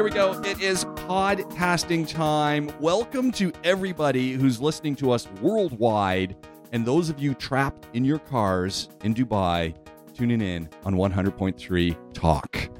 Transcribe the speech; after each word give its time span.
Here 0.00 0.04
we 0.06 0.10
go. 0.12 0.40
It 0.40 0.62
is 0.62 0.86
podcasting 0.86 2.08
time. 2.08 2.70
Welcome 2.80 3.30
to 3.32 3.52
everybody 3.64 4.32
who's 4.32 4.58
listening 4.58 4.96
to 4.96 5.10
us 5.10 5.28
worldwide, 5.42 6.36
and 6.72 6.86
those 6.86 7.10
of 7.10 7.18
you 7.18 7.34
trapped 7.34 7.86
in 7.92 8.06
your 8.06 8.18
cars 8.18 8.88
in 9.04 9.14
Dubai, 9.14 9.74
tuning 10.14 10.40
in 10.40 10.70
on 10.86 10.94
100.3 10.94 12.14
Talk. 12.14 12.70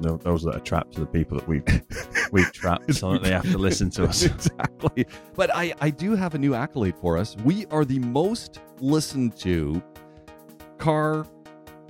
No, 0.00 0.16
those 0.18 0.44
that 0.44 0.54
are 0.54 0.60
trapped 0.60 0.96
are 0.96 1.00
the 1.00 1.06
people 1.06 1.40
that 1.40 1.48
we've 1.48 1.64
we've 2.30 2.52
trapped, 2.52 2.94
so 2.94 3.14
that 3.14 3.24
they 3.24 3.32
have 3.32 3.50
to 3.50 3.58
listen 3.58 3.90
to 3.90 4.04
us. 4.04 4.22
exactly. 4.26 5.06
But 5.34 5.52
I, 5.52 5.74
I 5.80 5.90
do 5.90 6.14
have 6.14 6.36
a 6.36 6.38
new 6.38 6.54
accolade 6.54 6.94
for 7.00 7.18
us. 7.18 7.36
We 7.38 7.66
are 7.72 7.84
the 7.84 7.98
most 7.98 8.60
listened 8.78 9.36
to 9.38 9.82
car 10.78 11.26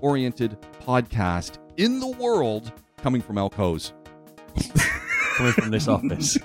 oriented 0.00 0.56
podcast 0.80 1.58
in 1.76 2.00
the 2.00 2.12
world 2.12 2.72
coming 3.02 3.20
from 3.20 3.36
Al 3.36 3.50
Quoz. 3.50 3.92
Coming 5.36 5.52
from 5.52 5.70
this 5.70 5.88
office. 5.88 6.38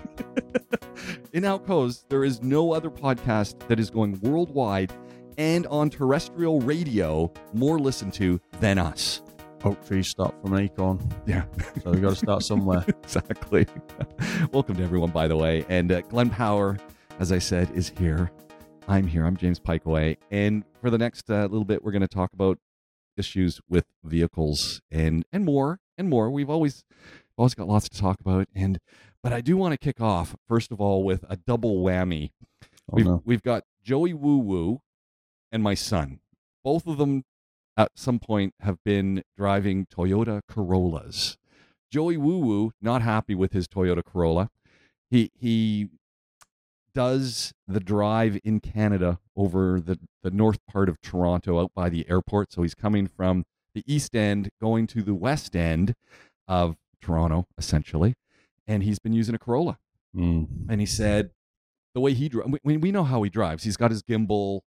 in 1.34 1.46
Al 1.46 1.60
Quoz, 1.60 2.06
there 2.10 2.24
is 2.24 2.42
no 2.42 2.72
other 2.74 2.90
podcast 2.90 3.68
that 3.68 3.80
is 3.80 3.90
going 3.90 4.20
worldwide 4.22 4.94
and 5.38 5.68
on 5.68 5.90
terrestrial 5.90 6.62
radio 6.62 7.32
more 7.54 7.80
listened 7.80 8.14
to 8.14 8.40
than 8.60 8.78
us. 8.78 9.22
Oak 9.64 9.86
trees 9.86 10.08
start 10.08 10.36
from 10.42 10.54
an 10.54 10.62
acorn, 10.64 11.00
Yeah, 11.26 11.46
so 11.84 11.92
we've 11.92 12.02
got 12.02 12.12
to 12.12 12.16
start 12.16 12.44
somewhere. 12.44 12.86
exactly. 13.04 13.66
Welcome 14.52 14.78
to 14.78 14.84
everyone, 14.84 15.10
by 15.10 15.28
the 15.28 15.36
way. 15.36 15.66
And 15.70 15.92
uh, 15.92 16.02
Glenn 16.02 16.30
Power, 16.30 16.78
as 17.20 17.32
I 17.32 17.40
said, 17.40 17.72
is 17.74 17.92
here. 17.98 18.32
I'm 18.88 19.08
here. 19.08 19.26
I'm 19.26 19.36
James 19.36 19.60
Pikeway. 19.60 20.18
And 20.30 20.64
for 20.80 20.92
the 20.92 21.00
next 21.00 21.32
uh, 21.32 21.42
little 21.44 21.66
bit, 21.66 21.84
we're 21.84 21.92
going 21.92 22.02
to 22.04 22.08
talk 22.08 22.32
about 22.34 22.60
issues 23.18 23.60
with 23.68 23.86
vehicles 24.04 24.82
and 24.92 25.26
and 25.34 25.44
more 25.46 25.80
and 25.98 26.10
more. 26.10 26.30
We've 26.30 26.50
always 26.50 26.84
always 27.38 27.56
got 27.56 27.68
lots 27.68 27.90
to 27.90 28.00
talk 28.00 28.20
about. 28.20 28.48
And 28.54 28.80
but 29.24 29.34
I 29.34 29.42
do 29.42 29.58
want 29.58 29.74
to 29.74 29.78
kick 29.78 30.02
off 30.02 30.36
first 30.48 30.72
of 30.72 30.80
all 30.80 31.04
with 31.04 31.26
a 31.30 31.38
double 31.38 31.84
whammy. 31.84 32.32
Oh 32.92 32.96
we've 32.96 33.06
no. 33.06 33.22
we've 33.26 33.44
got 33.44 33.64
Joey 33.84 34.14
Woo 34.14 34.38
Woo 34.38 34.82
and 35.52 35.64
my 35.64 35.74
son. 35.74 36.20
Both 36.64 36.88
of 36.88 36.98
them 36.98 37.24
at 37.78 37.92
some 37.96 38.20
point 38.20 38.54
have 38.62 38.84
been 38.84 39.24
driving 39.38 39.86
Toyota 39.86 40.42
Corollas. 40.48 41.38
Joey 41.92 42.18
Woo 42.18 42.40
Woo 42.40 42.72
not 42.82 43.02
happy 43.02 43.36
with 43.36 43.54
his 43.54 43.68
Toyota 43.68 44.04
Corolla. 44.04 44.50
He 45.10 45.32
he 45.34 45.90
does 46.96 47.54
the 47.68 47.80
drive 47.80 48.40
in 48.44 48.60
Canada 48.62 49.20
over 49.36 49.82
the, 49.82 50.00
the 50.24 50.32
north 50.32 50.60
part 50.66 50.88
of 50.88 51.02
Toronto 51.02 51.62
out 51.62 51.72
by 51.76 51.90
the 51.90 52.10
airport. 52.10 52.54
So 52.54 52.62
he's 52.62 52.74
coming 52.74 53.06
from 53.06 53.44
the 53.76 53.84
east 53.86 54.16
end 54.16 54.50
going 54.62 54.88
to 54.88 55.04
the 55.04 55.14
west 55.14 55.56
end 55.56 55.94
of 56.48 56.78
Toronto, 57.06 57.48
essentially. 57.58 58.16
And 58.68 58.84
he's 58.84 59.00
been 59.00 59.14
using 59.14 59.36
a 59.36 59.40
Corolla 59.40 59.78
Mm. 60.16 60.48
and 60.70 60.80
he 60.80 60.86
said 60.88 61.32
the 61.94 62.00
way 62.00 62.14
he 62.14 62.30
drives 62.30 62.50
we, 62.64 62.78
we 62.78 62.90
know 62.92 63.04
how 63.04 63.22
he 63.24 63.30
drives 63.30 63.64
he's 63.66 63.76
got 63.76 63.92
his 63.92 64.02
gimbal 64.02 64.62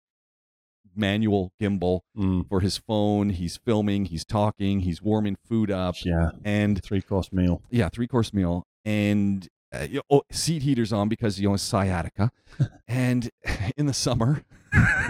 manual 0.95 1.53
gimbal 1.61 2.01
Mm. 2.17 2.49
for 2.49 2.61
his 2.61 2.79
phone 2.79 3.31
he's 3.31 3.57
filming 3.59 4.07
he's 4.07 4.25
talking 4.25 4.81
he's 4.81 5.01
warming 5.03 5.37
food 5.49 5.71
up 5.71 5.95
Yeah, 6.05 6.31
and 6.45 6.83
three 6.83 7.03
course 7.03 7.31
meal. 7.33 7.63
yeah 7.71 7.89
three 7.91 8.07
course 8.09 8.33
meal 8.33 8.65
and 8.85 9.47
uh, 9.75 9.87
you 9.89 9.97
know, 9.97 10.03
oh, 10.11 10.23
seat 10.33 10.63
heaters 10.63 10.93
on 10.93 11.09
because 11.09 11.39
you 11.39 11.49
know 11.49 11.55
it's 11.55 11.63
sciatica 11.63 12.31
and 12.89 13.31
in 13.77 13.87
the 13.87 13.95
summer 13.95 14.43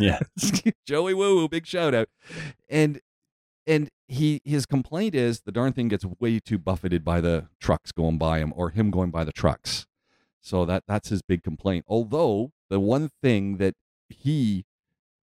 Yeah, 0.01 0.19
joey 0.87 1.15
woo 1.15 1.37
woo 1.37 1.49
big 1.49 1.67
shout 1.67 1.95
out 1.95 2.09
and 2.69 3.01
and 3.67 3.89
he 4.09 4.41
his 4.45 4.67
complaint 4.67 5.15
is 5.15 5.41
the 5.41 5.53
darn 5.53 5.73
thing 5.73 5.89
gets 5.89 6.05
way 6.21 6.39
too 6.39 6.59
buffeted 6.59 7.05
by 7.05 7.21
the 7.21 7.49
trucks 7.61 7.93
going 7.93 8.19
by 8.19 8.39
him 8.39 8.53
or 8.57 8.71
him 8.71 8.91
going 8.91 9.11
by 9.11 9.25
the 9.25 9.33
trucks. 9.33 9.87
So 10.41 10.65
that 10.65 10.85
that's 10.87 11.09
his 11.09 11.23
big 11.23 11.43
complaint. 11.43 11.85
Although 11.89 12.53
the 12.71 12.79
one 12.79 13.11
thing 13.23 13.57
that 13.57 13.75
he 14.09 14.65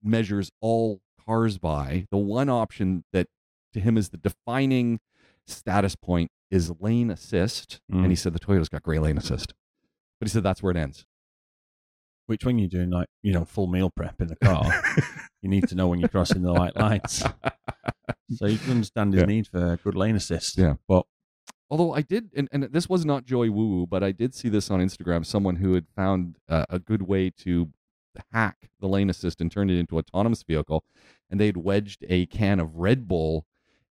measures 0.02 0.50
all 0.60 1.00
cars 1.24 1.56
by 1.58 2.06
the 2.10 2.18
one 2.18 2.50
option 2.50 3.04
that 3.12 3.28
to 3.72 3.80
him 3.80 3.96
is 3.96 4.10
the 4.10 4.18
defining 4.18 5.00
status 5.46 5.96
point 5.96 6.30
is 6.50 6.70
lane 6.78 7.10
assist. 7.10 7.80
Mm. 7.90 8.02
and 8.02 8.10
he 8.10 8.16
said 8.16 8.34
the 8.34 8.38
toyota's 8.38 8.68
got 8.68 8.82
great 8.82 9.00
lane 9.00 9.16
assist. 9.16 9.54
But 10.20 10.28
he 10.28 10.30
said 10.30 10.42
that's 10.42 10.62
where 10.62 10.70
it 10.70 10.76
ends. 10.76 11.06
Which 12.26 12.44
when 12.44 12.58
you're 12.58 12.68
doing 12.68 12.90
like 12.90 13.08
you 13.22 13.32
know 13.32 13.44
full 13.44 13.66
meal 13.66 13.90
prep 13.94 14.20
in 14.20 14.28
the 14.28 14.36
car, 14.36 14.64
you 15.42 15.48
need 15.48 15.68
to 15.68 15.74
know 15.74 15.88
when 15.88 16.00
you're 16.00 16.08
crossing 16.08 16.42
the 16.42 16.52
white 16.52 16.76
lines. 16.76 17.24
So 18.32 18.46
you 18.46 18.58
can 18.58 18.70
understand 18.72 19.12
his 19.14 19.20
Yeah. 19.22 19.26
need 19.26 19.46
for 19.46 19.78
good 19.82 19.94
lane 19.94 20.16
assist. 20.16 20.56
Yeah. 20.58 20.74
but 20.88 21.04
Although 21.70 21.92
I 21.94 22.02
did, 22.02 22.30
and, 22.36 22.48
and 22.52 22.64
this 22.64 22.88
was 22.88 23.04
not 23.04 23.24
Joey 23.24 23.48
Woo 23.48 23.66
Woo, 23.68 23.86
but 23.86 24.02
I 24.04 24.12
did 24.12 24.34
see 24.34 24.48
this 24.48 24.70
on 24.70 24.80
Instagram. 24.80 25.24
Someone 25.26 25.56
who 25.56 25.74
had 25.74 25.86
found 25.96 26.36
uh, 26.48 26.66
a 26.68 26.78
good 26.78 27.02
way 27.02 27.30
to 27.38 27.70
hack 28.32 28.70
the 28.80 28.86
lane 28.86 29.10
assist 29.10 29.40
and 29.40 29.50
turn 29.50 29.70
it 29.70 29.78
into 29.78 29.98
autonomous 29.98 30.42
vehicle, 30.42 30.84
and 31.30 31.40
they'd 31.40 31.56
wedged 31.56 32.04
a 32.08 32.26
can 32.26 32.60
of 32.60 32.76
Red 32.76 33.08
Bull 33.08 33.46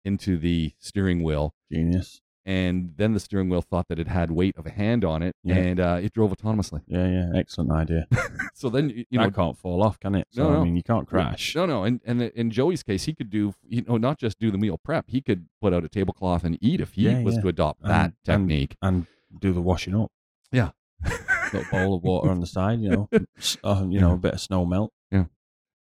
into 0.06 0.38
the 0.38 0.74
steering 0.80 1.24
wheel, 1.24 1.56
genius. 1.72 2.22
And 2.46 2.94
then 2.98 3.14
the 3.14 3.20
steering 3.20 3.50
wheel 3.50 3.62
thought 3.62 3.88
that 3.90 4.00
it 4.00 4.08
had 4.08 4.32
weight 4.32 4.56
of 4.58 4.66
a 4.66 4.72
hand 4.72 5.06
on 5.06 5.22
it, 5.22 5.36
Yeah. 5.44 5.56
and 5.56 5.80
uh, 5.80 6.00
it 6.02 6.14
drove 6.14 6.32
autonomously. 6.36 6.82
Yeah, 6.88 7.08
yeah, 7.08 7.30
excellent 7.40 7.72
idea. 7.72 8.08
So 8.54 8.70
then 8.70 8.90
you 8.90 9.06
you 9.10 9.18
know 9.18 9.26
that 9.26 9.36
can't 9.36 9.58
fall 9.58 9.82
off, 9.82 10.00
can 10.00 10.14
it? 10.16 10.28
So 10.32 10.44
No, 10.44 10.54
no. 10.54 10.62
I 10.62 10.64
mean, 10.64 10.76
you 10.76 10.84
can't 10.84 11.08
crash. 11.08 11.56
No, 11.56 11.66
no, 11.66 11.84
and 11.84 12.00
and 12.06 12.22
in 12.22 12.52
Joey's 12.52 12.84
case, 12.84 13.06
he 13.06 13.14
could 13.14 13.30
do 13.30 13.54
you 13.68 13.82
know 13.88 13.98
not 13.98 14.18
just 14.20 14.40
do 14.40 14.52
the 14.52 14.58
meal 14.58 14.78
prep, 14.78 15.06
he 15.10 15.22
could 15.22 15.48
put 15.62 15.74
out 15.74 15.84
a 15.84 15.90
tablecloth 15.90 16.44
and 16.44 16.58
eat 16.62 16.80
if 16.82 16.94
he 16.94 17.04
Yeah, 17.04 17.24
was 17.24 17.36
yeah. 17.36 17.42
to 17.42 17.48
adopt 17.48 17.82
And- 17.82 17.92
that 17.92 18.14
technique. 18.24 18.76
and 18.82 19.08
do 19.40 19.54
the 19.54 19.62
washing 19.62 19.96
up. 19.96 20.12
Yeah. 20.52 20.72
A 21.54 21.64
bowl 21.72 21.96
of 21.96 22.04
water 22.04 22.30
on 22.30 22.40
the 22.40 22.46
side, 22.48 22.80
you 22.82 22.90
know, 22.90 23.10
uh, 23.64 23.86
you 23.90 24.00
know, 24.00 24.14
a 24.14 24.18
bit 24.18 24.34
of 24.36 24.40
snow 24.42 24.66
melt. 24.66 24.94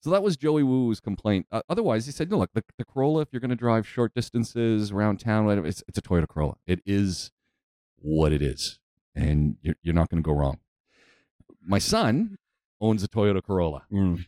So 0.02 0.10
that 0.12 0.24
was 0.24 0.38
Joey 0.38 0.64
Woo's 0.64 1.00
complaint. 1.00 1.46
Uh, 1.52 1.62
otherwise, 1.70 2.06
he 2.06 2.12
said, 2.12 2.30
"No, 2.32 2.38
look, 2.38 2.52
the, 2.54 2.64
the 2.78 2.86
Corolla. 2.86 3.22
If 3.22 3.30
you're 3.32 3.40
going 3.42 3.50
to 3.50 3.56
drive 3.56 3.86
short 3.88 4.14
distances 4.14 4.92
around 4.92 5.20
town, 5.20 5.46
whatever, 5.46 5.68
it's, 5.68 5.84
it's 5.88 5.98
a 5.98 6.02
Toyota 6.02 6.28
Corolla. 6.28 6.56
It 6.66 6.82
is 6.86 7.32
what 7.98 8.32
it 8.32 8.42
is, 8.42 8.80
and 9.14 9.58
you're, 9.62 9.76
you're 9.82 9.94
not 9.96 10.10
going 10.10 10.24
to 10.24 10.26
go 10.28 10.34
wrong." 10.34 10.60
My 11.62 11.80
son 11.80 12.38
owns 12.80 13.04
a 13.04 13.08
Toyota 13.10 13.44
Corolla, 13.44 13.84
Mm. 13.92 14.26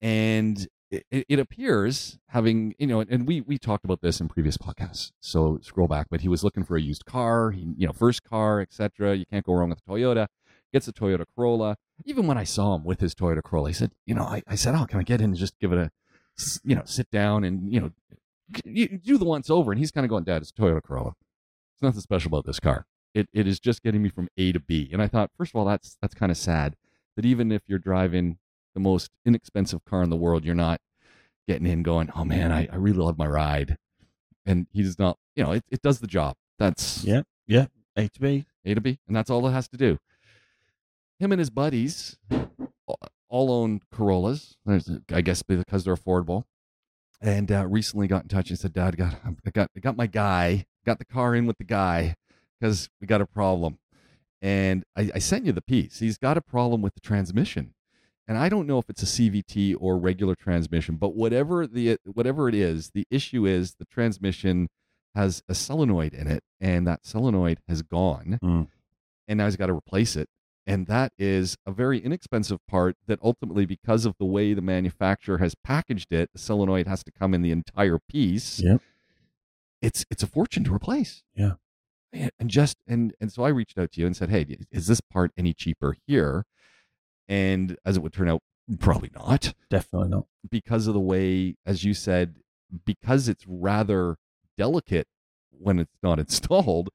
and 0.00 0.66
it, 0.90 1.06
it- 1.28 1.38
appears 1.38 2.18
having 2.28 2.74
you 2.78 2.86
know, 2.86 3.00
and 3.00 3.26
we 3.26 3.40
we 3.42 3.58
talked 3.58 3.84
about 3.84 4.00
this 4.00 4.20
in 4.20 4.28
previous 4.28 4.56
podcasts. 4.56 5.12
So 5.20 5.58
scroll 5.62 5.88
back, 5.88 6.06
but 6.10 6.22
he 6.22 6.28
was 6.28 6.42
looking 6.44 6.64
for 6.64 6.76
a 6.76 6.80
used 6.80 7.04
car, 7.04 7.50
he, 7.50 7.74
you 7.76 7.86
know, 7.86 7.92
first 7.92 8.22
car, 8.24 8.60
etc. 8.60 9.14
You 9.16 9.26
can't 9.26 9.44
go 9.44 9.54
wrong 9.54 9.68
with 9.70 9.78
a 9.86 9.90
Toyota. 9.90 10.26
Gets 10.72 10.88
a 10.88 10.92
Toyota 10.92 11.24
Corolla. 11.34 11.76
Even 12.04 12.26
when 12.26 12.38
I 12.38 12.44
saw 12.44 12.74
him 12.74 12.84
with 12.84 13.00
his 13.00 13.14
Toyota 13.14 13.42
Corolla, 13.42 13.68
he 13.68 13.74
said, 13.74 13.92
you 14.06 14.14
know, 14.14 14.22
I, 14.22 14.42
I 14.46 14.54
said, 14.54 14.74
oh, 14.74 14.86
can 14.86 15.00
I 15.00 15.02
get 15.02 15.20
in 15.20 15.30
and 15.30 15.36
just 15.36 15.58
give 15.58 15.72
it 15.72 15.78
a, 15.78 15.90
you 16.64 16.74
know, 16.74 16.82
sit 16.84 17.10
down 17.10 17.44
and 17.44 17.72
you 17.72 17.80
know, 17.80 17.90
you 18.64 18.98
do 18.98 19.18
the 19.18 19.24
once 19.24 19.50
over. 19.50 19.72
And 19.72 19.78
he's 19.78 19.90
kind 19.90 20.04
of 20.04 20.10
going, 20.10 20.24
Dad, 20.24 20.42
it's 20.42 20.50
a 20.50 20.60
Toyota 20.60 20.82
Corolla. 20.82 21.14
There's 21.80 21.88
nothing 21.88 22.00
special 22.00 22.28
about 22.28 22.46
this 22.46 22.60
car. 22.60 22.86
It 23.14 23.28
it 23.32 23.46
is 23.46 23.60
just 23.60 23.82
getting 23.82 24.02
me 24.02 24.08
from 24.08 24.28
A 24.38 24.52
to 24.52 24.60
B. 24.60 24.88
And 24.92 25.02
I 25.02 25.08
thought, 25.08 25.30
first 25.36 25.52
of 25.52 25.56
all, 25.56 25.66
that's 25.66 25.96
that's 26.00 26.14
kind 26.14 26.32
of 26.32 26.38
sad 26.38 26.76
that 27.16 27.26
even 27.26 27.52
if 27.52 27.62
you're 27.66 27.78
driving 27.78 28.38
the 28.74 28.80
most 28.80 29.10
inexpensive 29.26 29.84
car 29.84 30.02
in 30.02 30.10
the 30.10 30.16
world, 30.16 30.44
you're 30.44 30.54
not 30.54 30.80
getting 31.46 31.66
in 31.66 31.82
going, 31.82 32.10
oh 32.16 32.24
man, 32.24 32.52
I, 32.52 32.68
I 32.72 32.76
really 32.76 32.98
love 32.98 33.18
my 33.18 33.26
ride. 33.26 33.76
And 34.46 34.66
he 34.72 34.82
does 34.82 34.98
not, 34.98 35.18
you 35.36 35.44
know, 35.44 35.52
it, 35.52 35.64
it 35.70 35.82
does 35.82 36.00
the 36.00 36.06
job. 36.06 36.36
That's 36.58 37.04
Yeah, 37.04 37.22
yeah. 37.46 37.66
A 37.96 38.08
to 38.08 38.20
B. 38.20 38.46
A 38.64 38.74
to 38.74 38.80
B, 38.80 38.98
and 39.06 39.14
that's 39.14 39.28
all 39.28 39.46
it 39.46 39.52
has 39.52 39.68
to 39.68 39.76
do. 39.76 39.98
Him 41.22 41.30
and 41.30 41.38
his 41.38 41.50
buddies 41.50 42.18
all 43.28 43.52
own 43.52 43.80
Corollas. 43.92 44.56
I 45.12 45.20
guess 45.20 45.42
because 45.42 45.84
they're 45.84 45.94
affordable. 45.94 46.44
And 47.20 47.52
uh, 47.52 47.64
recently 47.68 48.08
got 48.08 48.22
in 48.24 48.28
touch 48.28 48.50
and 48.50 48.58
said, 48.58 48.72
"Dad, 48.72 48.96
got 48.96 49.14
I 49.46 49.50
got 49.50 49.70
I 49.76 49.80
got 49.80 49.96
my 49.96 50.08
guy, 50.08 50.66
got 50.84 50.98
the 50.98 51.04
car 51.04 51.36
in 51.36 51.46
with 51.46 51.58
the 51.58 51.64
guy 51.64 52.16
because 52.58 52.88
we 53.00 53.06
got 53.06 53.20
a 53.20 53.26
problem." 53.26 53.78
And 54.40 54.82
I, 54.96 55.12
I 55.14 55.18
sent 55.20 55.44
you 55.44 55.52
the 55.52 55.62
piece. 55.62 56.00
He's 56.00 56.18
got 56.18 56.36
a 56.36 56.40
problem 56.40 56.82
with 56.82 56.94
the 56.94 57.00
transmission, 57.00 57.74
and 58.26 58.36
I 58.36 58.48
don't 58.48 58.66
know 58.66 58.78
if 58.80 58.90
it's 58.90 59.04
a 59.04 59.06
CVT 59.06 59.76
or 59.78 59.98
regular 59.98 60.34
transmission, 60.34 60.96
but 60.96 61.14
whatever 61.14 61.64
the 61.68 61.98
whatever 62.12 62.48
it 62.48 62.56
is, 62.56 62.90
the 62.92 63.06
issue 63.08 63.46
is 63.46 63.76
the 63.78 63.84
transmission 63.84 64.68
has 65.14 65.44
a 65.48 65.54
solenoid 65.54 66.14
in 66.14 66.26
it, 66.26 66.42
and 66.60 66.84
that 66.88 67.06
solenoid 67.06 67.60
has 67.68 67.82
gone, 67.82 68.40
Mm. 68.42 68.66
and 69.28 69.38
now 69.38 69.44
he's 69.44 69.54
got 69.56 69.66
to 69.66 69.72
replace 69.74 70.16
it. 70.16 70.28
And 70.66 70.86
that 70.86 71.12
is 71.18 71.56
a 71.66 71.72
very 71.72 71.98
inexpensive 71.98 72.64
part 72.68 72.96
that 73.08 73.18
ultimately, 73.22 73.66
because 73.66 74.04
of 74.06 74.14
the 74.18 74.24
way 74.24 74.54
the 74.54 74.62
manufacturer 74.62 75.38
has 75.38 75.54
packaged 75.56 76.12
it, 76.12 76.30
the 76.32 76.38
solenoid 76.38 76.86
has 76.86 77.02
to 77.04 77.10
come 77.10 77.34
in 77.34 77.42
the 77.42 77.50
entire 77.50 77.98
piece. 77.98 78.60
Yep. 78.60 78.80
It's 79.80 80.04
it's 80.10 80.22
a 80.22 80.28
fortune 80.28 80.62
to 80.64 80.74
replace. 80.74 81.24
Yeah. 81.34 81.54
And 82.12 82.30
and 82.38 82.48
just 82.50 82.76
and 82.86 83.12
and 83.20 83.32
so 83.32 83.42
I 83.42 83.48
reached 83.48 83.76
out 83.78 83.90
to 83.92 84.00
you 84.00 84.06
and 84.06 84.16
said, 84.16 84.30
Hey, 84.30 84.58
is 84.70 84.86
this 84.86 85.00
part 85.00 85.32
any 85.36 85.52
cheaper 85.52 85.96
here? 86.06 86.44
And 87.28 87.76
as 87.84 87.96
it 87.96 88.02
would 88.02 88.12
turn 88.12 88.28
out, 88.28 88.42
probably 88.78 89.10
not 89.14 89.54
Definitely 89.70 90.10
not. 90.10 90.26
because 90.48 90.86
of 90.86 90.94
the 90.94 91.00
way, 91.00 91.56
as 91.66 91.82
you 91.84 91.94
said, 91.94 92.36
because 92.84 93.28
it's 93.28 93.44
rather 93.48 94.16
delicate 94.56 95.08
when 95.50 95.78
it's 95.80 95.96
not 96.02 96.18
installed, 96.20 96.90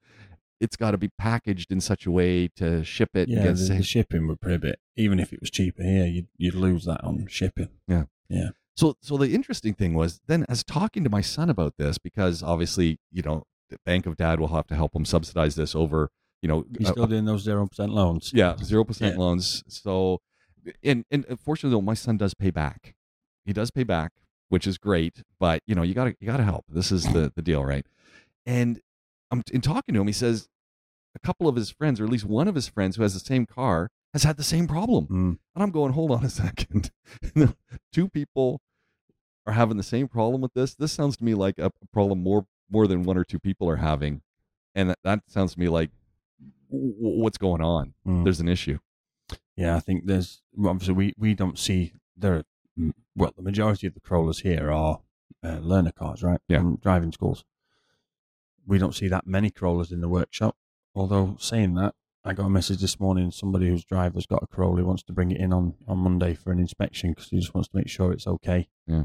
it's 0.60 0.76
got 0.76 0.90
to 0.92 0.98
be 0.98 1.08
packaged 1.18 1.70
in 1.70 1.80
such 1.80 2.06
a 2.06 2.10
way 2.10 2.48
to 2.56 2.82
ship 2.84 3.10
it. 3.14 3.28
Yeah, 3.28 3.52
the, 3.52 3.52
the 3.52 3.82
shipping 3.82 4.26
would 4.28 4.40
prohibit. 4.40 4.80
Even 4.96 5.20
if 5.20 5.32
it 5.32 5.40
was 5.40 5.50
cheaper 5.50 5.82
here, 5.82 6.06
you'd 6.06 6.28
you'd 6.36 6.54
lose 6.54 6.84
that 6.86 7.02
on 7.04 7.26
shipping. 7.28 7.68
Yeah, 7.86 8.04
yeah. 8.28 8.50
So, 8.76 8.96
so 9.02 9.16
the 9.16 9.34
interesting 9.34 9.74
thing 9.74 9.94
was 9.94 10.20
then 10.26 10.46
as 10.48 10.62
talking 10.62 11.02
to 11.04 11.10
my 11.10 11.20
son 11.20 11.50
about 11.50 11.74
this, 11.78 11.98
because 11.98 12.42
obviously, 12.44 12.98
you 13.10 13.22
know, 13.22 13.42
the 13.70 13.78
Bank 13.84 14.06
of 14.06 14.16
Dad 14.16 14.38
will 14.40 14.48
have 14.54 14.66
to 14.68 14.76
help 14.76 14.94
him 14.94 15.04
subsidize 15.04 15.56
this 15.56 15.74
over, 15.74 16.10
you 16.42 16.48
know, 16.48 16.64
You're 16.78 16.88
uh, 16.88 16.90
a- 16.90 16.92
still 16.92 17.06
doing 17.08 17.24
those 17.24 17.42
zero 17.42 17.66
percent 17.66 17.92
loans. 17.92 18.30
yeah, 18.34 18.56
zero 18.62 18.84
percent 18.84 19.18
loans. 19.18 19.64
So, 19.68 20.20
and 20.84 21.04
and 21.10 21.26
uh, 21.28 21.36
fortunately, 21.36 21.76
though, 21.76 21.82
my 21.82 21.94
son 21.94 22.16
does 22.18 22.34
pay 22.34 22.50
back. 22.50 22.94
He 23.44 23.52
does 23.52 23.70
pay 23.70 23.82
back, 23.84 24.12
which 24.48 24.66
is 24.66 24.78
great. 24.78 25.22
But 25.40 25.62
you 25.66 25.74
know, 25.74 25.82
you 25.82 25.94
gotta 25.94 26.14
you 26.20 26.26
gotta 26.26 26.44
help. 26.44 26.64
This 26.68 26.92
is 26.92 27.04
the 27.12 27.32
the 27.34 27.42
deal, 27.42 27.64
right? 27.64 27.84
And 28.46 28.80
I'm 29.30 29.42
in 29.52 29.60
talking 29.60 29.94
to 29.94 30.00
him. 30.00 30.06
He 30.06 30.12
says 30.12 30.48
a 31.14 31.18
couple 31.18 31.48
of 31.48 31.56
his 31.56 31.70
friends, 31.70 32.00
or 32.00 32.04
at 32.04 32.10
least 32.10 32.24
one 32.24 32.48
of 32.48 32.54
his 32.54 32.68
friends 32.68 32.96
who 32.96 33.02
has 33.02 33.14
the 33.14 33.20
same 33.20 33.46
car, 33.46 33.90
has 34.12 34.22
had 34.22 34.36
the 34.36 34.44
same 34.44 34.66
problem. 34.66 35.06
Mm. 35.06 35.38
And 35.54 35.62
I'm 35.62 35.70
going, 35.70 35.92
hold 35.92 36.10
on 36.10 36.24
a 36.24 36.30
second. 36.30 36.90
Two 37.92 38.08
people 38.08 38.60
are 39.46 39.52
having 39.54 39.76
the 39.76 39.82
same 39.82 40.08
problem 40.08 40.40
with 40.40 40.54
this. 40.54 40.74
This 40.74 40.92
sounds 40.92 41.16
to 41.16 41.24
me 41.24 41.34
like 41.34 41.58
a 41.58 41.72
problem 41.92 42.22
more 42.22 42.46
more 42.70 42.86
than 42.86 43.02
one 43.02 43.16
or 43.16 43.24
two 43.24 43.38
people 43.38 43.68
are 43.70 43.76
having, 43.76 44.20
and 44.74 44.90
that, 44.90 44.98
that 45.02 45.20
sounds 45.26 45.54
to 45.54 45.60
me 45.60 45.68
like 45.68 45.90
what's 46.68 47.38
going 47.38 47.62
on. 47.62 47.94
Mm. 48.06 48.24
There's 48.24 48.40
an 48.40 48.48
issue. 48.48 48.78
Yeah, 49.56 49.74
I 49.74 49.80
think 49.80 50.06
there's 50.06 50.42
obviously 50.64 50.94
we, 50.94 51.14
we 51.18 51.34
don't 51.34 51.58
see 51.58 51.92
there. 52.16 52.34
Are, 52.34 52.92
well, 53.16 53.32
the 53.34 53.42
majority 53.42 53.86
of 53.86 53.94
the 53.94 54.00
Corollas 54.00 54.40
here 54.40 54.70
are 54.70 55.00
uh, 55.42 55.58
learner 55.58 55.92
cars, 55.92 56.22
right? 56.22 56.40
Yeah. 56.48 56.58
From 56.58 56.76
driving 56.76 57.12
schools. 57.12 57.44
We 58.68 58.78
don't 58.78 58.94
see 58.94 59.08
that 59.08 59.26
many 59.26 59.50
Corollas 59.50 59.90
in 59.90 60.02
the 60.02 60.08
workshop. 60.08 60.54
Although 60.94 61.36
saying 61.40 61.74
that, 61.74 61.94
I 62.22 62.34
got 62.34 62.44
a 62.44 62.50
message 62.50 62.80
this 62.80 63.00
morning. 63.00 63.30
Somebody 63.30 63.68
whose 63.68 63.84
driver's 63.84 64.26
got 64.26 64.42
a 64.42 64.46
Corolla 64.46 64.80
who 64.80 64.86
wants 64.86 65.02
to 65.04 65.12
bring 65.14 65.30
it 65.30 65.40
in 65.40 65.52
on, 65.54 65.74
on 65.86 65.98
Monday 65.98 66.34
for 66.34 66.52
an 66.52 66.58
inspection 66.58 67.10
because 67.10 67.30
he 67.30 67.40
just 67.40 67.54
wants 67.54 67.70
to 67.70 67.76
make 67.76 67.88
sure 67.88 68.12
it's 68.12 68.26
okay. 68.26 68.68
Yeah. 68.86 69.04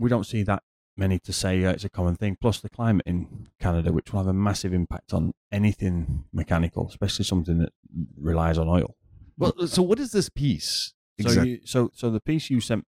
We 0.00 0.10
don't 0.10 0.26
see 0.26 0.42
that 0.42 0.64
many 0.96 1.20
to 1.20 1.32
say 1.32 1.64
uh, 1.64 1.70
it's 1.70 1.84
a 1.84 1.88
common 1.88 2.16
thing. 2.16 2.36
Plus 2.40 2.58
the 2.60 2.68
climate 2.68 3.06
in 3.06 3.48
Canada, 3.60 3.92
which 3.92 4.12
will 4.12 4.18
have 4.18 4.26
a 4.26 4.32
massive 4.32 4.72
impact 4.72 5.12
on 5.12 5.32
anything 5.52 6.24
mechanical, 6.32 6.88
especially 6.88 7.24
something 7.24 7.58
that 7.58 7.72
relies 8.20 8.58
on 8.58 8.68
oil. 8.68 8.96
Well, 9.36 9.52
so 9.68 9.82
what 9.82 10.00
is 10.00 10.10
this 10.10 10.28
piece? 10.28 10.92
So, 11.20 11.42
you, 11.42 11.60
so, 11.64 11.90
so 11.94 12.10
the 12.10 12.20
piece 12.20 12.50
you 12.50 12.60
sent, 12.60 12.84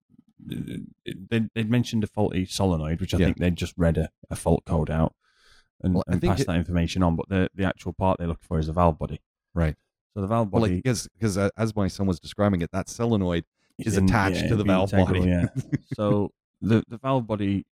they 1.30 1.48
they 1.54 1.64
mentioned 1.64 2.04
a 2.04 2.06
faulty 2.06 2.44
solenoid, 2.46 3.00
which 3.00 3.14
I 3.14 3.18
Yeah. 3.18 3.26
think 3.26 3.38
they'd 3.38 3.56
just 3.56 3.74
read 3.76 3.96
a, 3.98 4.10
a 4.30 4.36
fault 4.36 4.64
code 4.66 4.90
out 4.90 5.14
and, 5.82 5.94
Well, 5.94 6.04
and 6.06 6.20
passed 6.22 6.42
it- 6.42 6.46
that 6.46 6.56
information 6.56 7.02
on. 7.02 7.16
But 7.16 7.28
the 7.28 7.48
the 7.54 7.64
actual 7.64 7.92
part 7.92 8.18
they're 8.18 8.28
looking 8.28 8.46
for 8.46 8.58
is 8.58 8.66
the 8.66 8.72
valve 8.72 8.98
body. 8.98 9.20
Right. 9.54 9.76
So 10.14 10.20
the 10.20 10.26
valve 10.26 10.50
Well, 10.52 10.62
body 10.62 10.74
like 10.74 10.82
because 10.84 11.08
because 11.14 11.36
uh, 11.38 11.50
as 11.56 11.74
my 11.76 11.88
son 11.88 12.06
was 12.06 12.18
describing 12.20 12.60
it, 12.62 12.70
that 12.72 12.88
solenoid 12.88 13.44
is 13.78 13.96
in- 13.96 14.04
attached 14.04 14.42
yeah, 14.42 14.48
to 14.48 14.56
the 14.56 14.64
valve 14.64 14.92
integral, 14.94 15.20
body. 15.20 15.30
Yeah. 15.30 15.46
so 15.94 16.32
the 16.60 16.82
the 16.88 16.96
valve 16.98 17.26
body, 17.26 17.66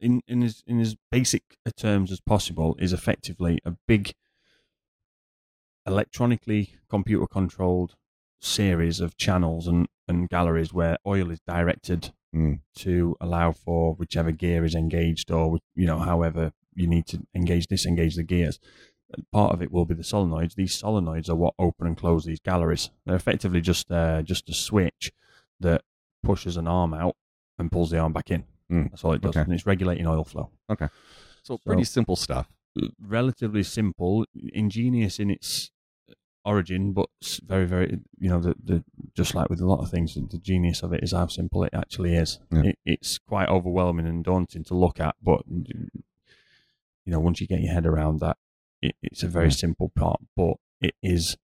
in 0.00 0.20
in 0.28 0.42
as 0.42 0.62
in 0.66 0.80
as 0.80 0.96
basic 1.10 1.42
a 1.66 1.72
terms 1.72 2.12
as 2.12 2.20
possible, 2.20 2.76
is 2.78 2.92
effectively 2.92 3.58
a 3.64 3.72
big 3.86 4.14
electronically 5.86 6.74
computer 6.88 7.26
controlled 7.26 7.96
series 8.40 9.00
of 9.00 9.16
channels 9.16 9.66
and, 9.66 9.88
and 10.08 10.28
galleries 10.28 10.72
where 10.72 10.96
oil 11.06 11.30
is 11.30 11.40
directed 11.46 12.12
Mm. 12.34 12.60
to 12.76 13.16
allow 13.22 13.52
for 13.52 13.94
whichever 13.94 14.30
gear 14.32 14.62
is 14.62 14.74
engaged 14.74 15.30
or 15.30 15.58
you 15.74 15.86
know 15.86 15.98
however 15.98 16.52
you 16.74 16.86
need 16.86 17.06
to 17.06 17.26
engage 17.34 17.66
disengage 17.66 18.16
the 18.16 18.22
gears 18.22 18.58
part 19.32 19.54
of 19.54 19.62
it 19.62 19.72
will 19.72 19.86
be 19.86 19.94
the 19.94 20.02
solenoids 20.02 20.54
these 20.54 20.76
solenoids 20.82 21.30
are 21.30 21.34
what 21.34 21.54
open 21.58 21.86
and 21.86 21.96
close 21.96 22.26
these 22.26 22.40
galleries 22.40 22.90
they're 23.06 23.16
effectively 23.16 23.62
just 23.62 23.90
uh, 23.90 24.20
just 24.20 24.46
a 24.50 24.52
switch 24.52 25.10
that 25.58 25.80
pushes 26.22 26.58
an 26.58 26.68
arm 26.68 26.92
out 26.92 27.16
and 27.58 27.72
pulls 27.72 27.90
the 27.90 27.98
arm 27.98 28.12
back 28.12 28.30
in 28.30 28.44
Mm. 28.70 28.90
that's 28.90 29.02
all 29.04 29.14
it 29.14 29.22
does 29.22 29.30
Okay. 29.34 29.40
and 29.40 29.54
it's 29.54 29.64
regulating 29.64 30.06
oil 30.06 30.22
flow 30.24 30.50
Okay. 30.70 30.88
So 31.42 31.56
pretty 31.64 31.84
simple 31.84 32.14
stuff. 32.16 32.46
relatively 33.00 33.62
simple, 33.62 34.26
ingenious 34.52 35.18
in 35.18 35.30
its 35.30 35.70
origin, 36.44 36.92
but 36.92 37.08
very, 37.44 37.66
very, 37.66 37.98
you 38.18 38.28
know, 38.28 38.40
the, 38.40 38.54
the 38.64 38.84
just 39.14 39.34
like 39.34 39.50
with 39.50 39.60
a 39.60 39.66
lot 39.66 39.80
of 39.82 39.90
things, 39.90 40.14
the 40.14 40.38
genius 40.38 40.82
of 40.82 40.92
it 40.92 41.02
is 41.02 41.12
how 41.12 41.26
simple 41.26 41.62
it 41.64 41.74
actually 41.74 42.14
is. 42.14 42.38
Yeah. 42.50 42.62
It, 42.64 42.78
it's 42.86 43.18
quite 43.18 43.48
overwhelming 43.48 44.06
and 44.06 44.24
daunting 44.24 44.64
to 44.64 44.74
look 44.74 45.00
at, 45.00 45.16
but 45.22 45.42
you 45.48 47.12
know, 47.12 47.20
once 47.20 47.40
you 47.40 47.46
get 47.46 47.60
your 47.60 47.72
head 47.72 47.86
around 47.86 48.20
that, 48.20 48.36
it, 48.82 48.94
it's 49.02 49.22
a 49.22 49.28
very 49.28 49.46
Yeah. 49.46 49.52
simple 49.54 49.88
part, 49.94 50.20
but 50.36 50.56
it 50.80 50.94
is 51.02 51.36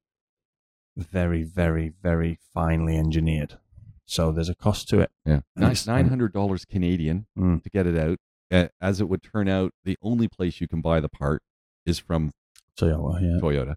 very, 0.97 1.43
very, 1.43 1.93
very 2.03 2.39
finely 2.53 2.97
engineered. 2.97 3.59
So 4.07 4.31
there's 4.33 4.49
a 4.51 4.55
cost 4.55 4.89
to 4.91 5.01
it. 5.01 5.11
Yeah, 5.25 5.41
it's- 5.57 5.87
nine 5.87 6.09
hundred 6.09 6.33
dollars 6.33 6.65
Canadian 6.65 7.27
Mm. 7.39 7.63
to 7.63 7.71
get 7.71 7.87
it 7.87 7.99
out. 7.99 8.19
Uh, 8.51 8.69
as 8.81 9.01
it 9.01 9.09
would 9.09 9.23
turn 9.23 9.49
out, 9.49 9.73
the 9.85 9.99
only 10.03 10.29
place 10.29 10.61
you 10.61 10.69
can 10.69 10.81
buy 10.81 11.01
the 11.01 11.09
part 11.09 11.43
is 11.87 11.99
from 11.99 12.33
well, 12.81 13.19
yeah. 13.21 13.39
Toyota. 13.41 13.75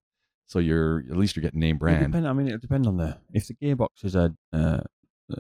So 0.47 0.59
you're 0.59 0.99
at 1.11 1.17
least 1.17 1.35
you're 1.35 1.41
getting 1.44 1.59
name 1.59 1.77
brand. 1.77 2.05
depend, 2.05 2.27
I 2.27 2.33
mean, 2.33 2.47
it 2.47 2.61
depends 2.61 2.88
on 2.88 2.97
the 2.97 3.17
if 3.33 3.47
the 3.47 3.53
gearbox 3.53 4.03
is 4.03 4.15
a 4.15 4.33
uh, 4.53 4.79
uh, 5.31 5.35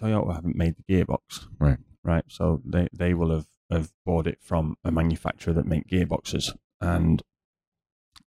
Toyota 0.00 0.34
haven't 0.34 0.56
made 0.56 0.76
the 0.76 0.82
gearbox, 0.94 1.46
Right. 1.58 1.78
Right, 2.04 2.24
so 2.28 2.60
they 2.64 2.88
they 2.92 3.14
will 3.14 3.30
have 3.30 3.46
have 3.70 3.92
bought 4.04 4.26
it 4.26 4.38
from 4.42 4.76
a 4.84 4.90
manufacturer 4.90 5.54
that 5.54 5.66
make 5.66 5.86
gearboxes, 5.86 6.50
and 6.80 7.22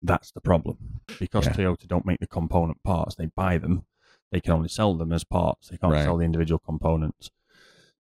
that's 0.01 0.31
the 0.31 0.41
problem 0.41 1.01
because 1.19 1.47
Yeah. 1.47 1.53
Toyota 1.53 1.88
don't 1.88 2.05
make 2.05 2.19
the 2.19 2.27
component 2.27 2.81
parts; 2.83 3.15
they 3.15 3.25
buy 3.25 3.57
them. 3.57 3.85
They 4.31 4.39
can 4.41 4.53
only 4.53 4.69
sell 4.69 4.95
them 4.95 5.11
as 5.11 5.23
parts. 5.23 5.69
They 5.69 5.77
can't 5.77 5.94
Right. 5.94 6.03
sell 6.03 6.17
the 6.17 6.23
individual 6.25 6.59
components. 6.59 7.29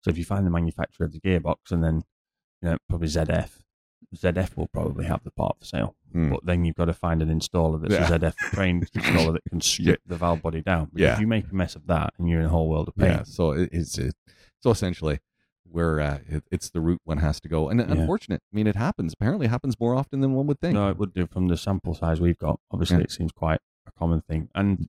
So 0.03 0.11
if 0.11 0.19
you 0.19 0.25
find 0.25 0.47
the 0.47 0.51
manufacturer 0.51 1.07
of 1.07 1.13
the 1.13 1.21
gearbox, 1.21 1.71
and 1.73 1.83
then 1.83 2.05
you 2.61 2.71
know 2.71 2.79
probably 2.89 3.09
ZF, 3.09 3.62
ZF 4.15 4.57
will 4.57 4.69
probably 4.69 5.05
have 5.07 5.23
the 5.25 5.31
part 5.31 5.57
for 5.59 5.65
sale. 5.65 5.97
Hmm. 6.13 6.31
But 6.31 6.45
then 6.45 6.65
you've 6.65 6.77
got 6.77 6.85
to 6.87 6.93
find 6.93 7.23
an 7.23 7.29
installer 7.29 7.81
that's 7.81 7.95
Yeah. 7.95 8.15
a 8.15 8.19
ZF 8.19 8.35
trained 8.53 8.91
installer 8.93 9.33
that 9.35 9.45
can 9.49 9.61
strip 9.61 10.01
the 10.07 10.17
valve 10.17 10.43
body 10.43 10.61
down. 10.63 10.87
Because 10.87 11.01
Yeah. 11.01 11.15
If 11.15 11.21
you 11.21 11.27
make 11.27 11.51
a 11.51 11.55
mess 11.55 11.75
of 11.77 11.87
that, 11.87 12.13
and 12.19 12.29
you're 12.29 12.41
in 12.41 12.47
a 12.47 12.51
whole 12.51 12.69
world 12.69 12.89
of 12.89 12.97
pain. 12.97 13.11
Yeah, 13.11 13.23
so 13.25 13.53
it's 13.53 13.97
it, 13.99 14.15
so 14.61 14.71
essentially, 14.71 15.21
where 15.65 16.01
uh, 16.01 16.19
it, 16.29 16.45
it's 16.51 16.69
the 16.69 16.81
route 16.83 17.01
one 17.05 17.19
has 17.19 17.41
to 17.41 17.49
go, 17.49 17.71
and 17.71 17.81
unfortunate. 17.81 18.43
I 18.53 18.55
mean, 18.55 18.67
it 18.67 18.77
happens. 18.77 19.15
Apparently, 19.15 19.47
it 19.47 19.51
happens 19.51 19.81
more 19.81 19.95
often 19.95 20.21
than 20.21 20.35
one 20.35 20.47
would 20.49 20.61
think. 20.61 20.75
No, 20.75 20.91
it 20.91 20.99
would 20.99 21.15
do 21.15 21.27
from 21.27 21.49
the 21.49 21.57
sample 21.57 21.95
size 21.95 22.21
we've 22.21 22.39
got. 22.39 22.61
Obviously, 22.71 22.99
Yeah. 22.99 23.05
it 23.05 23.11
seems 23.13 23.33
quite 23.33 23.61
a 23.87 23.93
common 23.93 24.21
thing. 24.21 24.51
And, 24.55 24.89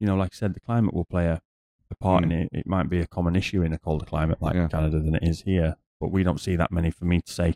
you 0.00 0.06
know, 0.06 0.16
like 0.16 0.30
I 0.32 0.36
said, 0.36 0.54
the 0.54 0.60
climate 0.60 0.94
will 0.94 1.04
play 1.04 1.26
a, 1.26 1.42
a 1.90 1.94
part 1.94 2.24
in 2.24 2.32
it. 2.32 2.48
It 2.52 2.66
might 2.66 2.88
be 2.88 3.00
a 3.00 3.06
common 3.06 3.36
issue 3.36 3.60
in 3.62 3.74
a 3.74 3.78
colder 3.78 4.06
climate 4.06 4.40
like 4.40 4.54
Mm. 4.54 4.62
Yeah. 4.62 4.68
Canada 4.68 4.98
than 4.98 5.14
it 5.14 5.22
is 5.24 5.42
here. 5.42 5.76
But 6.00 6.08
we 6.10 6.22
don't 6.24 6.40
see 6.40 6.56
that 6.56 6.72
many 6.72 6.90
for 6.90 7.04
me 7.04 7.20
to 7.20 7.30
say 7.32 7.54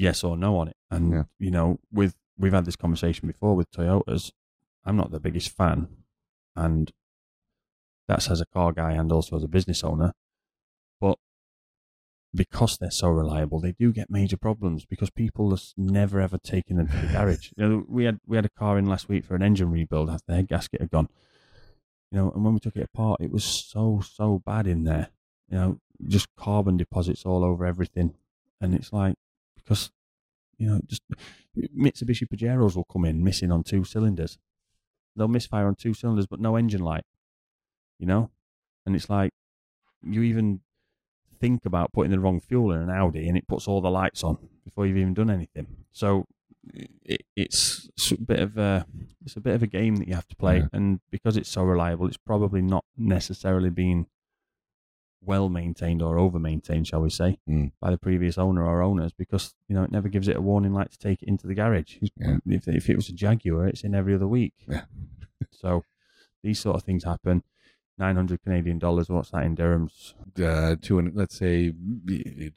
yes 0.00 0.24
or 0.24 0.36
no 0.36 0.56
on 0.56 0.68
it. 0.68 0.76
And, 0.90 1.12
Yeah. 1.12 1.24
you 1.38 1.50
know, 1.50 1.78
with 1.92 2.14
we've 2.38 2.52
had 2.54 2.64
this 2.64 2.76
conversation 2.76 3.28
before 3.28 3.54
with 3.54 3.70
Toyotas. 3.70 4.32
I'm 4.84 4.96
not 4.96 5.10
the 5.10 5.20
biggest 5.20 5.50
fan. 5.50 5.88
And 6.56 6.90
that's 8.08 8.30
as 8.30 8.40
a 8.40 8.46
car 8.46 8.72
guy 8.72 8.92
and 8.92 9.12
also 9.12 9.36
as 9.36 9.44
a 9.44 9.48
business 9.48 9.84
owner. 9.84 10.12
But 11.00 11.18
because 12.34 12.78
they're 12.78 12.90
so 12.90 13.08
reliable, 13.08 13.60
they 13.60 13.72
do 13.72 13.92
get 13.92 14.08
major 14.10 14.36
problems 14.36 14.86
because 14.86 15.10
people 15.10 15.52
are 15.52 15.58
never 15.76 16.20
ever 16.20 16.38
taking 16.38 16.76
them 16.78 16.88
to 16.88 16.96
the 16.96 17.06
garage. 17.12 17.52
You 17.56 17.68
know, 17.68 17.84
we 17.88 18.04
had 18.04 18.20
we 18.26 18.36
had 18.36 18.46
a 18.46 18.50
car 18.50 18.78
in 18.78 18.86
last 18.86 19.08
week 19.08 19.24
for 19.24 19.34
an 19.34 19.42
engine 19.42 19.70
rebuild 19.70 20.08
after 20.08 20.24
the 20.28 20.36
head 20.36 20.48
gasket 20.48 20.80
had 20.80 20.90
gone. 20.90 21.08
You 22.10 22.18
know, 22.18 22.30
and 22.30 22.44
when 22.44 22.54
we 22.54 22.60
took 22.60 22.76
it 22.76 22.88
apart, 22.92 23.20
it 23.20 23.30
was 23.30 23.44
so 23.44 24.00
so 24.00 24.40
bad 24.44 24.66
in 24.66 24.84
there. 24.84 25.10
You 25.48 25.58
know, 25.58 25.78
just 26.06 26.28
carbon 26.36 26.76
deposits 26.76 27.24
all 27.24 27.44
over 27.44 27.66
everything, 27.66 28.14
and 28.60 28.74
it's 28.74 28.92
like 28.92 29.14
because 29.70 29.90
you 30.58 30.68
know, 30.68 30.80
just 30.86 31.02
Mitsubishi 31.56 32.26
Pajeros 32.28 32.74
will 32.76 32.84
come 32.84 33.04
in 33.04 33.22
missing 33.24 33.50
on 33.52 33.62
two 33.62 33.84
cylinders. 33.84 34.36
They'll 35.16 35.28
misfire 35.28 35.66
on 35.66 35.74
two 35.76 35.94
cylinders, 35.94 36.26
but 36.26 36.40
no 36.40 36.56
engine 36.56 36.82
light. 36.82 37.04
You 37.98 38.06
know, 38.06 38.30
and 38.84 38.96
it's 38.96 39.08
like 39.08 39.32
you 40.02 40.22
even 40.22 40.60
think 41.38 41.64
about 41.64 41.92
putting 41.92 42.10
the 42.10 42.18
wrong 42.18 42.40
fuel 42.40 42.72
in 42.72 42.80
an 42.82 42.90
Audi 42.90 43.26
and 43.28 43.36
it 43.36 43.46
puts 43.46 43.66
all 43.68 43.80
the 43.80 43.90
lights 43.90 44.22
on 44.24 44.36
before 44.64 44.86
you've 44.86 44.96
even 44.98 45.14
done 45.14 45.30
anything. 45.30 45.66
So 45.92 46.24
it, 47.04 47.22
it's 47.36 47.88
a 48.10 48.20
bit 48.20 48.40
of 48.40 48.58
a 48.58 48.86
it's 49.24 49.36
a 49.36 49.40
bit 49.40 49.54
of 49.54 49.62
a 49.62 49.66
game 49.66 49.96
that 49.96 50.08
you 50.08 50.14
have 50.14 50.28
to 50.28 50.36
play, 50.36 50.58
Yeah. 50.58 50.66
and 50.72 51.00
because 51.10 51.36
it's 51.36 51.48
so 51.50 51.62
reliable, 51.62 52.06
it's 52.08 52.16
probably 52.18 52.60
not 52.62 52.84
necessarily 52.98 53.70
been 53.70 54.06
well 55.22 55.48
maintained 55.48 56.02
or 56.02 56.18
over 56.18 56.38
maintained, 56.38 56.86
shall 56.86 57.02
we 57.02 57.10
say, 57.10 57.38
Mm. 57.48 57.72
by 57.80 57.90
the 57.90 57.98
previous 57.98 58.38
owner 58.38 58.64
or 58.64 58.82
owners, 58.82 59.12
because 59.12 59.54
you 59.68 59.74
know 59.74 59.82
it 59.84 59.92
never 59.92 60.08
gives 60.08 60.28
it 60.28 60.36
a 60.36 60.40
warning 60.40 60.72
light 60.72 60.90
to 60.92 60.98
take 60.98 61.22
it 61.22 61.28
into 61.28 61.46
the 61.46 61.54
garage. 61.54 61.98
Yeah. 62.16 62.38
If 62.46 62.66
if 62.68 62.88
it 62.88 62.96
was 62.96 63.08
a 63.08 63.12
Jaguar, 63.12 63.66
it's 63.68 63.84
in 63.84 63.94
every 63.94 64.14
other 64.14 64.26
week. 64.28 64.54
Yeah. 64.66 64.84
so 65.50 65.84
these 66.42 66.58
sort 66.58 66.76
of 66.76 66.82
things 66.84 67.04
happen. 67.04 67.42
nine 67.98 68.16
hundred 68.16 68.42
Canadian 68.42 68.78
dollars. 68.78 69.10
What's 69.10 69.30
that 69.32 69.44
in 69.44 69.54
dirhams? 69.54 70.14
Uh, 70.42 70.76
two 70.80 70.98
and 70.98 71.14
let's 71.14 71.36
say 71.36 71.70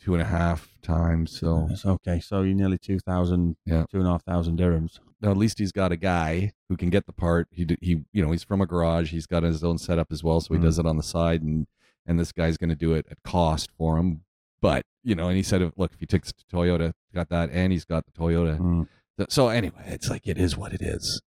two 0.02 0.14
and 0.14 0.22
a 0.22 0.26
half 0.26 0.70
times. 0.82 1.38
So 1.38 1.66
That's 1.68 1.86
okay. 1.86 2.20
So 2.22 2.44
you're 2.44 2.56
nearly 2.56 2.78
two 2.78 3.00
thousand, 3.00 3.58
Yeah. 3.66 3.86
two 3.92 3.98
and 4.00 4.08
a 4.08 4.12
half 4.12 4.24
thousand 4.24 4.58
dirhams. 4.58 5.00
now 5.22 5.32
at 5.32 5.38
least 5.38 5.60
he's 5.60 5.74
got 5.74 5.92
a 5.92 5.98
guy 5.98 6.54
who 6.70 6.78
can 6.78 6.90
get 6.90 7.08
the 7.08 7.14
part. 7.14 7.50
He 7.52 7.68
he 7.82 8.04
you 8.14 8.24
know 8.24 8.32
he's 8.32 8.44
from 8.46 8.62
a 8.62 8.66
garage. 8.66 9.12
He's 9.12 9.28
got 9.28 9.44
his 9.44 9.64
own 9.66 9.78
setup 9.80 10.12
as 10.14 10.24
well, 10.24 10.40
so 10.40 10.54
he 10.54 10.60
Mhm. 10.62 10.64
does 10.64 10.80
it 10.80 10.86
on 10.86 10.96
the 10.96 11.04
side, 11.04 11.42
and 11.42 11.68
and 12.06 12.20
this 12.20 12.32
guy's 12.32 12.58
going 12.58 12.70
to 12.70 12.76
do 12.76 12.94
it 12.94 13.06
at 13.10 13.18
cost 13.24 13.70
for 13.78 13.98
him. 13.98 14.22
But 14.62 14.86
you 15.04 15.16
know, 15.16 15.28
and 15.28 15.36
he 15.38 15.44
said, 15.44 15.62
look, 15.76 15.92
if 15.94 16.00
he 16.00 16.06
takes 16.06 16.30
it 16.30 16.36
to 16.38 16.56
Toyota, 16.56 16.94
got 17.14 17.30
that, 17.30 17.50
and 17.52 17.72
he's 17.74 17.86
got 17.86 18.06
the 18.06 18.12
Toyota. 18.12 18.58
Mm. 18.60 18.88
So- 19.20 19.26
So 19.30 19.48
anyway, 19.50 19.84
it's 19.88 20.10
like 20.10 20.26
it 20.28 20.38
is 20.38 20.58
what 20.58 20.74
it 20.74 20.82
is. 20.82 21.22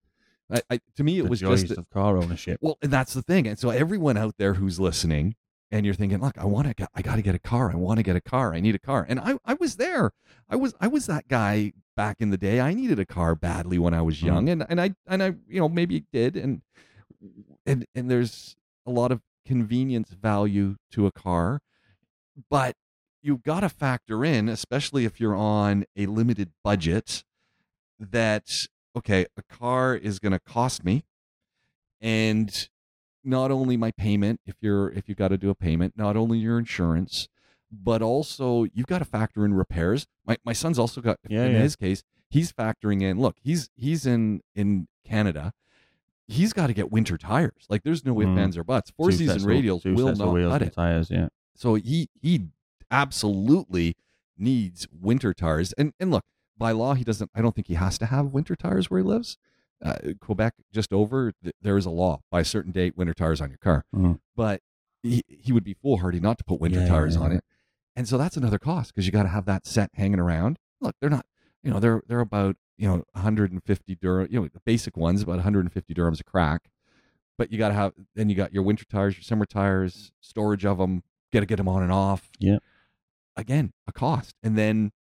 I, 0.51 0.63
I 0.71 0.81
to 0.97 1.05
me, 1.05 1.19
it 1.19 1.25
the 1.25 1.29
was 1.29 1.41
joys 1.41 1.63
just 1.65 1.79
of 1.79 1.91
car 1.91 2.17
ownership. 2.17 2.59
well, 2.63 2.79
and 2.81 2.93
that's 2.93 3.13
the 3.15 3.23
thing. 3.23 3.47
And 3.47 3.59
so 3.59 3.71
everyone 3.71 4.17
out 4.17 4.37
there 4.39 4.55
who's 4.55 4.79
listening, 4.81 5.35
and 5.73 5.85
you're 5.85 5.95
thinking, 5.95 6.21
look, 6.21 6.39
I 6.39 6.45
want 6.45 6.77
to, 6.77 6.89
I 6.95 7.03
got 7.03 7.17
to 7.17 7.23
get 7.23 7.35
a 7.35 7.39
car. 7.41 7.73
I 7.73 7.77
want 7.77 7.99
to 7.99 8.05
get 8.05 8.15
a 8.17 8.21
car. 8.21 8.55
I 8.55 8.61
need 8.61 8.75
a 8.77 8.79
car. 8.79 9.05
And 9.09 9.19
I, 9.19 9.39
I 9.45 9.55
was 9.55 9.75
there. 9.77 10.13
I 10.49 10.55
was, 10.55 10.75
I 10.81 10.87
was 10.87 11.07
that 11.07 11.27
guy 11.27 11.73
back 11.97 12.21
in 12.21 12.31
the 12.31 12.37
day. 12.37 12.61
I 12.61 12.73
needed 12.75 13.01
a 13.01 13.05
car 13.07 13.35
badly 13.35 13.77
when 13.79 13.93
I 13.93 14.03
was 14.03 14.23
young, 14.23 14.49
and 14.49 14.65
and 14.69 14.81
I 14.81 14.95
and 15.09 15.23
I, 15.23 15.35
you 15.49 15.59
know, 15.61 15.69
maybe 15.69 16.05
did, 16.13 16.37
and 16.37 16.63
and 17.67 17.85
and 17.95 18.09
there's 18.11 18.57
a 18.87 18.91
lot 18.91 19.11
of 19.11 19.21
convenience 19.47 20.11
value 20.11 20.77
to 20.91 21.07
a 21.07 21.13
car, 21.13 21.61
but 22.51 22.77
you've 23.23 23.43
got 23.43 23.61
to 23.61 23.69
factor 23.69 24.25
in, 24.25 24.49
especially 24.49 25.05
if 25.05 25.21
you're 25.21 25.35
on 25.37 25.85
a 25.97 26.07
limited 26.07 26.51
budget, 26.63 27.25
that 27.99 28.67
okay, 28.97 29.27
a 29.37 29.43
car 29.43 29.95
is 29.95 30.19
going 30.19 30.33
to 30.33 30.41
cost 30.41 30.85
me, 30.85 31.05
and 32.01 32.69
not 33.25 33.51
only 33.51 33.77
my 33.77 33.91
payment 33.91 34.41
if 34.47 34.55
you're 34.61 34.91
if 34.93 35.09
you've 35.09 35.19
got 35.19 35.29
to 35.29 35.39
do 35.39 35.51
a 35.51 35.55
payment, 35.55 35.95
not 35.97 36.17
only 36.17 36.39
your 36.39 36.59
insurance, 36.59 37.29
but 37.71 38.03
also 38.03 38.65
you've 38.75 38.87
got 38.87 38.99
to 38.99 39.05
factor 39.05 39.45
in 39.45 39.55
repairs. 39.55 40.07
My 40.27 40.37
my 40.45 40.53
son's 40.53 40.79
also 40.79 41.01
got 41.01 41.19
Yeah, 41.29 41.45
in 41.47 41.53
yeah. 41.53 41.61
his 41.61 41.77
case, 41.77 42.03
he's 42.29 42.53
factoring 42.53 43.03
in. 43.03 43.19
Look, 43.19 43.37
he's 43.43 43.71
he's 43.75 44.07
in 44.07 44.41
in 44.55 44.89
Canada. 45.05 45.53
He's 46.29 46.53
got 46.53 46.67
to 46.69 46.73
get 46.75 46.91
winter 46.91 47.17
tires. 47.17 47.67
Like 47.69 47.83
there's 47.85 48.05
no 48.05 48.21
ifs, 48.21 48.29
Mm. 48.29 48.39
ands, 48.39 48.57
or 48.59 48.65
buts. 48.65 48.91
Four 48.91 49.11
Two 49.11 49.17
season 49.17 49.43
radials 49.43 49.83
two 49.83 49.95
will 49.95 50.15
not 50.15 50.51
cut 50.51 50.63
it. 50.63 50.73
tires. 50.75 51.11
Yeah. 51.11 51.29
So 51.55 51.75
he 51.77 52.09
he 52.21 52.47
absolutely 52.91 53.97
needs 54.37 54.87
winter 54.93 55.33
tires. 55.33 55.73
And 55.75 55.93
and 56.01 56.11
look, 56.11 56.25
by 56.59 56.73
law, 56.73 56.95
he 56.95 57.05
doesn't. 57.05 57.31
I 57.35 57.43
don't 57.43 57.55
think 57.55 57.69
he 57.69 57.75
has 57.75 57.99
to 57.99 58.07
have 58.07 58.27
winter 58.27 58.57
tires 58.57 58.91
where 58.91 58.99
he 59.01 59.05
lives. 59.07 59.37
Uh, 59.85 59.97
Quebec, 60.21 60.55
just 60.73 60.91
over, 60.93 61.33
th- 61.43 61.55
there 61.61 61.77
is 61.77 61.85
a 61.85 61.91
law 61.91 62.21
by 62.31 62.41
a 62.41 62.45
certain 62.47 62.73
date, 62.73 62.97
winter 62.97 63.13
tires 63.13 63.43
on 63.43 63.51
your 63.51 63.59
car. 63.59 63.85
Mhm. 63.95 64.19
But 64.35 64.63
he, 65.03 65.23
he 65.29 65.53
would 65.53 65.65
be 65.65 65.75
foolhardy 65.75 66.19
not 66.19 66.39
to 66.39 66.45
put 66.45 66.61
winter 66.61 66.81
Yeah, 66.81 66.89
tires 66.89 67.15
yeah, 67.17 67.21
on 67.21 67.31
yeah. 67.33 67.37
it. 67.39 67.45
And 67.95 68.09
so 68.09 68.17
that's 68.17 68.39
another 68.39 68.59
cost 68.59 68.93
because 68.95 69.05
you 69.05 69.13
got 69.13 69.25
to 69.25 69.29
have 69.29 69.45
that 69.45 69.67
set 69.67 69.91
hanging 69.93 70.19
around. 70.19 70.59
Look, 70.81 70.97
they're 71.01 71.11
not, 71.11 71.27
you 71.63 71.71
know, 71.71 71.79
they're 71.79 72.03
they're 72.09 72.21
about 72.21 72.57
you 72.79 72.87
know 72.89 73.05
150 73.13 73.95
dirham, 73.97 74.29
you 74.31 74.41
know, 74.41 74.49
the 74.53 74.61
basic 74.65 74.97
ones 74.97 75.23
about 75.23 75.37
150 75.37 75.95
dirhams 75.95 76.21
a 76.21 76.25
crack. 76.25 76.69
But 77.39 77.53
you 77.53 77.59
got 77.59 77.69
to 77.69 77.75
have 77.75 77.93
then 78.15 78.29
you 78.31 78.35
got 78.35 78.53
your 78.55 78.63
winter 78.63 78.85
tires, 78.87 79.17
your 79.17 79.23
summer 79.23 79.45
tires, 79.47 80.13
storage 80.21 80.65
of 80.65 80.79
them. 80.79 81.03
Got 81.33 81.41
to 81.41 81.47
get 81.47 81.57
them 81.57 81.69
on 81.69 81.83
and 81.83 81.93
off. 81.93 82.31
Yeah. 82.39 82.59
Again, 83.37 83.73
a 83.87 83.93
cost, 83.93 84.35
and 84.43 84.57
then 84.57 84.93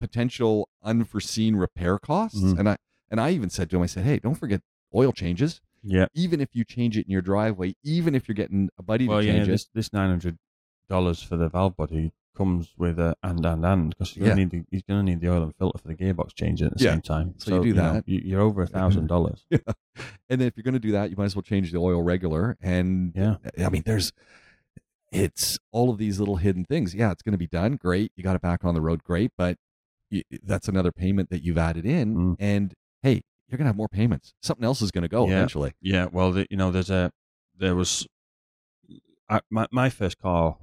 potential 0.00 0.68
unforeseen 0.82 1.56
repair 1.56 1.98
costs. 1.98 2.40
Mhm. 2.40 2.58
And 2.58 2.68
I 2.68 2.76
and 3.10 3.20
I 3.20 3.30
even 3.30 3.50
said 3.50 3.68
to 3.70 3.76
him, 3.76 3.82
I 3.82 3.86
said, 3.86 4.04
hey, 4.04 4.18
don't 4.18 4.34
forget 4.34 4.62
oil 4.94 5.12
changes. 5.12 5.60
Yeah. 5.82 6.06
Even 6.14 6.40
if 6.40 6.48
you 6.54 6.64
change 6.64 6.96
it 6.96 7.04
in 7.06 7.10
your 7.12 7.20
driveway, 7.22 7.74
even 7.84 8.14
if 8.14 8.26
you're 8.26 8.34
getting 8.34 8.70
a 8.78 8.82
buddy 8.82 9.06
Well, 9.06 9.20
to 9.20 9.26
yeah. 9.26 9.32
change 9.34 9.48
it, 9.48 9.50
This 9.52 9.68
this 9.74 9.92
nine 9.92 10.08
hundred 10.08 10.38
dollars 10.88 11.22
for 11.22 11.36
the 11.36 11.48
valve 11.50 11.76
body 11.76 12.12
comes 12.34 12.72
with 12.76 12.98
a 12.98 13.16
and 13.22 13.44
and 13.46 13.64
and 13.64 13.90
because 13.90 14.16
you're 14.16 14.28
gonna 14.28 14.40
Yeah. 14.40 14.44
need 14.46 14.50
the, 14.50 14.64
he's 14.70 14.82
gonna 14.82 15.02
need 15.02 15.20
the 15.20 15.30
oil 15.30 15.42
and 15.42 15.54
filter 15.56 15.78
for 15.78 15.88
the 15.88 15.94
gearbox 15.94 16.34
change 16.34 16.62
at 16.62 16.76
the 16.76 16.84
Yeah. 16.84 16.92
same 16.92 17.02
time. 17.02 17.34
So 17.38 17.62
you 17.62 17.72
do 17.74 17.80
know, 17.80 17.92
that. 17.94 18.08
you, 18.08 18.20
you're 18.24 18.40
over 18.40 18.62
a 18.62 18.66
thousand 18.66 19.06
dollars. 19.06 19.46
and 19.50 20.40
then 20.40 20.42
if 20.42 20.56
you're 20.56 20.62
going 20.64 20.74
to 20.74 20.80
do 20.80 20.92
that, 20.92 21.10
you 21.10 21.16
might 21.16 21.26
as 21.26 21.36
well 21.36 21.42
change 21.42 21.70
the 21.72 21.78
oil 21.78 22.02
regular. 22.02 22.56
And 22.60 23.12
Yeah. 23.14 23.36
I 23.58 23.68
mean, 23.68 23.82
there's 23.86 24.12
it's 25.12 25.58
all 25.70 25.90
of 25.90 25.98
these 25.98 26.18
little 26.18 26.36
hidden 26.36 26.64
things. 26.64 26.94
Yeah, 26.94 27.12
it's 27.12 27.22
going 27.22 27.32
to 27.32 27.38
be 27.38 27.46
done. 27.46 27.76
Great, 27.76 28.10
you 28.16 28.24
got 28.24 28.34
it 28.36 28.42
back 28.42 28.64
on 28.64 28.74
the 28.74 28.80
road. 28.80 29.02
Great, 29.04 29.30
but 29.38 29.56
y 30.10 30.22
that's 30.42 30.68
another 30.68 30.90
payment 30.92 31.30
that 31.30 31.42
you've 31.42 31.58
added 31.58 31.86
in. 31.86 32.16
Mm. 32.16 32.36
And 32.40 32.74
hey, 33.02 33.22
you're 33.48 33.58
going 33.58 33.64
to 33.66 33.68
have 33.68 33.76
more 33.76 33.88
payments. 33.88 34.34
Something 34.42 34.64
else 34.64 34.82
is 34.82 34.90
going 34.90 35.02
to 35.02 35.08
go 35.08 35.26
Yeah. 35.28 35.34
eventually. 35.36 35.72
Yeah, 35.80 36.06
well, 36.10 36.32
the, 36.32 36.46
you 36.50 36.56
know, 36.56 36.70
there's 36.72 36.90
a 36.90 37.12
there 37.56 37.76
was 37.76 38.06
I, 39.28 39.40
my 39.50 39.66
my 39.70 39.88
first 39.88 40.18
car. 40.18 40.56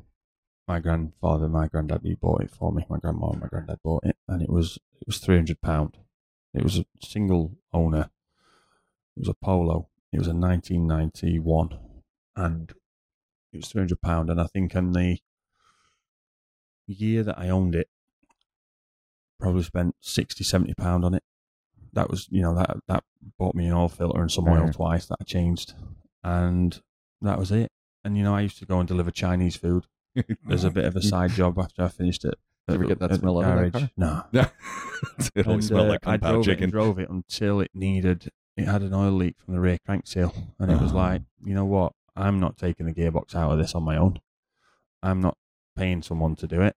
My 0.68 0.80
grandfather, 0.80 1.48
my 1.50 1.68
granddad, 1.68 2.02
he 2.04 2.16
bought 2.16 2.42
it 2.42 2.52
for 2.52 2.72
me. 2.72 2.86
My 2.90 2.98
grandma, 2.98 3.32
and 3.32 3.42
my 3.42 3.48
granddad 3.48 3.80
bought 3.84 4.06
it, 4.06 4.16
and 4.28 4.42
it 4.42 4.50
was 4.50 4.78
it 5.00 5.08
was 5.08 5.18
three 5.18 5.36
hundred 5.36 5.62
pound. 5.62 5.98
It 6.54 6.64
was 6.64 6.78
a 6.78 6.86
single 7.02 7.58
owner. 7.74 8.10
It 9.18 9.22
was 9.22 9.30
a 9.30 9.34
Polo. 9.34 9.90
It 10.14 10.20
was 10.20 10.28
a 10.28 10.34
nineteen 10.34 10.88
ninety 10.88 11.40
one, 11.40 11.78
and 12.36 12.72
it 13.52 13.58
was 13.58 13.68
three 13.70 13.82
hundred 13.82 14.02
pound. 14.02 14.30
And 14.30 14.40
I 14.40 14.46
think 14.48 14.74
in 14.76 14.92
the 14.94 15.20
year 16.88 17.24
that 17.24 17.40
I 17.40 17.50
owned 17.50 17.76
it, 17.76 17.88
probably 19.40 19.64
spent 19.64 19.96
60 20.02 20.44
70 20.44 20.74
pound 20.76 21.06
on 21.06 21.14
it. 21.14 21.24
That 21.94 22.10
was, 22.10 22.28
you 22.30 22.42
know, 22.42 22.56
that 22.56 22.78
that 22.88 23.04
bought 23.38 23.56
me 23.56 23.68
an 23.68 23.74
oil 23.74 23.90
filter 23.90 24.22
and 24.22 24.32
some 24.32 24.48
oil 24.48 24.66
Right. 24.66 24.74
twice 24.74 25.06
that 25.08 25.18
I 25.20 25.24
changed, 25.26 25.74
and 26.24 26.82
that 27.22 27.38
was 27.40 27.52
it. 27.52 27.72
And 28.04 28.18
you 28.18 28.24
know, 28.24 28.36
I 28.36 28.42
used 28.42 28.60
to 28.60 28.66
go 28.66 28.80
and 28.80 28.88
deliver 28.88 29.12
Chinese 29.12 29.56
food 29.56 29.86
as 30.50 30.64
a 30.64 30.70
bit 30.72 30.86
of 30.86 30.96
a 30.96 31.02
side 31.02 31.32
job 31.32 31.58
after 31.60 31.84
I 31.84 31.88
finished 31.88 32.26
it. 32.26 32.36
You 32.68 32.76
ever 32.76 32.84
at 32.84 32.90
get 32.90 33.00
that 33.00 33.16
smell 33.20 33.42
out 33.44 33.58
of 33.58 33.72
that 33.72 33.80
garage. 33.80 33.90
No, 33.98 34.24
it 35.36 35.48
always 35.48 35.48
and, 35.48 35.64
smelled 35.64 35.88
uh, 35.88 35.92
like 35.92 36.08
I 36.08 36.18
kung 36.18 36.32
drove 36.32 36.42
it 36.42 36.46
chicken. 36.46 36.64
and 36.66 36.72
drove 36.72 37.00
it 37.00 37.10
until 37.10 37.60
it 37.62 37.72
needed. 37.74 38.30
It 38.58 38.66
had 38.66 38.82
an 38.82 38.94
oil 38.94 39.12
leak 39.12 39.36
from 39.44 39.54
the 39.54 39.60
rear 39.60 39.78
crank 39.86 40.08
seal, 40.08 40.34
and 40.60 40.70
it 40.72 40.80
was 40.80 40.92
Oh. 40.92 40.96
like, 40.98 41.22
you 41.44 41.54
know 41.54 41.66
what? 41.66 41.94
I'm 42.16 42.40
not 42.40 42.58
taking 42.58 42.86
the 42.86 42.94
gearbox 42.94 43.34
out 43.36 43.52
of 43.52 43.58
this 43.58 43.74
on 43.74 43.84
my 43.84 43.96
own. 43.98 44.20
I'm 45.02 45.22
not 45.22 45.38
paying 45.76 46.02
someone 46.04 46.36
to 46.36 46.48
do 46.48 46.62
it, 46.62 46.76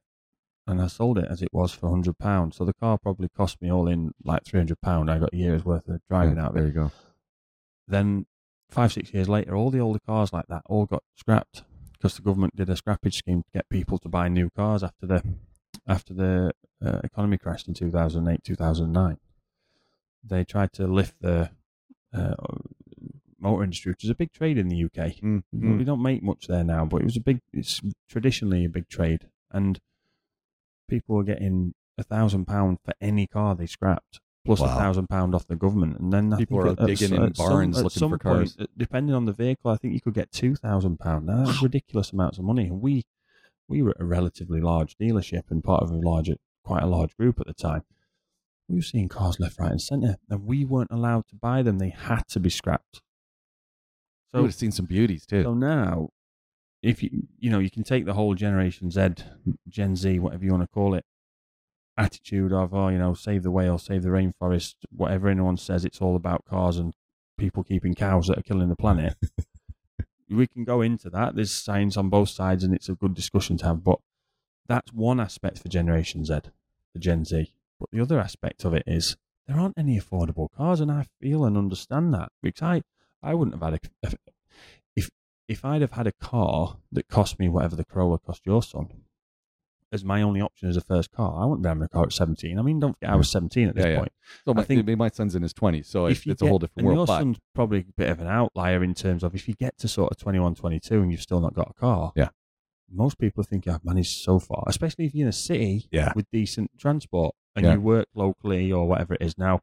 and 0.66 0.80
I 0.80 0.86
sold 0.86 1.18
it 1.18 1.26
as 1.28 1.42
it 1.42 1.48
was 1.52 1.72
for 1.72 1.90
hundred 1.90 2.16
pounds. 2.18 2.56
So 2.56 2.64
the 2.64 2.72
car 2.74 2.96
probably 2.96 3.28
cost 3.28 3.60
me 3.60 3.70
all 3.70 3.86
in 3.88 4.12
like 4.24 4.44
three 4.44 4.60
hundred 4.60 4.80
pound. 4.80 5.10
I 5.10 5.18
got 5.18 5.34
a 5.34 5.36
year's 5.36 5.64
worth 5.64 5.88
of 5.88 6.00
driving 6.08 6.36
Yeah, 6.36 6.44
out 6.44 6.48
of 6.50 6.54
there 6.54 6.64
it. 6.64 6.68
you 6.68 6.72
go. 6.72 6.92
Then 7.86 8.26
five 8.70 8.92
six 8.92 9.12
years 9.12 9.28
later, 9.28 9.54
all 9.54 9.70
the 9.70 9.80
older 9.80 10.00
cars 10.06 10.32
like 10.32 10.46
that 10.48 10.62
all 10.66 10.86
got 10.86 11.02
scrapped 11.16 11.64
because 12.04 12.16
the 12.16 12.22
government 12.22 12.54
did 12.54 12.68
a 12.68 12.74
scrappage 12.74 13.14
scheme 13.14 13.42
to 13.42 13.50
get 13.54 13.66
people 13.70 13.96
to 13.98 14.10
buy 14.10 14.28
new 14.28 14.50
cars 14.50 14.82
after 14.82 15.06
the 15.06 15.22
after 15.88 16.12
the 16.12 16.52
uh, 16.84 17.00
economy 17.02 17.38
crashed 17.38 17.66
in 17.66 17.72
2008 17.72 18.44
2009 18.44 19.16
they 20.22 20.44
tried 20.44 20.70
to 20.70 20.86
lift 20.86 21.14
the 21.22 21.48
uh, 22.12 22.34
motor 23.40 23.64
industry 23.64 23.90
which 23.90 24.04
is 24.04 24.10
a 24.10 24.14
big 24.14 24.30
trade 24.32 24.58
in 24.58 24.68
the 24.68 24.84
UK 24.84 25.14
Mm, 25.54 25.78
we 25.78 25.84
don't 25.84 26.02
make 26.02 26.22
much 26.22 26.46
there 26.46 26.62
now 26.62 26.84
but 26.84 27.00
it 27.00 27.04
was 27.04 27.16
a 27.16 27.20
big 27.20 27.40
it's 27.54 27.80
traditionally 28.10 28.66
a 28.66 28.68
big 28.68 28.86
trade. 28.90 29.28
And 29.50 29.80
people 30.88 31.16
were 31.16 31.24
getting 31.24 31.72
a 31.96 32.02
thousand 32.02 32.44
pound 32.44 32.80
for 32.84 32.92
any 33.00 33.26
car 33.26 33.54
they 33.54 33.66
scrapped 33.66 34.20
plus 34.44 34.60
a 34.60 34.64
Wow. 34.64 34.78
thousand 34.78 35.08
pound 35.08 35.34
off 35.34 35.46
the 35.46 35.56
government. 35.56 35.98
And 35.98 36.12
then 36.12 36.32
I 36.32 36.36
People 36.38 36.58
think 36.62 36.66
are 36.66 36.72
at- 36.72 36.80
at 36.80 36.86
digging 36.86 37.12
s- 37.12 37.18
in 37.18 37.22
at 37.22 37.36
some- 37.36 37.46
barns 37.48 37.78
at 37.78 37.84
looking 37.84 37.98
some 37.98 38.10
for 38.10 38.18
point, 38.18 38.36
cars. 38.36 38.56
uh, 38.58 38.66
depending 38.76 39.14
on 39.14 39.24
the 39.24 39.32
vehicle 39.32 39.70
I 39.70 39.76
think 39.76 39.94
you 39.94 40.00
could 40.00 40.14
get 40.14 40.30
two 40.32 40.54
thousand 40.54 40.98
pound. 40.98 41.26
Now 41.26 41.44
that's 41.46 41.62
ridiculous 41.62 42.12
amounts 42.12 42.38
of 42.38 42.44
money. 42.44 42.66
And 42.68 42.80
we 42.80 43.04
we 43.68 43.80
were 43.82 43.94
a 43.98 44.04
relatively 44.04 44.60
large 44.60 44.96
dealership 44.98 45.50
and 45.50 45.64
part 45.64 45.82
of 45.82 45.90
a 45.90 45.96
larger 45.96 46.36
quite 46.64 46.82
a 46.82 46.86
large 46.86 47.16
group 47.16 47.40
at 47.40 47.46
the 47.46 47.54
time. 47.54 47.82
We 48.68 48.76
were 48.76 48.82
seeing 48.82 49.08
cars 49.08 49.38
left 49.40 49.58
right 49.58 49.70
and 49.70 49.80
centre 49.80 50.16
and 50.28 50.44
we 50.44 50.64
weren't 50.64 50.90
allowed 50.90 51.26
to 51.28 51.36
buy 51.36 51.62
them. 51.62 51.78
They 51.78 51.90
had 51.90 52.28
to 52.28 52.40
be 52.40 52.50
scrapped. 52.50 53.00
You 54.32 54.40
would 54.40 54.46
have 54.48 54.54
seen 54.54 54.72
some 54.72 54.86
beauties 54.86 55.24
too. 55.26 55.42
so 55.44 55.54
now, 55.54 56.08
if 56.82 57.02
you 57.02 57.28
you 57.38 57.50
know 57.50 57.58
you 57.60 57.70
can 57.70 57.84
take 57.84 58.04
the 58.04 58.14
whole 58.14 58.34
Generation 58.34 58.90
Z, 58.90 59.14
Gen 59.68 59.96
Z, 59.96 60.18
whatever 60.18 60.44
you 60.44 60.50
want 60.50 60.62
to 60.64 60.68
call 60.68 60.94
it, 60.94 61.04
attitude 61.96 62.52
of 62.52 62.74
oh 62.74 62.88
you 62.88 62.98
know 62.98 63.14
save 63.14 63.42
the 63.42 63.50
whale, 63.50 63.78
save 63.78 64.02
the 64.02 64.08
rainforest, 64.08 64.74
whatever 64.90 65.28
anyone 65.28 65.56
says, 65.56 65.84
it's 65.84 66.00
all 66.00 66.16
about 66.16 66.44
cars 66.44 66.76
and 66.76 66.94
people 67.36 67.64
keeping 67.64 67.94
cows 67.94 68.26
that 68.28 68.38
are 68.38 68.42
killing 68.42 68.68
the 68.68 68.76
planet. 68.76 69.16
we 70.30 70.46
can 70.46 70.64
go 70.64 70.80
into 70.80 71.10
that. 71.10 71.34
There's 71.34 71.52
science 71.52 71.96
on 71.96 72.08
both 72.08 72.28
sides, 72.28 72.64
and 72.64 72.74
it's 72.74 72.88
a 72.88 72.94
good 72.94 73.14
discussion 73.14 73.56
to 73.58 73.66
have. 73.66 73.84
But 73.84 73.98
that's 74.66 74.92
one 74.92 75.20
aspect 75.20 75.58
for 75.58 75.68
Generation 75.68 76.24
Z, 76.24 76.40
the 76.92 76.98
Gen 76.98 77.24
Z. 77.24 77.52
But 77.78 77.90
the 77.90 78.00
other 78.00 78.18
aspect 78.18 78.64
of 78.64 78.74
it 78.74 78.84
is 78.86 79.16
there 79.46 79.58
aren't 79.58 79.78
any 79.78 80.00
affordable 80.00 80.48
cars, 80.56 80.80
and 80.80 80.90
I 80.90 81.06
feel 81.20 81.44
and 81.44 81.56
understand 81.56 82.14
that 82.14 82.30
because 82.42 82.62
I 82.62 82.82
I 83.22 83.34
wouldn't 83.34 83.60
have 83.60 83.72
had 83.72 83.80
a, 84.02 84.16
if 84.96 85.10
if 85.48 85.64
I'd 85.64 85.82
have 85.82 85.92
had 85.92 86.06
a 86.06 86.12
car 86.12 86.78
that 86.92 87.08
cost 87.08 87.38
me 87.38 87.48
whatever 87.48 87.76
the 87.76 87.84
Corolla 87.84 88.18
cost 88.18 88.46
your 88.46 88.62
son, 88.62 88.88
as 89.94 90.04
my 90.04 90.20
only 90.22 90.40
option 90.40 90.68
as 90.68 90.76
a 90.76 90.80
first 90.80 91.10
car. 91.12 91.40
I 91.40 91.46
wouldn't 91.46 91.62
be 91.62 91.68
having 91.68 91.82
a 91.84 91.88
car 91.88 92.02
at 92.04 92.12
17. 92.12 92.58
I 92.58 92.62
mean, 92.62 92.80
don't 92.80 92.94
forget, 92.94 93.10
I 93.10 93.14
was 93.16 93.30
17 93.30 93.68
at 93.68 93.74
this 93.76 93.84
Yeah, 93.84 93.90
yeah. 93.92 93.98
point. 94.00 94.12
So 94.44 94.52
I 94.52 94.54
my, 94.56 94.62
think- 94.64 94.98
my 94.98 95.08
son's 95.08 95.34
in 95.34 95.42
his 95.42 95.54
20s, 95.54 95.86
so 95.86 96.06
it's, 96.06 96.20
If 96.20 96.26
it's 96.26 96.42
a 96.42 96.46
whole 96.48 96.58
get- 96.58 96.68
different 96.74 96.88
and 96.88 96.96
world. 96.96 97.08
Your 97.08 97.14
But 97.16 97.18
son's 97.20 97.38
probably 97.54 97.80
a 97.80 97.92
bit 97.96 98.10
of 98.10 98.20
an 98.20 98.26
outlier 98.26 98.82
in 98.82 98.92
terms 98.94 99.22
of 99.22 99.34
if 99.34 99.46
you 99.48 99.54
get 99.54 99.78
to 99.78 99.88
sort 99.88 100.10
of 100.10 100.18
21, 100.18 100.56
22 100.56 101.00
and 101.00 101.10
you've 101.12 101.22
still 101.22 101.40
not 101.40 101.54
got 101.54 101.70
a 101.70 101.74
car. 101.74 102.12
Yeah. 102.16 102.30
Most 102.90 103.18
people 103.18 103.42
think 103.44 103.66
I've 103.66 103.84
managed 103.84 104.18
so 104.22 104.38
far, 104.38 104.64
especially 104.66 105.06
if 105.06 105.14
you're 105.14 105.24
in 105.26 105.28
a 105.28 105.32
city 105.32 105.88
Yeah. 105.90 106.12
with 106.14 106.26
decent 106.32 106.72
transport 106.78 107.34
and 107.56 107.64
you 107.64 107.80
work 107.80 108.08
locally 108.14 108.70
or 108.72 108.86
whatever 108.88 109.14
it 109.14 109.22
is. 109.22 109.38
Now, 109.38 109.60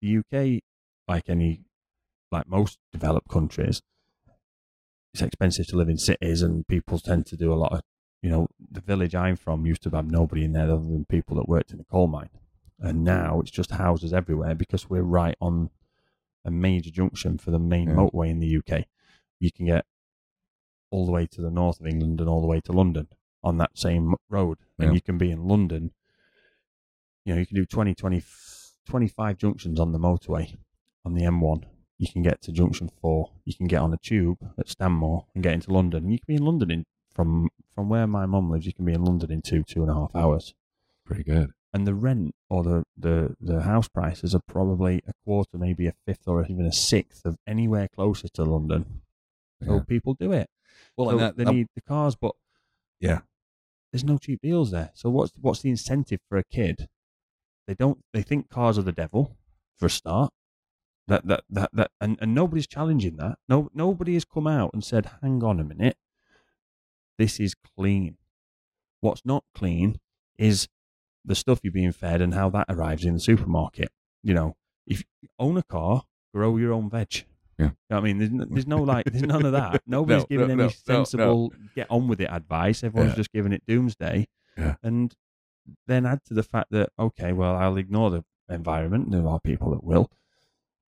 the 0.00 0.18
UK, 0.18 0.62
like 1.06 1.28
any, 1.28 1.62
like 2.32 2.48
most 2.48 2.78
developed 2.92 3.28
countries, 3.28 3.80
it's 5.14 5.22
expensive 5.22 5.66
to 5.68 5.76
live 5.76 5.88
in 5.88 5.98
cities 5.98 6.42
and 6.42 6.66
people 6.66 6.98
tend 6.98 7.26
to 7.26 7.36
do 7.36 7.52
a 7.52 7.56
lot 7.56 7.72
of, 7.72 7.80
you 8.22 8.30
know, 8.30 8.48
the 8.70 8.80
village 8.80 9.14
I'm 9.14 9.36
from 9.36 9.66
used 9.66 9.82
to 9.82 9.90
have 9.90 10.10
nobody 10.10 10.44
in 10.44 10.52
there 10.52 10.64
other 10.64 10.76
than 10.82 11.04
people 11.04 11.36
that 11.36 11.48
worked 11.48 11.70
in 11.70 11.78
the 11.78 11.84
coal 11.84 12.08
mine. 12.08 12.30
And 12.80 13.00
mm. 13.00 13.02
now 13.02 13.40
it's 13.40 13.50
just 13.50 13.72
houses 13.72 14.12
everywhere 14.12 14.54
because 14.54 14.88
we're 14.90 15.02
right 15.02 15.36
on 15.40 15.70
a 16.44 16.50
major 16.50 16.90
junction 16.90 17.38
for 17.38 17.50
the 17.50 17.58
main 17.58 17.88
Yeah. 17.88 17.96
motorway 17.96 18.30
in 18.30 18.40
the 18.40 18.56
UK. 18.56 18.86
You 19.38 19.52
can 19.52 19.66
get 19.66 19.86
all 20.90 21.06
the 21.06 21.12
way 21.12 21.26
to 21.26 21.40
the 21.40 21.50
north 21.50 21.80
of 21.80 21.86
England 21.86 22.20
and 22.20 22.28
all 22.28 22.40
the 22.40 22.46
way 22.46 22.60
to 22.60 22.72
London 22.72 23.08
on 23.42 23.58
that 23.58 23.78
same 23.78 24.14
road. 24.28 24.58
And 24.78 24.94
you 24.94 25.00
can 25.00 25.18
be 25.18 25.30
in 25.30 25.46
London, 25.46 25.92
you 27.24 27.34
know, 27.34 27.40
you 27.40 27.46
can 27.46 27.56
do 27.56 27.66
20, 27.66 27.94
20, 27.94 28.22
25 28.86 29.36
junctions 29.36 29.78
on 29.78 29.92
the 29.92 29.98
motorway 29.98 30.56
on 31.04 31.14
the 31.14 31.24
M1. 31.24 31.64
You 31.98 32.08
can 32.10 32.22
get 32.22 32.40
to 32.42 32.52
junction 32.52 32.88
four. 33.00 33.32
You 33.44 33.54
can 33.54 33.66
get 33.66 33.80
on 33.80 33.92
a 33.92 33.98
tube 33.98 34.38
at 34.58 34.68
Stanmore 34.68 35.26
and 35.34 35.42
get 35.42 35.52
into 35.52 35.72
London. 35.72 36.10
You 36.10 36.18
can 36.18 36.26
be 36.26 36.36
in 36.36 36.44
London 36.44 36.70
in, 36.70 36.86
from 37.18 37.48
from 37.74 37.88
where 37.88 38.06
my 38.06 38.26
mum 38.26 38.48
lives. 38.48 38.64
You 38.64 38.72
can 38.72 38.84
be 38.84 38.92
in 38.92 39.04
London 39.04 39.32
in 39.32 39.42
two 39.42 39.64
two 39.64 39.82
and 39.82 39.90
a 39.90 39.94
half 39.94 40.14
hours 40.14 40.54
pretty 41.04 41.24
good. 41.24 41.50
and 41.74 41.84
the 41.86 41.94
rent 41.94 42.32
or 42.48 42.62
the, 42.62 42.84
the, 42.96 43.34
the 43.40 43.62
house 43.62 43.88
prices 43.88 44.34
are 44.36 44.42
probably 44.46 45.02
a 45.08 45.12
quarter, 45.24 45.58
maybe 45.58 45.86
a 45.88 45.94
fifth 46.06 46.28
or 46.28 46.44
even 46.46 46.64
a 46.64 46.72
sixth 46.72 47.24
of 47.24 47.36
anywhere 47.46 47.88
closer 47.88 48.28
to 48.28 48.44
London. 48.44 49.00
So 49.64 49.74
Yeah. 49.76 49.80
people 49.88 50.14
do 50.14 50.30
it. 50.32 50.48
Well, 50.96 51.08
so 51.08 51.10
and 51.12 51.20
that, 51.20 51.36
they 51.36 51.44
that- 51.44 51.52
need 51.54 51.66
the 51.74 51.80
cars, 51.80 52.14
but 52.14 52.34
Yeah. 53.00 53.20
there's 53.90 54.04
no 54.04 54.18
cheap 54.18 54.40
deals 54.42 54.70
there. 54.70 54.90
So 54.94 55.10
what's 55.10 55.32
what's 55.40 55.62
the 55.62 55.70
incentive 55.70 56.20
for 56.28 56.38
a 56.38 56.44
kid? 56.44 56.88
They 57.66 57.74
don't. 57.74 57.98
They 58.12 58.22
think 58.22 58.48
cars 58.48 58.78
are 58.78 58.82
the 58.82 58.92
devil 58.92 59.36
for 59.78 59.86
a 59.86 59.90
start. 59.90 60.32
That 61.08 61.26
that 61.26 61.44
that 61.50 61.70
that, 61.72 61.90
and, 62.00 62.18
and 62.20 62.34
nobody's 62.34 62.66
challenging 62.66 63.16
that. 63.16 63.38
No, 63.48 63.70
nobody 63.74 64.12
has 64.14 64.24
come 64.26 64.46
out 64.46 64.70
and 64.74 64.84
said, 64.84 65.10
"Hang 65.22 65.42
on 65.42 65.58
a 65.58 65.64
minute, 65.64 65.96
this 67.18 67.38
is 67.40 67.54
clean." 67.76 68.16
What's 69.00 69.24
not 69.24 69.44
clean 69.54 70.00
is 70.38 70.68
the 71.24 71.34
stuff 71.34 71.60
you're 71.62 71.72
being 71.72 71.92
fed 71.92 72.20
and 72.20 72.34
how 72.34 72.48
that 72.50 72.66
arrives 72.68 73.04
in 73.04 73.14
the 73.14 73.20
supermarket. 73.20 73.90
You 74.22 74.34
know, 74.34 74.56
if 74.86 75.04
you 75.22 75.28
own 75.38 75.56
a 75.56 75.62
car, 75.62 76.04
grow 76.34 76.56
your 76.56 76.72
own 76.72 76.90
veg. 76.90 77.24
Yeah. 77.58 77.66
You 77.66 77.72
know 77.90 77.96
I 77.98 78.00
mean, 78.00 78.18
there's, 78.18 78.30
n- 78.30 78.46
there's 78.50 78.66
no 78.66 78.78
like, 78.82 79.04
there's 79.06 79.22
none 79.24 79.44
of 79.44 79.52
that. 79.52 79.82
Nobody's 79.86 80.22
No, 80.22 80.26
giving 80.28 80.46
no, 80.48 80.52
any 80.52 80.56
no, 80.56 80.64
no, 80.64 80.68
no. 80.68 80.94
sensible 80.94 81.52
get 81.76 81.86
on 81.90 82.08
with 82.08 82.20
it 82.20 82.28
advice. 82.30 82.82
Everyone's 82.82 83.12
Yeah. 83.12 83.16
just 83.16 83.32
giving 83.32 83.52
it 83.52 83.62
doomsday. 83.66 84.26
Yeah. 84.56 84.74
And 84.82 85.14
then 85.86 86.06
add 86.06 86.24
to 86.26 86.34
the 86.34 86.42
fact 86.42 86.70
that 86.70 86.90
okay, 86.98 87.32
well, 87.32 87.54
I'll 87.54 87.76
ignore 87.76 88.10
the 88.10 88.24
environment. 88.48 89.10
There 89.10 89.26
are 89.28 89.38
people 89.40 89.70
that 89.72 89.84
will, 89.84 90.10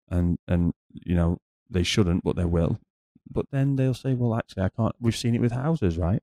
and 0.10 0.38
and 0.48 0.74
you 0.94 1.16
know 1.16 1.38
they 1.70 1.84
shouldn't, 1.84 2.24
but 2.24 2.36
they 2.36 2.46
will. 2.46 2.80
But 3.32 3.46
then 3.52 3.76
they'll 3.76 3.94
say, 3.94 4.14
well, 4.14 4.36
actually, 4.36 4.64
I 4.64 4.70
can't. 4.70 4.96
We've 5.00 5.16
seen 5.16 5.36
it 5.36 5.42
with 5.42 5.52
houses, 5.52 5.98
right? 5.98 6.22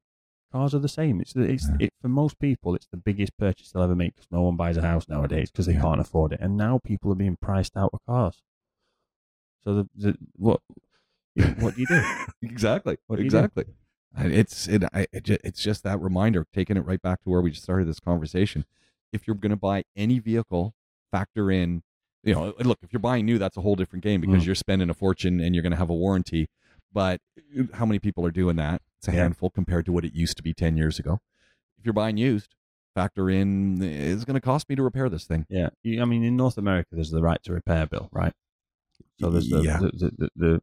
Cars 0.52 0.74
are 0.74 0.78
the 0.80 0.88
same. 0.88 1.20
It's 1.20 1.32
the, 1.32 1.42
it's 1.42 1.68
Yeah. 1.68 1.86
it 1.86 1.92
for 2.00 2.08
most 2.08 2.38
people, 2.38 2.74
it's 2.74 2.86
the 2.86 2.96
biggest 2.96 3.36
purchase 3.36 3.70
they'll 3.72 3.82
ever 3.82 3.94
make 3.96 4.14
because 4.14 4.28
no 4.30 4.42
one 4.42 4.56
buys 4.56 4.76
a 4.76 4.82
house 4.82 5.08
nowadays 5.08 5.50
because 5.50 5.66
they 5.66 5.74
Yeah. 5.74 5.82
can't 5.82 6.00
afford 6.00 6.32
it. 6.32 6.40
And 6.40 6.56
now 6.56 6.78
people 6.78 7.10
are 7.12 7.16
being 7.16 7.36
priced 7.40 7.76
out 7.76 7.90
of 7.92 8.00
cars. 8.06 8.42
So 9.64 9.74
the, 9.74 9.88
the 9.94 10.18
what 10.36 10.60
what 11.58 11.74
do 11.74 11.80
you 11.80 11.86
do? 11.86 12.02
exactly. 12.42 12.96
What 13.06 13.16
do 13.16 13.22
do? 13.22 13.26
exactly. 13.26 13.64
And 14.16 14.32
It's 14.32 14.66
it, 14.68 14.84
I, 14.94 15.06
it 15.12 15.24
ju- 15.24 15.38
it's 15.44 15.60
just 15.62 15.82
that 15.84 16.00
reminder, 16.00 16.46
taking 16.52 16.76
it 16.76 16.80
right 16.86 17.02
back 17.02 17.22
to 17.24 17.30
where 17.30 17.40
we 17.42 17.50
just 17.50 17.64
started 17.64 17.86
this 17.88 18.00
conversation. 18.00 18.64
If 19.12 19.26
you're 19.26 19.36
going 19.36 19.50
to 19.50 19.56
buy 19.56 19.84
any 19.94 20.18
vehicle, 20.18 20.74
factor 21.12 21.50
in, 21.50 21.82
you 22.22 22.34
know, 22.34 22.54
look, 22.60 22.78
if 22.82 22.92
you're 22.92 23.00
buying 23.00 23.26
new, 23.26 23.38
that's 23.38 23.56
a 23.56 23.60
whole 23.60 23.76
different 23.76 24.02
game 24.02 24.20
because 24.20 24.42
Mm. 24.42 24.46
you're 24.46 24.54
spending 24.54 24.88
a 24.90 24.94
fortune 24.94 25.40
and 25.40 25.54
you're 25.54 25.62
going 25.62 25.72
to 25.72 25.76
have 25.76 25.90
a 25.90 25.94
warranty. 25.94 26.48
But 26.96 27.20
how 27.74 27.84
many 27.84 27.98
people 27.98 28.24
are 28.24 28.30
doing 28.30 28.56
that? 28.56 28.80
It's 28.96 29.08
a 29.08 29.12
Yeah. 29.12 29.24
handful 29.24 29.50
compared 29.50 29.84
to 29.84 29.92
what 29.92 30.06
it 30.06 30.14
used 30.14 30.38
to 30.38 30.42
be 30.42 30.54
10 30.54 30.78
years 30.78 30.98
ago. 30.98 31.20
If 31.78 31.84
you're 31.84 31.92
buying 31.92 32.16
used, 32.16 32.54
factor 32.94 33.28
in, 33.28 33.82
it's 33.82 34.24
going 34.24 34.32
to 34.32 34.40
cost 34.40 34.66
me 34.70 34.76
to 34.76 34.82
repair 34.82 35.10
this 35.10 35.26
thing. 35.26 35.44
Yeah, 35.50 35.68
I 35.84 36.06
mean, 36.06 36.24
in 36.24 36.38
North 36.38 36.56
America, 36.56 36.94
there's 36.94 37.10
the 37.10 37.20
right 37.20 37.42
to 37.42 37.52
repair 37.52 37.84
bill, 37.86 38.08
right? 38.12 38.32
So 39.20 39.28
there's 39.28 39.50
the 39.50 39.60
Yeah. 39.62 39.76
the, 39.78 39.88
the, 39.88 40.10
the, 40.16 40.30
the 40.36 40.62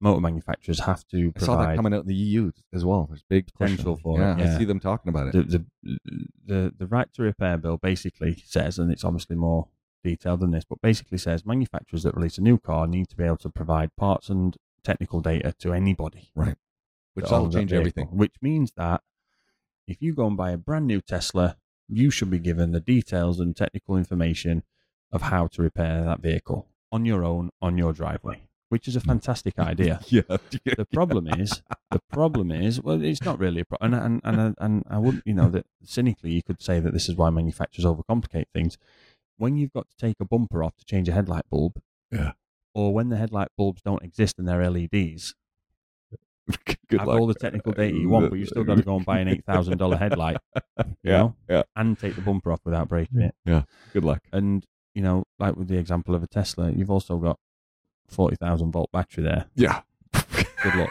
motor 0.00 0.22
manufacturers 0.22 0.80
have 0.80 1.06
to 1.08 1.30
I 1.36 1.40
saw 1.40 1.56
that 1.56 1.58
provide 1.58 1.76
coming 1.76 1.92
out 1.92 2.04
in 2.04 2.08
the 2.08 2.14
EU 2.14 2.52
as 2.72 2.82
well. 2.86 3.04
There's 3.04 3.22
big 3.28 3.52
Potential 3.52 3.96
for 3.96 4.22
it, 4.22 4.38
yeah, 4.38 4.54
I 4.54 4.56
see 4.56 4.64
them 4.64 4.80
talking 4.80 5.10
about 5.10 5.26
it. 5.26 5.32
the, 5.50 5.66
the 5.82 5.98
the 6.46 6.74
the 6.78 6.86
right 6.86 7.12
to 7.12 7.22
repair 7.22 7.58
bill 7.58 7.76
basically 7.76 8.42
says, 8.46 8.78
and 8.78 8.90
it's 8.90 9.04
obviously 9.04 9.36
more 9.36 9.68
detailed 10.02 10.40
than 10.40 10.52
this, 10.52 10.64
but 10.64 10.80
basically 10.80 11.18
says 11.18 11.44
manufacturers 11.44 12.02
that 12.04 12.14
release 12.14 12.38
a 12.38 12.40
new 12.40 12.56
car 12.56 12.86
need 12.86 13.10
to 13.10 13.16
be 13.16 13.24
able 13.24 13.36
to 13.36 13.50
provide 13.50 13.94
parts 13.96 14.30
and 14.30 14.56
technical 14.86 15.20
data 15.20 15.52
to 15.62 15.72
anybody. 15.72 16.30
Right. 16.34 16.56
Which 17.14 17.24
that 17.24 17.30
that'll 17.30 17.46
owns 17.46 17.54
that 17.54 17.60
change 17.60 17.72
everything. 17.72 18.08
Which 18.22 18.34
means 18.40 18.72
that 18.76 19.02
if 19.86 19.98
you 20.00 20.14
go 20.14 20.26
and 20.26 20.36
buy 20.36 20.50
a 20.52 20.56
brand 20.56 20.86
new 20.86 21.00
Tesla, 21.00 21.56
you 21.88 22.10
should 22.10 22.30
be 22.30 22.38
given 22.38 22.72
the 22.72 22.80
details 22.80 23.38
and 23.40 23.56
technical 23.56 23.96
information 23.96 24.62
of 25.12 25.22
how 25.22 25.46
to 25.48 25.62
repair 25.62 26.04
that 26.04 26.20
vehicle 26.20 26.66
on 26.92 27.04
your 27.04 27.24
own 27.24 27.50
on 27.62 27.78
your 27.78 27.92
driveway, 27.92 28.38
which 28.68 28.86
is 28.88 28.96
a 28.96 29.00
fantastic 29.00 29.58
idea. 29.72 30.00
Yeah. 30.08 30.22
The 30.82 30.88
problem 30.92 31.26
is, 31.28 31.62
the 31.90 32.02
problem 32.18 32.50
is, 32.50 32.80
well, 32.82 33.00
it's 33.02 33.22
not 33.24 33.38
really 33.38 33.60
a 33.60 33.64
problem, 33.64 33.94
and 33.94 34.20
and 34.24 34.38
and, 34.40 34.54
and 34.58 34.84
I 34.90 34.98
wouldn't, 34.98 35.22
you 35.26 35.34
know, 35.34 35.48
that 35.50 35.66
cynically 35.84 36.32
you 36.32 36.42
could 36.42 36.60
say 36.60 36.80
that 36.80 36.92
this 36.92 37.08
is 37.08 37.14
why 37.16 37.30
manufacturers 37.30 37.86
overcomplicate 37.86 38.46
things. 38.54 38.76
When 39.38 39.56
you've 39.56 39.72
got 39.72 39.86
to 39.90 39.96
take 39.96 40.16
a 40.20 40.24
bumper 40.24 40.64
off 40.64 40.76
to 40.78 40.84
change 40.84 41.08
a 41.08 41.12
headlight 41.12 41.44
bulb, 41.50 41.80
Yeah. 42.10 42.32
Or 42.76 42.92
when 42.92 43.08
the 43.08 43.16
headlight 43.16 43.48
bulbs 43.56 43.80
don't 43.82 44.02
exist 44.02 44.38
and 44.38 44.46
they're 44.46 44.68
LEDs, 44.70 45.34
Good 46.88 47.00
have 47.00 47.08
luck. 47.08 47.18
all 47.18 47.26
the 47.26 47.34
technical 47.34 47.72
data 47.72 47.96
you 47.96 48.08
want, 48.08 48.30
but 48.30 48.38
you've 48.38 48.48
still 48.48 48.62
got 48.64 48.76
to 48.76 48.82
go 48.82 48.96
and 48.96 49.04
buy 49.04 49.18
an 49.18 49.28
eight 49.32 49.44
thousand 49.44 49.78
dollar 49.78 49.96
headlight, 49.96 50.36
you 50.54 50.84
Yeah, 51.02 51.16
know, 51.18 51.34
yeah. 51.48 51.62
and 51.74 51.98
take 51.98 52.14
the 52.14 52.20
bumper 52.20 52.52
off 52.52 52.60
without 52.64 52.88
breaking 52.88 53.20
it. 53.22 53.34
Yeah, 53.44 53.62
Good 53.92 54.04
luck. 54.04 54.22
And 54.32 54.64
you 54.94 55.02
know, 55.02 55.24
like 55.38 55.56
with 55.56 55.68
the 55.68 55.76
example 55.78 56.14
of 56.14 56.22
a 56.22 56.26
Tesla, 56.26 56.70
you've 56.70 56.90
also 56.90 57.16
got 57.16 57.38
forty 58.08 58.36
thousand 58.36 58.70
volt 58.72 58.92
battery 58.92 59.24
there. 59.24 59.46
Yeah. 59.56 59.80
Good 60.62 60.74
luck. 60.76 60.90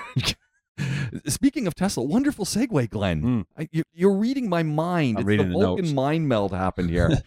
Speaking 1.28 1.68
of 1.68 1.76
Tesla, 1.76 2.04
wonderful 2.04 2.44
segue, 2.46 2.90
Glenn. 2.90 3.22
Mm. 3.22 3.46
I, 3.58 3.70
you, 3.72 3.84
you're 3.94 4.14
reading 4.18 4.50
my 4.50 4.64
mind. 4.64 5.18
I'm 5.18 5.22
it's 5.22 5.28
reading 5.28 5.50
the 5.50 5.60
Vulcan 5.60 5.96
mind 5.96 6.28
meld 6.28 6.52
happened 6.52 6.90
here. 6.90 7.18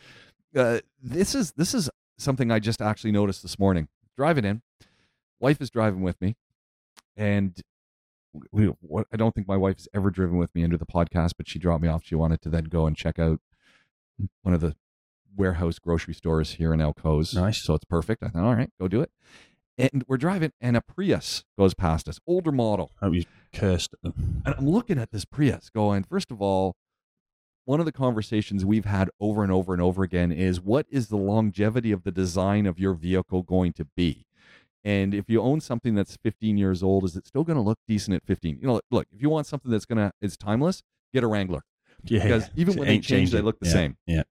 uh, 0.54 0.80
this 1.02 1.34
is 1.34 1.52
this 1.52 1.72
is 1.74 1.88
something 2.18 2.50
I 2.50 2.58
just 2.58 2.82
actually 2.82 3.12
noticed 3.12 3.40
this 3.42 3.58
morning. 3.58 3.88
Driving 4.18 4.44
in, 4.44 4.62
wife 5.38 5.60
is 5.60 5.70
driving 5.70 6.02
with 6.02 6.20
me, 6.20 6.34
and 7.16 7.62
we, 8.50 8.66
what, 8.80 9.06
I 9.12 9.16
don't 9.16 9.32
think 9.32 9.46
my 9.46 9.56
wife 9.56 9.76
has 9.76 9.86
ever 9.94 10.10
driven 10.10 10.38
with 10.38 10.52
me 10.56 10.64
into 10.64 10.76
the 10.76 10.84
podcast, 10.84 11.34
but 11.36 11.48
she 11.48 11.60
dropped 11.60 11.84
me 11.84 11.88
off. 11.88 12.02
She 12.04 12.16
wanted 12.16 12.42
to 12.42 12.50
then 12.50 12.64
go 12.64 12.84
and 12.84 12.96
check 12.96 13.20
out 13.20 13.40
one 14.42 14.54
of 14.54 14.60
the 14.60 14.74
warehouse 15.36 15.78
grocery 15.78 16.14
stores 16.14 16.54
here 16.54 16.74
in 16.74 16.80
Al 16.80 16.94
Quoz. 16.94 17.32
Nice. 17.32 17.62
So 17.62 17.74
it's 17.74 17.84
perfect. 17.84 18.24
I 18.24 18.28
thought, 18.30 18.42
all 18.42 18.56
right, 18.56 18.72
go 18.80 18.88
do 18.88 19.02
it. 19.02 19.12
And 19.78 20.02
we're 20.08 20.16
driving, 20.16 20.50
and 20.60 20.76
a 20.76 20.80
Prius 20.80 21.44
goes 21.56 21.74
past 21.74 22.08
us, 22.08 22.18
older 22.26 22.50
model. 22.50 22.90
I 23.00 23.04
hope 23.04 23.14
you 23.14 23.24
cursed 23.52 23.94
at 23.94 24.02
them. 24.02 24.42
And 24.44 24.52
I'm 24.58 24.68
looking 24.68 24.98
at 24.98 25.12
this 25.12 25.24
Prius 25.24 25.70
going, 25.70 26.02
first 26.02 26.32
of 26.32 26.42
all, 26.42 26.74
one 27.68 27.80
of 27.80 27.84
the 27.84 27.92
conversations 27.92 28.64
we've 28.64 28.86
had 28.86 29.10
over 29.20 29.42
and 29.42 29.52
over 29.52 29.74
and 29.74 29.82
over 29.82 30.02
again 30.02 30.32
is 30.32 30.58
what 30.58 30.86
is 30.88 31.08
the 31.08 31.18
longevity 31.18 31.92
of 31.92 32.02
the 32.02 32.10
design 32.10 32.64
of 32.64 32.78
your 32.78 32.94
vehicle 32.94 33.42
going 33.42 33.74
to 33.74 33.84
be? 33.94 34.24
And 34.82 35.12
if 35.12 35.28
you 35.28 35.42
own 35.42 35.60
something 35.60 35.94
that's 35.94 36.16
15 36.16 36.56
years 36.56 36.82
old, 36.82 37.04
is 37.04 37.14
it 37.14 37.26
still 37.26 37.44
going 37.44 37.58
to 37.58 37.62
look 37.62 37.78
decent 37.86 38.16
at 38.16 38.24
15? 38.24 38.60
You 38.62 38.68
know, 38.68 38.80
look, 38.90 39.06
if 39.14 39.20
you 39.20 39.28
want 39.28 39.46
something 39.46 39.70
that's 39.70 39.84
going 39.84 39.98
to 39.98 40.10
is 40.22 40.38
timeless, 40.38 40.82
get 41.12 41.22
a 41.22 41.26
Wrangler 41.26 41.60
Yeah, 42.04 42.22
because 42.22 42.48
even 42.56 42.74
when 42.76 42.88
they 42.88 43.00
change, 43.00 43.32
they 43.32 43.42
look 43.42 43.60
the 43.60 43.66
Yeah, 43.66 43.72
same. 43.72 43.98
Yeah. 44.06 44.22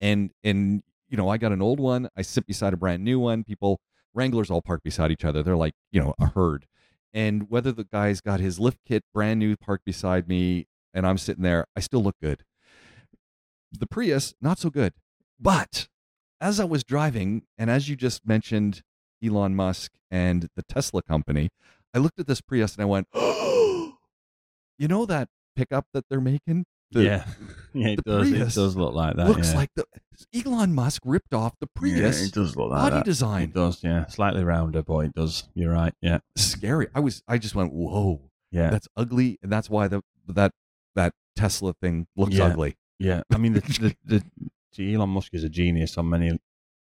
And 0.00 0.32
and 0.42 0.82
you 1.08 1.16
know, 1.16 1.28
I 1.28 1.36
got 1.36 1.52
an 1.52 1.62
old 1.62 1.78
one. 1.78 2.08
I 2.16 2.22
sit 2.22 2.48
beside 2.48 2.72
a 2.72 2.76
brand 2.76 3.04
new 3.04 3.20
one. 3.20 3.44
People 3.44 3.80
Wranglers 4.12 4.50
all 4.50 4.60
park 4.60 4.82
beside 4.82 5.12
each 5.12 5.24
other. 5.24 5.44
They're 5.44 5.54
like 5.54 5.74
you 5.92 6.00
know 6.00 6.14
a 6.18 6.26
herd. 6.26 6.66
And 7.14 7.48
whether 7.48 7.70
the 7.70 7.84
guy's 7.84 8.20
got 8.20 8.40
his 8.40 8.58
lift 8.58 8.78
kit 8.84 9.04
brand 9.14 9.38
new 9.38 9.54
parked 9.56 9.84
beside 9.84 10.26
me, 10.26 10.66
and 10.92 11.06
I'm 11.06 11.18
sitting 11.18 11.44
there, 11.44 11.66
I 11.76 11.80
still 11.80 12.02
look 12.02 12.16
good. 12.20 12.42
The 13.78 13.86
Prius 13.86 14.34
not 14.40 14.58
so 14.58 14.70
good. 14.70 14.92
But 15.40 15.88
as 16.40 16.60
I 16.60 16.64
was 16.64 16.84
driving, 16.84 17.42
and 17.58 17.70
as 17.70 17.88
you 17.88 17.96
just 17.96 18.26
mentioned, 18.26 18.82
Elon 19.24 19.54
Musk 19.54 19.92
and 20.10 20.48
the 20.56 20.62
Tesla 20.68 21.02
company, 21.02 21.50
I 21.94 21.98
looked 21.98 22.18
at 22.20 22.26
this 22.26 22.40
Prius 22.40 22.74
and 22.74 22.82
I 22.82 22.86
went, 22.86 23.06
oh, 23.14 23.94
"You 24.78 24.88
know 24.88 25.06
that 25.06 25.28
pickup 25.56 25.86
that 25.94 26.04
they're 26.10 26.20
making? 26.20 26.64
the, 26.90 27.04
yeah, 27.04 27.24
yeah, 27.72 27.88
it 27.88 28.00
the 28.04 28.10
does. 28.18 28.28
Prius 28.30 28.56
It 28.56 28.60
does 28.60 28.76
look 28.76 28.94
like 28.94 29.16
that. 29.16 29.26
looks 29.28 29.52
yeah. 29.52 29.56
like 29.56 29.70
the 29.76 29.84
Elon 30.34 30.74
Musk 30.74 31.00
ripped 31.06 31.32
off 31.32 31.54
the 31.60 31.66
Prius 31.74 32.20
Yeah, 32.20 32.26
it 32.26 32.32
does 32.32 32.54
look 32.54 32.70
like 32.70 32.82
body 32.82 32.96
that. 32.96 33.04
design. 33.06 33.42
It 33.44 33.54
does, 33.54 33.82
yeah. 33.82 34.06
Slightly 34.08 34.44
rounder, 34.44 34.82
but 34.82 34.98
it 34.98 35.14
does. 35.14 35.44
You're 35.54 35.72
right. 35.72 35.94
Yeah, 36.02 36.18
Scary. 36.36 36.88
I 36.94 37.00
was. 37.00 37.22
I 37.26 37.38
just 37.38 37.54
went, 37.54 37.72
whoa, 37.72 38.20
yeah, 38.50 38.68
that's 38.70 38.88
ugly, 38.96 39.38
and 39.42 39.50
that's 39.50 39.70
why 39.70 39.88
the 39.88 40.02
that 40.28 40.52
that 40.94 41.12
Tesla 41.36 41.72
thing 41.80 42.06
looks 42.16 42.34
Yeah. 42.34 42.44
ugly. 42.48 42.76
Yeah. 43.06 43.22
I 43.32 43.38
mean, 43.38 43.52
the, 43.54 43.60
the, 44.04 44.24
the, 44.76 44.94
Elon 44.94 45.10
Musk 45.10 45.34
is 45.34 45.44
a 45.44 45.48
genius 45.48 45.98
on 45.98 46.08
many, 46.08 46.38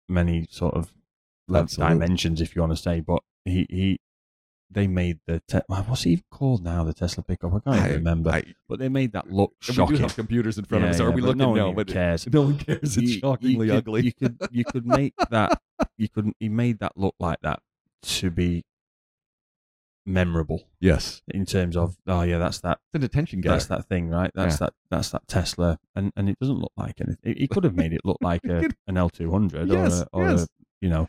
many 0.08 0.46
sort 0.50 0.74
of 0.74 0.92
Absolutely. 1.52 1.94
dimensions, 1.94 2.40
if 2.40 2.54
you 2.54 2.62
want 2.62 2.72
to 2.72 2.76
say. 2.82 3.00
But 3.00 3.22
he, 3.44 3.66
he, 3.68 4.00
they 4.70 4.86
made 4.86 5.18
the 5.26 5.42
te- 5.48 5.60
ah, 5.68 5.84
what's 5.88 6.06
it 6.06 6.10
even 6.10 6.24
called 6.30 6.62
now? 6.62 6.84
The 6.84 6.94
Tesla 6.94 7.24
pickup. 7.24 7.52
I 7.54 7.58
can't 7.60 7.76
even 7.78 7.90
I- 7.90 7.94
remember. 7.94 8.30
I, 8.30 8.44
but 8.68 8.78
they 8.78 8.88
made 8.88 9.12
that 9.12 9.32
look 9.32 9.52
we 9.62 9.66
do 9.66 9.72
shocking. 9.72 9.96
have 9.96 10.14
computers 10.14 10.58
in 10.58 10.64
front 10.66 10.84
Yeah, 10.84 10.90
of 10.90 10.94
us. 10.96 11.00
Are 11.00 11.10
we 11.10 11.20
looking? 11.22 11.38
no 11.38 11.48
one 11.48 11.58
No, 11.58 11.72
but 11.72 11.88
cares. 11.88 12.26
no 12.32 12.42
one 12.42 12.58
cares. 12.58 12.78
It's 12.82 12.96
You- 12.96 13.08
you 13.14 13.18
shockingly 13.20 13.66
could- 13.68 13.76
ugly. 13.76 14.02
You 14.04 14.12
could 14.12 14.38
you 14.52 14.64
could 14.64 14.86
make 14.86 15.14
that 15.30 15.60
you 15.96 16.08
couldn't. 16.08 16.36
he 16.38 16.48
made 16.48 16.78
that 16.80 16.96
look 16.96 17.14
like 17.18 17.38
that 17.42 17.60
to 18.02 18.30
be 18.30 18.64
memorable 20.06 20.68
yes, 20.80 21.22
in 21.28 21.44
terms 21.46 21.76
of 21.76 21.96
oh 22.06 22.22
yeah 22.22 22.38
that's 22.38 22.60
that 22.60 22.78
it's 22.92 23.00
an 23.00 23.04
attention 23.04 23.40
getter. 23.40 23.54
that's 23.54 23.66
that 23.66 23.86
thing 23.86 24.08
right 24.08 24.30
that's 24.34 24.58
that 24.58 24.72
that's 24.90 25.10
that 25.10 25.26
Tesla 25.28 25.78
and 25.94 26.10
and 26.16 26.28
it 26.28 26.38
doesn't 26.40 26.58
look 26.58 26.72
like 26.76 27.00
anything. 27.00 27.34
He 27.36 27.46
could 27.46 27.64
have 27.64 27.76
made 27.76 27.92
it 27.92 28.00
look 28.04 28.18
like 28.22 28.42
a, 28.44 28.60
could- 28.60 28.76
an 28.86 28.96
L 28.96 29.10
two 29.10 29.30
hundred 29.30 29.68
Yes, 29.68 30.04
or 30.12 30.22
a, 30.22 30.26
or 30.26 30.30
yes. 30.30 30.42
a, 30.42 30.46
you 30.80 30.88
know 30.88 31.08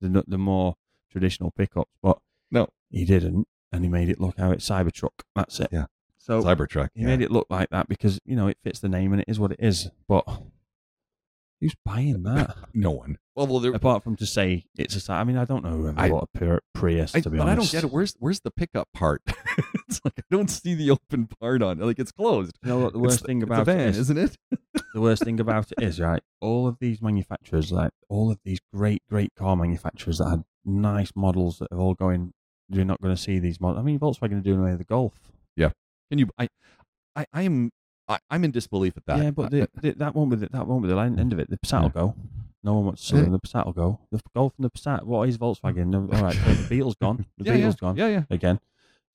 the 0.00 0.24
the 0.26 0.38
more 0.38 0.74
traditional 1.12 1.50
pickups, 1.50 1.90
but 2.02 2.18
No. 2.50 2.68
he 2.88 3.04
didn't, 3.04 3.46
and 3.72 3.84
he 3.84 3.90
made 3.90 4.08
it 4.08 4.20
look 4.20 4.38
how 4.38 4.50
it's 4.52 4.68
Cybertruck. 4.68 5.22
That's 5.36 5.60
it. 5.60 5.68
Yeah. 5.70 5.86
So 6.18 6.42
Cybertruck. 6.42 6.88
he 6.94 7.02
yeah. 7.02 7.08
made 7.08 7.20
it 7.20 7.30
look 7.30 7.46
like 7.50 7.68
that 7.70 7.88
because 7.88 8.18
you 8.24 8.36
know 8.36 8.48
it 8.48 8.56
fits 8.64 8.78
the 8.80 8.88
name 8.88 9.12
and 9.12 9.20
it 9.20 9.28
is 9.28 9.38
what 9.38 9.52
it 9.52 9.60
is. 9.60 9.90
But 10.08 10.24
who's 11.60 11.74
buying 11.84 12.22
that? 12.22 12.56
No 12.74 12.90
one. 12.92 13.18
Well, 13.40 13.46
well, 13.46 13.60
there, 13.60 13.72
Apart 13.72 14.04
from 14.04 14.16
to 14.16 14.26
say 14.26 14.64
it's 14.76 15.08
a. 15.08 15.12
I 15.14 15.24
mean, 15.24 15.38
I 15.38 15.46
don't 15.46 15.64
know 15.64 15.94
I- 15.96 16.10
bought 16.10 16.28
a 16.34 16.38
Pri- 16.38 16.58
Prius. 16.74 17.14
I, 17.14 17.20
to 17.20 17.30
be 17.30 17.38
but 17.38 17.48
I 17.48 17.54
don't 17.54 17.70
get 17.70 17.84
it. 17.84 17.90
Where's 17.90 18.14
where's 18.18 18.40
the 18.40 18.50
pickup 18.50 18.88
part? 18.92 19.22
it's 19.88 19.98
like 20.04 20.12
I 20.18 20.22
don't 20.30 20.50
see 20.50 20.74
the 20.74 20.90
open 20.90 21.26
part 21.26 21.62
on. 21.62 21.80
it. 21.80 21.84
Like 21.86 21.98
it's 21.98 22.12
closed. 22.12 22.58
You 22.62 22.68
know 22.68 22.78
what 22.80 22.92
the 22.92 22.98
worst 22.98 23.20
the- 23.22 23.26
thing 23.28 23.38
it's 23.40 23.48
a 23.48 23.52
about 23.54 23.64
van, 23.64 23.80
it 23.80 23.86
is? 23.88 23.98
isn't 23.98 24.18
it? 24.18 24.36
the 24.94 25.00
worst 25.00 25.24
thing 25.24 25.40
about 25.40 25.72
it 25.72 25.82
is 25.82 25.98
right. 25.98 26.20
All 26.42 26.68
of 26.68 26.76
these 26.80 27.00
manufacturers, 27.00 27.72
like 27.72 27.92
all 28.10 28.30
of 28.30 28.38
these 28.44 28.58
great, 28.74 29.02
great 29.08 29.34
car 29.36 29.56
manufacturers 29.56 30.18
that 30.18 30.28
had 30.28 30.42
nice 30.66 31.12
models 31.16 31.60
that 31.60 31.72
are 31.72 31.78
all 31.78 31.94
going. 31.94 32.32
You're 32.68 32.84
not 32.84 33.00
going 33.00 33.16
to 33.16 33.20
see 33.20 33.38
these 33.38 33.58
models. 33.58 33.80
I 33.80 33.82
mean, 33.82 33.98
Volkswagen 33.98 34.38
are 34.38 34.42
doing 34.42 34.60
away 34.60 34.70
with 34.72 34.80
the 34.80 34.84
Golf. 34.84 35.14
Yeah. 35.56 35.70
Can 36.10 36.18
you? 36.18 36.28
I, 36.38 36.48
I, 37.16 37.24
I 37.32 37.42
am. 37.42 37.70
I, 38.06 38.18
I'm 38.28 38.44
in 38.44 38.50
disbelief 38.50 38.96
at 38.98 39.06
that. 39.06 39.18
yeah, 39.22 39.30
but 39.30 39.50
the, 39.50 39.66
the, 39.80 39.92
that 39.92 40.14
won't 40.14 40.30
be 40.30 40.36
the, 40.36 40.48
that 40.50 40.66
won't 40.66 40.82
be 40.82 40.88
the 40.88 40.98
end 40.98 41.32
of 41.32 41.38
it. 41.38 41.48
The 41.48 41.58
will 41.72 41.82
Yeah. 41.84 41.88
go. 41.88 42.14
No 42.62 42.74
one 42.74 42.84
wants 42.86 43.02
to 43.02 43.08
sell 43.08 43.22
them. 43.22 43.32
The 43.32 43.38
Passat 43.40 43.64
will 43.66 43.72
go. 43.72 44.00
The 44.10 44.20
Golf 44.34 44.52
and 44.58 44.64
the 44.64 44.70
Passat. 44.70 45.04
What 45.04 45.28
is 45.28 45.38
Volkswagen? 45.38 45.86
No, 45.90 46.08
all 46.12 46.22
right, 46.24 46.34
so 46.34 46.52
the 46.52 46.68
Beetle's 46.68 46.94
gone. 46.96 47.24
The 47.38 47.44
yeah, 47.44 47.52
Beetle's 47.54 47.74
yeah, 47.74 47.80
gone 47.80 47.96
Yeah, 47.96 48.08
yeah. 48.08 48.22
again. 48.30 48.60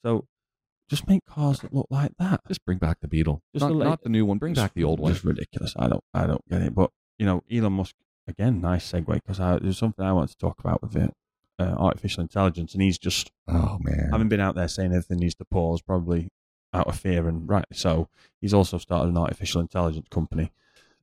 So 0.04 0.28
just 0.90 1.08
make 1.08 1.26
cars 1.26 1.60
that 1.60 1.74
look 1.74 1.88
like 1.90 2.12
that. 2.20 2.42
Just 2.48 2.64
bring 2.66 2.78
back 2.78 3.00
the 3.02 3.08
Beetle. 3.08 3.42
Just 3.54 3.68
not, 3.68 3.78
the 3.78 3.84
not 3.84 4.04
the 4.04 4.10
new 4.10 4.26
one. 4.26 4.38
Bring 4.38 4.54
back 4.54 4.74
the 4.74 4.84
old 4.84 5.00
one. 5.00 5.12
It's 5.12 5.24
ridiculous. 5.24 5.74
I 5.78 5.88
don't. 5.88 6.04
I 6.14 6.28
don't 6.28 6.48
get 6.50 6.62
it. 6.62 6.74
But 6.76 6.92
you 7.18 7.26
know, 7.26 7.44
Elon 7.52 7.74
Musk 7.74 7.96
again. 8.28 8.62
Nice 8.62 8.92
segue 8.92 9.06
because 9.26 9.38
there's 9.62 9.78
something 9.78 10.06
I 10.06 10.14
want 10.14 10.30
to 10.32 10.38
talk 10.38 10.60
about 10.60 10.82
with 10.82 10.96
it. 10.96 11.12
Uh, 11.58 11.74
artificial 11.78 12.22
intelligence, 12.22 12.74
and 12.74 12.82
he's 12.82 12.98
just 12.98 13.32
Oh 13.48 13.78
man. 13.80 14.10
having 14.12 14.28
been 14.28 14.42
out 14.42 14.56
there 14.56 14.68
saying 14.68 14.92
everything 14.92 15.20
needs 15.20 15.36
to 15.36 15.46
pause, 15.46 15.82
probably 15.82 16.30
out 16.74 16.88
of 16.88 17.00
fear, 17.00 17.30
and 17.30 17.48
right. 17.48 17.64
So 17.72 18.10
he's 18.42 18.54
also 18.54 18.78
started 18.78 19.10
an 19.10 19.18
artificial 19.18 19.62
intelligence 19.62 20.08
company. 20.12 20.52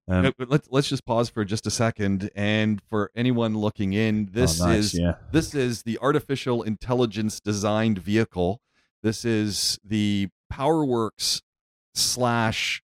Um, 0.08 0.32
but 0.36 0.50
let's 0.50 0.68
let's 0.70 0.88
just 0.88 1.04
pause 1.04 1.28
for 1.28 1.44
just 1.44 1.66
a 1.66 1.70
second. 1.70 2.30
And 2.34 2.82
for 2.82 3.10
anyone 3.14 3.56
looking 3.56 3.92
in, 3.92 4.30
this 4.32 4.60
oh, 4.60 4.66
nice, 4.66 4.78
is 4.78 4.98
yeah, 4.98 5.14
this 5.30 5.54
is 5.54 5.84
the 5.84 5.98
artificial 6.00 6.62
intelligence 6.62 7.40
designed 7.40 7.98
vehicle. 7.98 8.60
This 9.02 9.24
is 9.24 9.78
the 9.84 10.28
PowerWorks 10.52 11.42
slash 11.94 12.82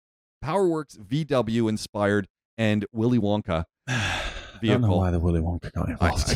PowerWorks 0.45 0.99
VW 0.99 1.69
inspired 1.69 2.29
and 2.59 2.85
Willy 2.93 3.19
Wonka 3.19 3.65
vehicle. 3.87 4.05
I 4.63 4.67
don't 4.67 4.81
know 4.83 4.97
why 4.97 5.11
the 5.11 5.21
Willy 5.21 5.41
Wonka 5.41 5.73
got 5.73 5.89
involved. 5.89 6.29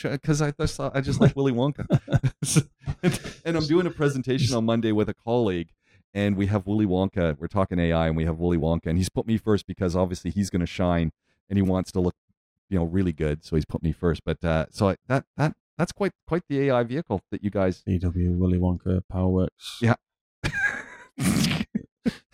Because 0.10 0.42
I 0.42 0.50
just 0.52 0.76
thought 0.76 0.96
I 0.96 1.00
just 1.00 1.20
like 1.20 1.36
Willy 1.36 1.52
Wonka, 1.52 1.86
and 3.44 3.56
I'm 3.56 3.66
doing 3.66 3.86
a 3.86 3.90
presentation 3.90 4.54
on 4.56 4.64
Monday 4.64 4.92
with 4.92 5.08
a 5.08 5.14
colleague, 5.14 5.68
and 6.14 6.36
we 6.36 6.46
have 6.46 6.66
Willy 6.66 6.86
Wonka. 6.86 7.36
We're 7.38 7.48
talking 7.48 7.78
AI, 7.78 8.06
and 8.08 8.16
we 8.16 8.24
have 8.24 8.38
Willy 8.38 8.58
Wonka, 8.58 8.86
and 8.86 8.98
he's 8.98 9.08
put 9.08 9.26
me 9.26 9.36
first 9.36 9.66
because 9.66 9.94
obviously 9.96 10.30
he's 10.30 10.50
going 10.50 10.60
to 10.60 10.66
shine, 10.66 11.12
and 11.48 11.56
he 11.56 11.62
wants 11.62 11.92
to 11.92 12.00
look, 12.00 12.14
you 12.68 12.78
know, 12.78 12.84
really 12.84 13.12
good. 13.12 13.44
So 13.44 13.56
he's 13.56 13.64
put 13.64 13.82
me 13.82 13.92
first. 13.92 14.22
But 14.24 14.44
uh, 14.44 14.66
so 14.70 14.90
I, 14.90 14.96
that 15.08 15.24
that 15.36 15.54
that's 15.78 15.92
quite 15.92 16.12
quite 16.26 16.42
the 16.48 16.60
AI 16.62 16.82
vehicle 16.82 17.22
that 17.30 17.42
you 17.44 17.50
guys. 17.50 17.82
VW, 17.86 18.36
Willy 18.36 18.58
Wonka, 18.58 19.02
PowerWorks. 19.12 19.80
Yeah. 19.80 19.94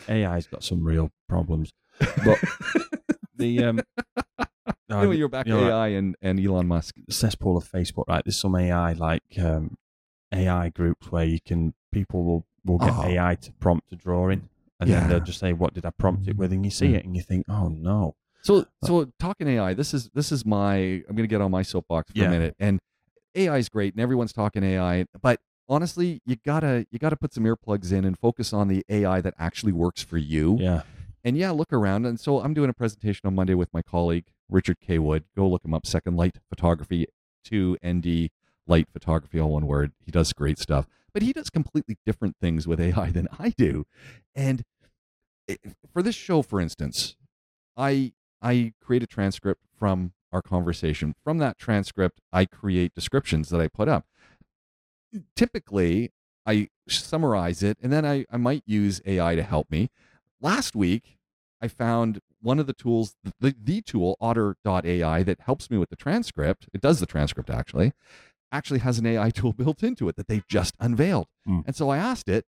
AI's 0.08 0.46
got 0.46 0.62
some 0.62 0.84
real 0.84 1.10
problems. 1.28 1.72
But 2.24 2.38
the 3.36 3.64
um, 3.64 3.80
no, 4.88 5.00
anyway, 5.00 5.16
you're 5.16 5.28
back 5.28 5.46
to 5.46 5.52
you're 5.52 5.62
right. 5.62 5.70
AI 5.70 5.88
and, 5.88 6.16
and 6.22 6.44
Elon 6.44 6.68
Musk. 6.68 6.94
cesspool 7.10 7.56
of 7.56 7.68
Facebook, 7.70 8.04
right? 8.08 8.22
There's 8.24 8.38
some 8.38 8.54
AI 8.54 8.92
like 8.92 9.22
um, 9.38 9.76
AI 10.32 10.68
groups 10.68 11.10
where 11.10 11.24
you 11.24 11.40
can 11.40 11.74
people 11.92 12.24
will 12.24 12.46
will 12.66 12.78
get 12.78 12.92
Oh. 12.94 13.04
AI 13.04 13.34
to 13.36 13.52
prompt 13.52 13.92
a 13.92 13.96
drawing, 13.96 14.48
and 14.80 14.90
Yeah. 14.90 15.00
then 15.00 15.08
they'll 15.08 15.20
just 15.20 15.38
say, 15.38 15.52
"What 15.52 15.74
did 15.74 15.86
I 15.86 15.90
prompt 15.90 16.28
it 16.28 16.36
with?" 16.36 16.52
And 16.52 16.64
you 16.64 16.70
see 16.70 16.88
mm. 16.88 16.94
it, 16.96 17.04
and 17.04 17.16
you 17.16 17.22
think, 17.22 17.46
"Oh 17.48 17.68
no." 17.68 18.14
So 18.42 18.58
uh, 18.58 18.64
so 18.84 19.12
talking 19.18 19.48
AI, 19.48 19.74
this 19.74 19.94
is 19.94 20.10
this 20.14 20.30
is 20.30 20.44
my 20.44 20.76
I'm 21.08 21.16
gonna 21.16 21.26
get 21.26 21.40
on 21.40 21.50
my 21.50 21.62
soapbox 21.62 22.12
for 22.12 22.18
Yeah. 22.18 22.26
a 22.26 22.30
minute. 22.30 22.56
And 22.58 22.80
AI 23.34 23.58
is 23.58 23.68
great 23.68 23.94
and 23.94 24.00
everyone's 24.00 24.32
talking 24.32 24.62
AI, 24.62 25.06
but 25.20 25.40
honestly, 25.68 26.20
you 26.24 26.36
gotta 26.36 26.86
you 26.90 26.98
gotta 26.98 27.16
put 27.16 27.32
some 27.34 27.44
earplugs 27.44 27.92
in 27.92 28.04
and 28.04 28.18
focus 28.18 28.52
on 28.52 28.68
the 28.68 28.84
AI 28.88 29.20
that 29.20 29.34
actually 29.38 29.72
works 29.72 30.02
for 30.02 30.16
you. 30.18 30.58
Yeah, 30.60 30.82
And 31.24 31.36
yeah, 31.36 31.50
look 31.50 31.72
around. 31.72 32.06
And 32.06 32.20
so 32.20 32.40
I'm 32.40 32.54
doing 32.54 32.70
a 32.70 32.72
presentation 32.74 33.26
on 33.26 33.34
Monday 33.34 33.54
with 33.54 33.72
my 33.74 33.82
colleague 33.82 34.26
Richard 34.48 34.78
K. 34.80 34.98
Wood. 35.00 35.24
Go 35.36 35.48
look 35.48 35.64
him 35.64 35.74
up. 35.74 35.84
Second 35.86 36.16
Light 36.16 36.38
Photography, 36.48 37.06
two 37.44 37.76
ND 37.84 38.30
Light 38.66 38.88
Photography, 38.92 39.40
all 39.40 39.50
one 39.50 39.66
word. 39.66 39.92
He 40.04 40.10
does 40.10 40.32
great 40.32 40.58
stuff, 40.58 40.86
but 41.12 41.22
he 41.22 41.32
does 41.32 41.50
completely 41.50 41.96
different 42.04 42.36
things 42.40 42.66
with 42.66 42.80
AI 42.80 43.10
than 43.10 43.28
I 43.38 43.50
do. 43.50 43.86
And 44.34 44.62
for 45.92 46.02
this 46.02 46.14
show, 46.14 46.42
for 46.42 46.60
instance, 46.60 47.16
I 47.76 48.12
I 48.42 48.72
create 48.80 49.02
a 49.02 49.06
transcript 49.06 49.62
from 49.78 50.12
our 50.32 50.42
conversation. 50.42 51.14
From 51.24 51.38
that 51.38 51.58
transcript, 51.58 52.20
I 52.32 52.44
create 52.44 52.94
descriptions 52.94 53.48
that 53.50 53.60
I 53.60 53.68
put 53.68 53.88
up. 53.88 54.04
Typically, 55.34 56.12
I 56.44 56.68
summarize 56.88 57.62
it 57.62 57.78
and 57.82 57.92
then 57.92 58.04
I, 58.04 58.26
I 58.30 58.36
might 58.36 58.62
use 58.66 59.00
AI 59.06 59.34
to 59.34 59.42
help 59.42 59.70
me. 59.70 59.90
Last 60.40 60.76
week, 60.76 61.18
I 61.60 61.68
found 61.68 62.20
one 62.40 62.58
of 62.58 62.66
the 62.66 62.72
tools, 62.74 63.16
the, 63.40 63.54
the 63.60 63.80
tool, 63.80 64.16
otter.ai, 64.20 65.22
that 65.22 65.40
helps 65.40 65.70
me 65.70 65.78
with 65.78 65.88
the 65.88 65.96
transcript. 65.96 66.68
It 66.72 66.80
does 66.80 67.00
the 67.00 67.06
transcript 67.06 67.50
actually, 67.50 67.92
actually 68.52 68.80
has 68.80 68.98
an 68.98 69.06
AI 69.06 69.30
tool 69.30 69.52
built 69.56 69.82
into 69.82 70.08
it 70.08 70.16
that 70.16 70.28
they've 70.28 70.46
just 70.48 70.74
unveiled. 70.80 71.26
Hmm. 71.44 71.60
And 71.66 71.76
so 71.76 71.88
I 71.90 71.98
asked 71.98 72.28
it 72.28 72.44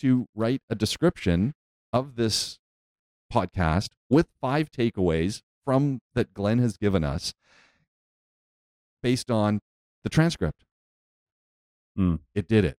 to 0.00 0.26
write 0.34 0.62
a 0.68 0.74
description 0.74 1.54
of 1.92 2.16
this 2.16 2.58
podcast 3.32 3.90
with 4.10 4.28
five 4.40 4.70
takeaways 4.70 5.42
from 5.64 6.00
that 6.14 6.34
Glenn 6.34 6.58
has 6.58 6.76
given 6.76 7.04
us 7.04 7.32
based 9.02 9.30
on 9.30 9.60
the 10.02 10.10
transcript. 10.10 10.64
Hmm. 11.96 12.16
It 12.34 12.48
did 12.48 12.64
it. 12.64 12.76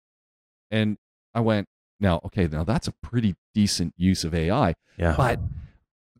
And 0.70 0.96
I 1.34 1.40
went, 1.40 1.68
now, 2.00 2.20
okay, 2.24 2.46
now 2.46 2.64
that's 2.64 2.88
a 2.88 2.92
pretty 3.02 3.36
decent 3.54 3.94
use 3.96 4.24
of 4.24 4.34
AI. 4.34 4.74
yeah. 4.96 5.14
But 5.16 5.40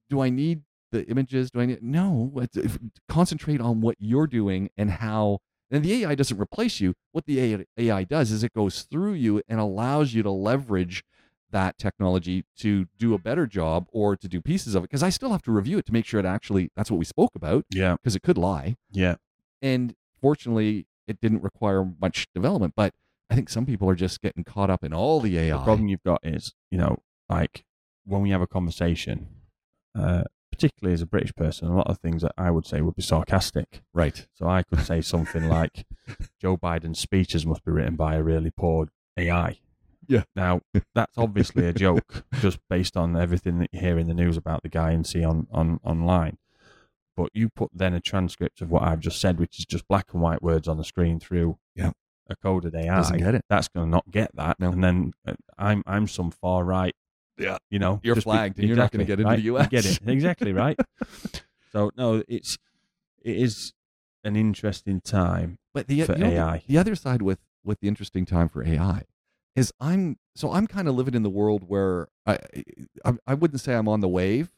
do 0.09 0.21
I 0.21 0.31
need 0.31 0.63
the 0.93 1.05
images? 1.07 1.51
Do 1.51 1.61
I 1.61 1.67
need 1.67 1.83
no? 1.83 2.33
If, 2.55 2.79
concentrate 3.09 3.61
on 3.61 3.81
what 3.81 3.97
you're 3.99 4.27
doing 4.27 4.71
and 4.77 4.91
how. 4.91 5.41
And 5.75 5.85
the 5.85 6.05
AI 6.05 6.15
doesn't 6.15 6.41
replace 6.41 6.81
you. 6.81 6.95
What 7.13 7.27
the 7.27 7.65
AI, 7.77 8.05
does 8.05 8.31
is 8.31 8.45
it 8.45 8.53
goes 8.53 8.83
through 8.83 9.15
you 9.15 9.43
and 9.49 9.59
allows 9.59 10.15
you 10.15 10.23
to 10.23 10.31
leverage 10.31 11.05
that 11.51 11.79
technology 11.79 12.45
to 12.59 12.87
do 12.99 13.15
a 13.15 13.19
better 13.19 13.47
job 13.47 13.87
or 13.93 14.17
to 14.17 14.29
do 14.29 14.41
pieces 14.41 14.75
of 14.75 14.83
it. 14.85 14.91
Because 14.91 15.03
I 15.03 15.11
still 15.11 15.31
have 15.33 15.43
to 15.43 15.53
review 15.53 15.79
it 15.79 15.87
to 15.87 15.93
make 15.93 16.05
sure 16.05 16.19
it 16.21 16.27
actually 16.27 16.71
that's 16.77 16.91
what 16.91 16.99
we 16.99 17.05
spoke 17.05 17.33
about. 17.35 17.65
yeah, 17.71 17.95
Because 17.97 18.15
it 18.17 18.23
could 18.23 18.39
lie. 18.39 18.77
yeah, 18.93 19.17
And 19.63 19.95
fortunately, 20.21 20.87
it 21.07 21.21
didn't 21.21 21.43
require 21.43 21.85
much 22.01 22.29
development. 22.35 22.75
But 22.77 22.95
I 23.31 23.35
think 23.35 23.49
some 23.49 23.67
people 23.67 23.89
are 23.89 23.95
just 23.95 24.21
getting 24.21 24.45
caught 24.45 24.71
up 24.71 24.85
in 24.85 24.93
all 24.95 25.21
the 25.21 25.39
AI. 25.39 25.57
The 25.59 25.65
problem 25.65 25.89
you've 25.89 26.03
got 26.05 26.21
is, 26.23 26.55
you 26.71 26.79
know, 26.79 27.03
like 27.29 27.65
when 28.05 28.21
we 28.23 28.31
have 28.31 28.41
a 28.43 28.47
conversation, 28.47 29.29
uh, 29.99 30.25
particularly 30.55 30.95
as 30.95 31.03
a 31.03 31.07
British 31.07 31.35
person, 31.35 31.69
a 31.69 31.77
lot 31.77 31.89
of 31.89 31.99
things 31.99 32.23
that 32.23 32.33
I 32.39 32.51
would 32.51 32.67
say 32.67 32.81
would 32.81 32.95
be 32.97 33.03
sarcastic. 33.03 33.83
right. 33.93 34.27
So 34.35 34.47
I 34.49 34.63
could 34.63 34.81
say 34.81 35.01
something 35.01 35.49
like, 35.49 35.85
Joe 36.41 36.57
Biden's 36.57 36.99
speeches 37.01 37.45
must 37.45 37.65
be 37.65 37.73
written 37.73 37.97
by 37.97 38.15
a 38.15 38.23
really 38.23 38.51
poor 38.51 38.87
AI. 39.17 39.59
Yeah. 40.07 40.25
Now 40.37 40.61
that's 40.95 41.17
obviously 41.17 41.67
a 41.67 41.73
joke, 41.73 42.25
just 42.41 42.59
based 42.69 42.97
on 42.97 43.17
everything 43.17 43.59
that 43.61 43.71
you 43.73 43.81
hear 43.81 43.99
in 43.99 44.07
the 44.07 44.15
news 44.15 44.37
about 44.37 44.63
the 44.63 44.69
guy 44.69 44.91
and 44.93 45.07
see 45.07 45.25
on, 45.25 45.47
on 45.51 45.81
online. 45.83 46.37
But 47.17 47.31
you 47.33 47.49
put 47.49 47.71
then 47.73 47.95
a 47.95 48.01
transcript 48.01 48.61
of 48.61 48.71
what 48.71 48.83
I've 48.83 49.01
just 49.01 49.21
said, 49.21 49.39
which 49.39 49.59
is 49.59 49.65
just 49.65 49.87
black 49.89 50.13
and 50.13 50.21
white 50.21 50.43
words 50.43 50.69
on 50.69 50.77
the 50.79 50.85
screen 50.85 51.21
through 51.21 51.59
Yeah. 51.75 51.93
a 52.29 52.37
coded 52.37 52.75
AI. 52.75 52.95
Doesn't 52.97 53.19
get 53.19 53.35
it. 53.35 53.45
That's 53.49 53.69
going 53.69 53.87
to 53.87 53.91
not 53.91 54.11
get 54.11 54.31
that. 54.35 54.59
No. 54.61 54.71
And 54.73 54.83
then 54.85 55.13
uh, 55.27 55.35
I'm 55.59 55.83
I'm 55.87 56.07
some 56.09 56.31
far 56.31 56.65
right. 56.65 56.95
Yeah. 57.39 57.59
You 57.71 57.79
know, 57.79 58.01
You're 58.03 58.15
just 58.15 58.25
be- 58.27 58.31
flagged 58.31 58.59
and 58.59 58.69
you're 58.69 58.77
not 58.77 58.93
gonna 58.93 59.05
get 59.05 59.19
into 59.19 59.29
right? 59.31 59.37
the 59.37 59.43
You 59.43 59.57
US. 59.59 59.69
Get 59.69 59.85
it 59.87 60.01
exactly 60.07 60.53
right. 60.53 60.79
so 61.73 61.91
no, 61.97 62.23
it's 62.29 62.59
it 63.23 63.37
is 63.37 63.73
an 64.23 64.37
interesting 64.37 65.01
time 65.01 65.59
But 65.73 65.87
the, 65.89 66.03
for 66.03 66.13
you 66.13 66.19
know, 66.25 66.31
AI. 66.31 66.63
the 66.67 66.79
other 66.79 66.95
side 66.95 67.23
with 67.23 67.39
with 67.65 67.81
the 67.81 67.89
interesting 67.89 68.25
time 68.27 68.49
for 68.49 68.63
AI 68.65 69.03
is 69.57 69.73
I'm 69.81 70.19
so 70.35 70.53
I'm 70.53 70.67
kind 70.67 70.89
of 70.89 70.95
living 70.95 71.15
in 71.15 71.23
the 71.23 71.31
world 71.31 71.65
where 71.67 72.09
I 72.27 72.39
I, 73.05 73.15
I 73.27 73.35
wouldn't 73.35 73.61
say 73.61 73.75
I'm 73.75 73.89
on 73.89 74.01
the 74.01 74.09
wave, 74.09 74.51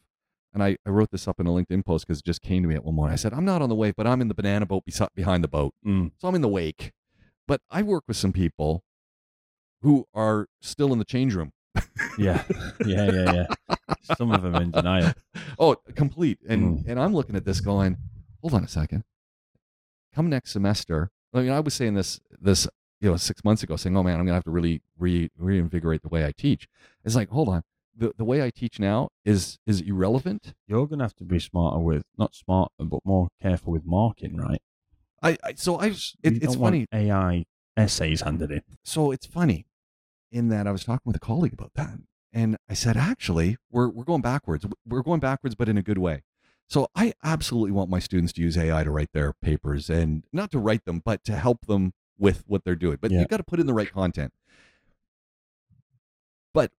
and 0.53 0.63
I, 0.63 0.77
I 0.85 0.89
wrote 0.89 1.11
this 1.11 1.27
up 1.27 1.39
in 1.39 1.47
a 1.47 1.51
LinkedIn 1.51 1.85
post 1.85 2.05
because 2.07 2.19
it 2.19 2.25
just 2.25 2.41
came 2.41 2.63
to 2.63 2.69
me 2.69 2.75
at 2.75 2.83
one 2.85 2.95
morning. 2.95 3.13
I 3.13 3.17
said 3.17 3.33
I'm 3.33 3.45
not 3.45 3.61
on 3.61 3.69
the 3.69 3.75
wave, 3.75 3.95
but 3.95 4.05
I'm 4.07 4.21
in 4.21 4.27
the 4.27 4.33
banana 4.33 4.65
boat 4.65 4.83
behind 5.15 5.43
the 5.43 5.47
boat, 5.47 5.73
Mm. 5.85 6.11
so 6.17 6.27
I'm 6.27 6.35
in 6.35 6.41
the 6.41 6.47
wake. 6.47 6.91
But 7.47 7.61
I 7.71 7.81
work 7.81 8.03
with 8.07 8.17
some 8.17 8.33
people 8.33 8.83
who 9.81 10.05
are 10.13 10.47
still 10.61 10.91
in 10.91 10.99
the 10.99 11.05
change 11.05 11.33
room. 11.35 11.51
Yeah, 12.17 12.43
yeah, 12.85 13.11
yeah, 13.11 13.33
yeah. 13.33 13.47
Some 14.01 14.31
of 14.31 14.41
them 14.41 14.55
in 14.55 14.71
denial. 14.71 15.13
oh, 15.59 15.75
complete. 15.95 16.39
And 16.47 16.79
Mm. 16.79 16.83
and 16.87 16.99
I'm 16.99 17.13
looking 17.13 17.35
at 17.35 17.45
this 17.45 17.59
going, 17.61 17.97
hold 18.41 18.53
on 18.53 18.63
a 18.63 18.67
second. 18.67 19.03
Come 20.13 20.29
next 20.29 20.51
semester. 20.51 21.11
I 21.33 21.41
mean, 21.41 21.51
I 21.51 21.59
was 21.59 21.73
saying 21.73 21.93
this 21.93 22.19
this 22.41 22.67
you 23.01 23.09
know 23.11 23.17
six 23.17 23.43
months 23.43 23.63
ago, 23.63 23.75
saying, 23.75 23.95
oh 23.95 24.03
man, 24.03 24.19
I'm 24.19 24.25
gonna 24.25 24.35
have 24.35 24.43
to 24.45 24.51
really 24.51 24.81
re 24.97 25.29
reinvigorate 25.37 26.01
the 26.01 26.09
way 26.09 26.25
I 26.25 26.31
teach. 26.31 26.67
It's 27.05 27.15
like, 27.15 27.29
hold 27.29 27.49
on, 27.49 27.63
the 27.95 28.13
the 28.17 28.25
way 28.25 28.41
I 28.43 28.49
teach 28.49 28.79
now 28.79 29.09
is 29.25 29.59
is 29.67 29.81
irrelevant. 29.81 30.53
You're 30.67 30.87
going 30.87 30.99
to 30.99 31.05
have 31.05 31.15
to 31.15 31.23
be 31.25 31.39
smarter 31.39 31.79
with 31.79 32.03
not 32.17 32.33
smarter, 32.35 32.71
but 32.79 32.99
more 33.05 33.27
careful 33.41 33.73
with 33.73 33.85
marking, 33.85 34.37
right? 34.37 34.61
I, 35.21 35.37
I 35.43 35.53
so 35.55 35.79
I 35.79 35.87
it, 35.87 36.43
it's 36.43 36.55
funny. 36.55 36.87
AI 36.93 37.45
essays 37.75 38.21
handed 38.21 38.49
in. 38.51 38.61
so 38.83 39.11
it's 39.11 39.27
funny 39.27 39.65
in 40.31 40.49
that 40.49 40.67
I 40.67 40.71
was 40.71 40.83
talking 40.83 41.03
with 41.05 41.15
a 41.15 41.19
colleague 41.19 41.53
about 41.53 41.73
that, 41.75 41.97
and 42.33 42.57
I 42.69 42.73
said, 42.73 42.97
actually, 42.97 43.57
we're 43.71 43.89
we're 43.89 44.03
going 44.03 44.21
backwards. 44.21 44.65
We're 44.87 45.01
going 45.03 45.19
backwards, 45.19 45.55
but 45.55 45.69
in 45.69 45.77
a 45.77 45.81
good 45.83 45.97
way. 45.97 46.23
So 46.69 46.87
I 46.95 47.13
absolutely 47.23 47.71
want 47.71 47.89
my 47.89 47.99
students 47.99 48.33
to 48.33 48.41
use 48.41 48.57
AI 48.57 48.83
to 48.83 48.91
write 48.91 49.13
their 49.13 49.33
papers, 49.33 49.89
and 49.89 50.23
not 50.33 50.51
to 50.51 50.59
write 50.59 50.85
them, 50.85 51.01
but 51.03 51.23
to 51.25 51.35
help 51.35 51.65
them 51.65 51.93
with 52.19 52.43
what 52.47 52.63
they're 52.65 52.75
doing. 52.75 52.97
But 53.01 53.11
Yeah. 53.11 53.21
you 53.21 53.25
got 53.27 53.37
to 53.37 53.43
put 53.43 53.59
in 53.59 53.67
the 53.67 53.73
right 53.73 53.91
content. 53.91 54.33
But 56.53 56.71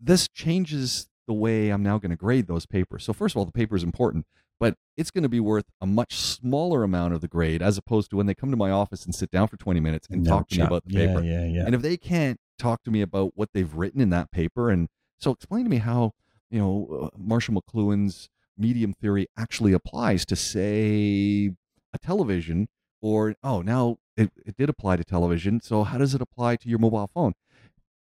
this 0.00 0.28
changes 0.28 1.08
the 1.26 1.34
way 1.34 1.70
I'm 1.70 1.82
now 1.82 1.98
going 1.98 2.10
to 2.10 2.16
grade 2.16 2.46
those 2.46 2.66
papers. 2.66 3.04
So 3.04 3.12
first 3.12 3.34
of 3.34 3.38
all, 3.38 3.44
the 3.44 3.52
paper 3.52 3.76
is 3.76 3.82
important, 3.82 4.26
but 4.58 4.76
it's 4.96 5.10
going 5.10 5.22
to 5.24 5.28
be 5.28 5.40
worth 5.40 5.66
a 5.80 5.86
much 5.86 6.14
smaller 6.16 6.82
amount 6.82 7.14
of 7.14 7.20
the 7.20 7.28
grade 7.28 7.60
as 7.62 7.76
opposed 7.76 8.10
to 8.10 8.16
when 8.16 8.26
they 8.26 8.34
come 8.34 8.50
to 8.50 8.56
my 8.56 8.70
office 8.70 9.04
and 9.04 9.14
sit 9.14 9.30
down 9.30 9.48
for 9.48 9.56
20 9.56 9.80
minutes 9.80 10.06
and 10.10 10.22
No 10.22 10.30
talk 10.30 10.48
to 10.48 10.58
me 10.58 10.64
about 10.64 10.84
the 10.86 10.94
paper. 10.94 11.22
yeah. 11.22 11.40
Yeah, 11.42 11.46
yeah, 11.46 11.62
And 11.66 11.74
if 11.74 11.82
they 11.82 11.96
can't 11.96 12.40
talk 12.58 12.82
to 12.84 12.90
me 12.90 13.00
about 13.02 13.32
what 13.34 13.50
they've 13.54 13.72
written 13.74 14.00
in 14.00 14.10
that 14.10 14.30
paper, 14.30 14.70
and 14.70 14.88
so 15.18 15.30
explain 15.30 15.64
to 15.64 15.70
me 15.70 15.78
how 15.78 16.12
you 16.50 16.58
know 16.58 17.10
uh, 17.12 17.16
Marshall 17.18 17.54
McLuhan's 17.60 18.28
medium 18.58 18.92
theory 18.92 19.26
actually 19.38 19.72
applies 19.72 20.24
to 20.26 20.36
say 20.36 21.50
a 21.92 21.98
television, 21.98 22.68
or 23.02 23.34
oh 23.42 23.62
now 23.62 23.96
it, 24.16 24.30
it 24.44 24.56
did 24.56 24.68
apply 24.68 24.96
to 24.96 25.04
television. 25.04 25.60
So 25.60 25.84
how 25.84 25.98
does 25.98 26.14
it 26.14 26.20
apply 26.20 26.56
to 26.56 26.68
your 26.68 26.78
mobile 26.78 27.10
phone? 27.14 27.34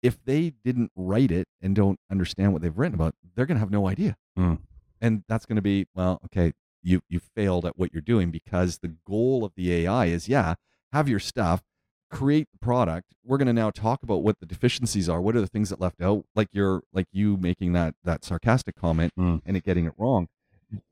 If 0.01 0.17
they 0.23 0.53
didn't 0.63 0.91
write 0.95 1.29
it 1.31 1.47
and 1.61 1.75
don't 1.75 1.99
understand 2.09 2.53
what 2.53 2.61
they've 2.61 2.77
written 2.77 2.95
about, 2.95 3.15
they're 3.35 3.45
going 3.45 3.57
to 3.57 3.59
have 3.59 3.71
no 3.71 3.87
idea, 3.87 4.15
Mm. 4.37 4.59
and 5.01 5.23
that's 5.27 5.45
going 5.45 5.57
to 5.57 5.61
be 5.61 5.87
well, 5.93 6.19
okay, 6.25 6.53
you 6.81 7.01
you 7.09 7.19
failed 7.19 7.65
at 7.65 7.77
what 7.77 7.91
you're 7.91 8.01
doing 8.01 8.31
because 8.31 8.77
the 8.79 8.95
goal 9.05 9.43
of 9.43 9.51
the 9.55 9.73
AI 9.73 10.05
is 10.05 10.29
yeah, 10.29 10.55
have 10.93 11.09
your 11.09 11.19
stuff 11.19 11.61
create 12.09 12.47
the 12.51 12.57
product 12.59 13.13
we're 13.23 13.37
going 13.37 13.47
to 13.47 13.53
now 13.53 13.69
talk 13.69 14.01
about 14.01 14.23
what 14.23 14.39
the 14.39 14.45
deficiencies 14.45 15.07
are. 15.07 15.21
What 15.21 15.35
are 15.35 15.41
the 15.41 15.47
things 15.47 15.69
that 15.69 15.79
left 15.79 16.01
out? 16.01 16.25
Like 16.35 16.47
you're 16.51 16.81
like 16.93 17.05
you 17.11 17.37
making 17.37 17.73
that 17.73 17.93
that 18.03 18.25
sarcastic 18.25 18.75
comment 18.75 19.13
Mm. 19.17 19.41
and 19.45 19.55
it 19.55 19.63
getting 19.63 19.85
it 19.85 19.93
wrong. 19.97 20.27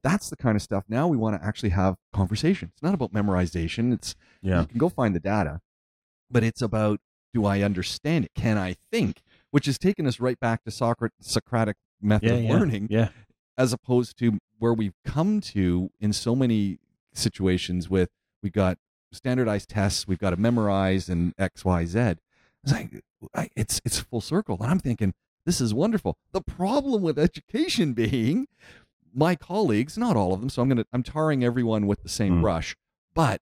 That's 0.03 0.29
the 0.29 0.35
kind 0.35 0.55
of 0.55 0.61
stuff 0.61 0.83
now 0.87 1.07
we 1.07 1.17
want 1.17 1.39
to 1.39 1.45
actually 1.45 1.69
have 1.69 1.95
conversation. 2.13 2.69
It's 2.73 2.83
not 2.83 2.93
about 2.93 3.11
memorization. 3.13 3.93
It's 3.93 4.15
yeah. 4.41 4.61
you 4.61 4.67
can 4.67 4.77
go 4.77 4.89
find 4.89 5.15
the 5.15 5.19
data 5.19 5.61
but 6.29 6.43
it's 6.43 6.61
about 6.61 6.99
do 7.33 7.45
i 7.45 7.61
understand 7.61 8.25
it? 8.25 8.31
Can 8.35 8.57
i 8.57 8.75
think? 8.91 9.21
Which 9.51 9.65
has 9.65 9.77
taken 9.79 10.05
us 10.05 10.19
right 10.19 10.39
back 10.39 10.63
to 10.65 10.71
Socrates, 10.71 11.15
socratic 11.21 11.77
method 12.01 12.27
Yeah, 12.29 12.33
of 12.35 12.43
yeah, 12.43 12.53
learning 12.53 12.87
Yeah, 12.91 13.09
as 13.57 13.73
opposed 13.73 14.17
to 14.19 14.37
where 14.59 14.73
we've 14.73 14.95
come 15.05 15.39
to 15.41 15.89
in 15.99 16.11
so 16.13 16.35
many 16.35 16.79
situations 17.13 17.89
with 17.89 18.09
we 18.43 18.49
got 18.49 18.77
standardized 19.11 19.69
tests 19.69 20.07
we've 20.07 20.19
got 20.19 20.31
to 20.31 20.37
memorize 20.37 21.09
and 21.09 21.33
x 21.37 21.63
y 21.65 21.85
z. 21.85 22.15
It's 22.63 22.73
like 22.73 23.03
I, 23.33 23.49
it's 23.55 23.81
it's 23.85 23.99
full 23.99 24.21
circle 24.21 24.57
and 24.61 24.69
i'm 24.71 24.79
thinking 24.79 25.13
this 25.45 25.61
is 25.61 25.73
wonderful. 25.73 26.17
The 26.33 26.41
problem 26.41 27.01
with 27.01 27.17
education 27.17 27.93
being 27.93 28.47
my 29.13 29.35
colleagues 29.35 29.97
not 29.97 30.15
all 30.17 30.33
of 30.33 30.39
them 30.41 30.49
so 30.49 30.61
i'm 30.61 30.69
gonna 30.69 30.85
i'm 30.93 31.03
tarring 31.03 31.43
everyone 31.43 31.87
with 31.87 32.03
the 32.03 32.09
same 32.09 32.39
Mm. 32.39 32.41
brush 32.41 32.75
but 33.13 33.41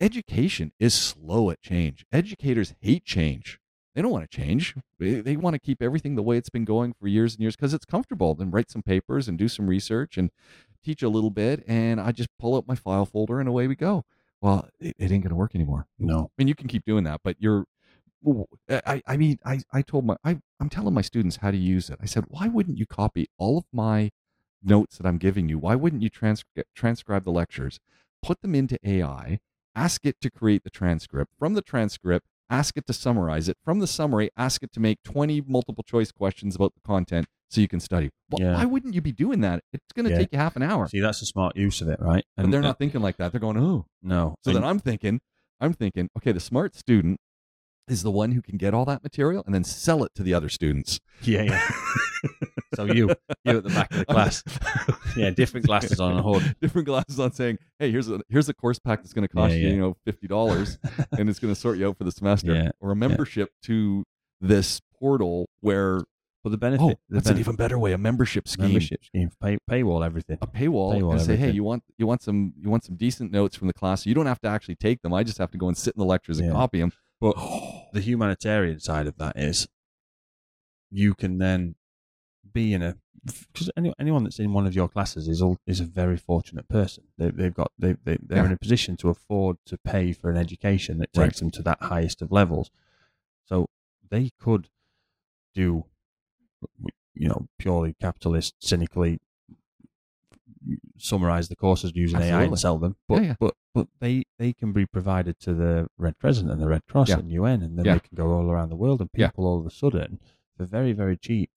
education 0.00 0.72
is 0.78 0.92
slow 0.92 1.50
at 1.50 1.62
change. 1.62 2.04
Educators 2.12 2.74
hate 2.80 3.04
change. 3.04 3.58
They 3.94 4.02
don't 4.02 4.10
want 4.12 4.30
to 4.30 4.36
change. 4.36 4.74
They, 4.98 5.20
they 5.22 5.36
want 5.36 5.54
to 5.54 5.58
keep 5.58 5.80
everything 5.82 6.16
the 6.16 6.22
way 6.22 6.36
it's 6.36 6.50
been 6.50 6.66
going 6.66 6.92
for 7.00 7.08
years 7.08 7.32
and 7.34 7.40
years 7.40 7.56
because 7.56 7.72
it's 7.72 7.86
comfortable. 7.86 8.34
Then 8.34 8.50
write 8.50 8.70
some 8.70 8.82
papers 8.82 9.26
and 9.26 9.38
do 9.38 9.48
some 9.48 9.68
research 9.68 10.18
and 10.18 10.30
teach 10.84 11.02
a 11.02 11.08
little 11.08 11.30
bit 11.30 11.64
and 11.66 12.00
i 12.00 12.12
just 12.12 12.28
pull 12.38 12.54
up 12.54 12.68
my 12.68 12.76
file 12.76 13.04
folder 13.06 13.40
and 13.40 13.48
away 13.48 13.66
we 13.66 13.74
go 13.74 14.04
well 14.46 14.68
it, 14.80 14.94
it 14.98 15.12
ain't 15.12 15.24
going 15.24 15.30
to 15.30 15.42
work 15.44 15.54
anymore 15.54 15.86
no. 15.98 16.24
I 16.24 16.32
mean, 16.38 16.48
you 16.48 16.54
can 16.54 16.68
keep 16.68 16.84
doing 16.84 17.04
that, 17.04 17.20
but 17.24 17.36
you're. 17.38 17.64
I, 18.68 19.02
I 19.06 19.16
mean, 19.16 19.38
I, 19.44 19.60
I 19.72 19.82
told 19.82 20.04
my, 20.04 20.16
I, 20.24 20.38
I'm 20.58 20.68
telling 20.68 20.94
my 20.94 21.02
students 21.02 21.36
how 21.36 21.52
to 21.52 21.56
use 21.56 21.90
it. 21.90 21.98
I 22.02 22.06
said, 22.06 22.24
why 22.28 22.48
wouldn't 22.48 22.78
you 22.78 22.86
copy 22.86 23.28
all 23.38 23.58
of 23.58 23.64
my 23.72 24.10
notes 24.64 24.96
that 24.96 25.06
I'm 25.06 25.18
giving 25.18 25.48
you? 25.48 25.58
Why 25.58 25.76
wouldn't 25.76 26.02
you 26.02 26.08
trans- 26.08 26.44
transcribe 26.74 27.22
the 27.22 27.30
lectures, 27.30 27.78
put 28.22 28.40
them 28.40 28.54
into 28.54 28.78
AI, 28.82 29.38
ask 29.76 30.04
it 30.04 30.16
to 30.22 30.30
create 30.30 30.64
the 30.64 30.70
transcript 30.70 31.30
from 31.38 31.54
the 31.54 31.62
transcript, 31.62 32.26
ask 32.50 32.76
it 32.76 32.86
to 32.86 32.92
summarize 32.92 33.48
it 33.48 33.58
from 33.64 33.78
the 33.78 33.86
summary, 33.86 34.30
ask 34.36 34.62
it 34.62 34.72
to 34.72 34.80
make 34.80 35.02
20 35.04 35.42
multiple 35.46 35.84
choice 35.84 36.10
questions 36.10 36.56
about 36.56 36.74
the 36.74 36.80
content 36.84 37.26
so 37.48 37.60
you 37.60 37.68
can 37.68 37.80
study. 37.80 38.10
Well, 38.30 38.40
Yeah. 38.40 38.54
Why 38.56 38.64
wouldn't 38.64 38.94
you 38.94 39.00
be 39.00 39.12
doing 39.12 39.40
that? 39.42 39.62
It's 39.72 39.84
going 39.94 40.04
to 40.06 40.10
Yeah. 40.12 40.18
take 40.18 40.32
you 40.32 40.38
half 40.38 40.56
an 40.56 40.62
hour. 40.62 40.88
See, 40.88 41.00
that's 41.00 41.22
a 41.22 41.26
smart 41.26 41.56
use 41.56 41.80
of 41.80 41.88
it, 41.88 42.00
right? 42.00 42.24
But 42.36 42.50
they're 42.50 42.60
not 42.60 42.78
thinking 42.78 43.00
like 43.02 43.16
that. 43.18 43.32
They're 43.32 43.40
going, 43.40 43.56
oh, 43.58 43.86
No. 44.02 44.34
so 44.44 44.50
And- 44.50 44.56
then 44.56 44.64
I'm 44.64 44.78
thinking, 44.78 45.20
I'm 45.60 45.72
thinking, 45.72 46.08
okay, 46.18 46.32
the 46.32 46.40
smart 46.40 46.74
student 46.74 47.18
is 47.88 48.02
the 48.02 48.10
one 48.10 48.32
who 48.32 48.42
can 48.42 48.56
get 48.58 48.74
all 48.74 48.84
that 48.84 49.02
material 49.04 49.42
and 49.46 49.54
then 49.54 49.62
sell 49.62 50.02
it 50.02 50.12
to 50.16 50.22
the 50.24 50.34
other 50.34 50.48
students. 50.48 50.98
yeah, 51.22 51.42
yeah. 51.42 51.68
so 52.74 52.84
you, 52.84 53.08
you 53.44 53.56
at 53.58 53.62
the 53.62 53.70
back 53.70 53.92
of 53.92 53.98
the 54.00 54.04
class. 54.12 54.42
yeah, 55.16 55.30
different 55.30 55.64
glasses 55.66 56.00
on 56.00 56.16
a 56.18 56.22
hood. 56.22 56.56
Different 56.60 56.86
glasses 56.86 57.20
on 57.20 57.30
saying, 57.32 57.58
hey, 57.78 57.90
here's 57.92 58.08
a 58.10 58.20
here's 58.28 58.48
a 58.48 58.54
course 58.54 58.78
pack 58.80 59.02
that's 59.02 59.12
going 59.12 59.26
to 59.26 59.32
cost 59.32 59.52
Yeah, 59.52 59.58
you, 59.60 59.66
yeah. 59.68 59.74
you 59.74 59.80
know, 59.80 59.96
fifty 60.04 60.26
dollars, 60.26 60.78
and 61.16 61.28
it's 61.30 61.38
going 61.38 61.54
to 61.54 61.58
sort 61.58 61.78
you 61.78 61.88
out 61.88 61.96
for 61.96 62.02
the 62.04 62.10
semester, 62.12 62.72
or 62.80 62.90
a 62.90 62.96
membership 62.96 63.50
to 63.62 64.04
this 64.40 64.80
portal 64.98 65.48
where 65.60 66.00
But 66.46 66.50
the 66.52 66.58
benefit, 66.58 66.84
oh, 66.84 66.94
the 67.08 67.16
that's 67.16 67.28
an 67.28 67.38
even 67.38 67.56
better 67.56 67.76
way, 67.76 67.92
a 67.92 67.98
membership 67.98 68.46
scheme. 68.46 68.66
membership 68.66 69.04
scheme, 69.04 69.32
pay, 69.42 69.58
paywall, 69.68 70.06
everything. 70.06 70.38
A 70.40 70.46
paywall, 70.46 70.92
Paywall 70.92 71.14
and 71.14 71.20
say, 71.22 71.34
hey, 71.34 71.50
you 71.50 71.64
want 71.64 71.82
you 71.98 72.06
want 72.06 72.22
some 72.22 72.52
you 72.60 72.70
want 72.70 72.84
some 72.84 72.94
decent 72.94 73.32
notes 73.32 73.56
from 73.56 73.66
the 73.66 73.72
class. 73.74 74.04
So 74.04 74.08
you 74.10 74.14
don't 74.14 74.26
have 74.26 74.40
to 74.42 74.48
actually 74.48 74.76
take 74.76 75.02
them. 75.02 75.12
I 75.12 75.24
just 75.24 75.38
have 75.38 75.50
to 75.50 75.58
go 75.58 75.66
and 75.66 75.76
sit 75.76 75.96
in 75.96 75.98
the 75.98 76.06
lectures 76.06 76.38
and 76.38 76.46
Yeah. 76.46 76.52
copy 76.52 76.78
them. 76.78 76.92
But 77.20 77.34
the 77.92 78.00
humanitarian 78.00 78.78
side 78.78 79.08
of 79.08 79.16
that 79.18 79.36
is 79.36 79.66
you 80.88 81.14
can 81.14 81.38
then 81.38 81.74
be 82.52 82.72
in 82.72 82.80
a 82.80 82.94
because 83.52 83.68
any, 83.76 83.92
anyone 83.98 84.22
that's 84.22 84.38
in 84.38 84.52
one 84.52 84.68
of 84.68 84.74
your 84.76 84.88
classes 84.88 85.26
is 85.26 85.42
all 85.42 85.58
is 85.66 85.80
a 85.80 85.84
very 85.84 86.16
fortunate 86.16 86.68
person. 86.68 87.02
They, 87.18 87.30
they've 87.32 87.52
got 87.54 87.72
they, 87.76 87.96
they 88.04 88.18
they're 88.22 88.46
in 88.46 88.52
a 88.52 88.56
position 88.56 88.96
to 88.98 89.08
afford 89.08 89.56
to 89.66 89.76
pay 89.78 90.12
for 90.12 90.30
an 90.30 90.36
education 90.36 90.98
that 90.98 91.12
takes 91.12 91.24
Right. 91.24 91.34
them 91.38 91.50
to 91.50 91.62
that 91.62 91.82
highest 91.82 92.22
of 92.22 92.30
levels. 92.30 92.70
So 93.46 93.66
they 94.08 94.30
could 94.38 94.68
do, 95.52 95.86
you 97.14 97.28
know, 97.28 97.48
purely 97.58 97.94
capitalist, 98.00 98.54
cynically 98.60 99.18
summarize 100.98 101.48
the 101.48 101.56
courses 101.56 101.92
using 101.94 102.20
AI 102.20 102.42
and 102.44 102.58
sell 102.58 102.78
them. 102.78 102.96
But 103.08 103.22
Yeah, 103.22 103.28
yeah. 103.28 103.34
but 103.38 103.54
but 103.74 103.88
they 104.00 104.24
they 104.38 104.52
can 104.52 104.72
be 104.72 104.86
provided 104.86 105.38
to 105.40 105.54
the 105.54 105.88
Red 105.98 106.18
Crescent 106.18 106.50
and 106.50 106.60
the 106.60 106.68
Red 106.68 106.86
Cross 106.86 107.08
Yeah. 107.10 107.18
and 107.18 107.30
UN, 107.30 107.62
and 107.62 107.78
then 107.78 107.84
they 107.94 108.00
can 108.00 108.14
go 108.14 108.32
all 108.32 108.50
around 108.50 108.70
the 108.70 108.76
world, 108.76 109.00
and 109.00 109.12
people 109.12 109.46
all 109.46 109.60
of 109.60 109.66
a 109.66 109.70
sudden, 109.70 110.18
for 110.56 110.64
very 110.64 110.92
very 110.92 111.16
cheap, 111.16 111.50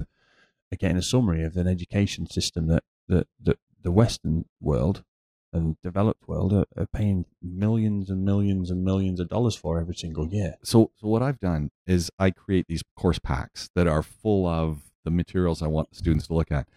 are 0.72 0.76
getting 0.78 0.98
a 0.98 1.02
summary 1.02 1.44
of 1.44 1.56
an 1.58 1.68
education 1.68 2.28
system 2.28 2.68
that 2.68 2.84
that, 3.08 3.28
that 3.42 3.58
the 3.82 3.92
Western 3.92 4.46
world 4.62 5.04
and 5.52 5.82
developed 5.82 6.28
world 6.28 6.54
are, 6.54 6.66
are 6.78 6.86
paying 6.86 7.26
millions 7.42 8.12
and 8.12 8.24
millions 8.24 8.70
and 8.70 8.84
millions 8.84 9.20
of 9.20 9.28
dollars 9.30 9.56
for 9.56 9.80
every 9.80 9.96
single 9.96 10.28
year. 10.28 10.58
So, 10.64 10.92
so 10.98 11.08
what 11.08 11.24
I've 11.24 11.40
done 11.40 11.72
is 11.88 12.12
I 12.20 12.30
create 12.30 12.68
these 12.68 12.84
course 12.96 13.18
packs 13.18 13.68
that 13.74 13.88
are 13.88 14.04
full 14.04 14.46
of 14.46 14.89
the 15.06 15.12
materials 15.12 15.62
I 15.62 15.68
want 15.68 15.90
the 15.90 15.96
students 15.96 16.28
to 16.28 16.34
look 16.34 16.52
at, 16.52 16.68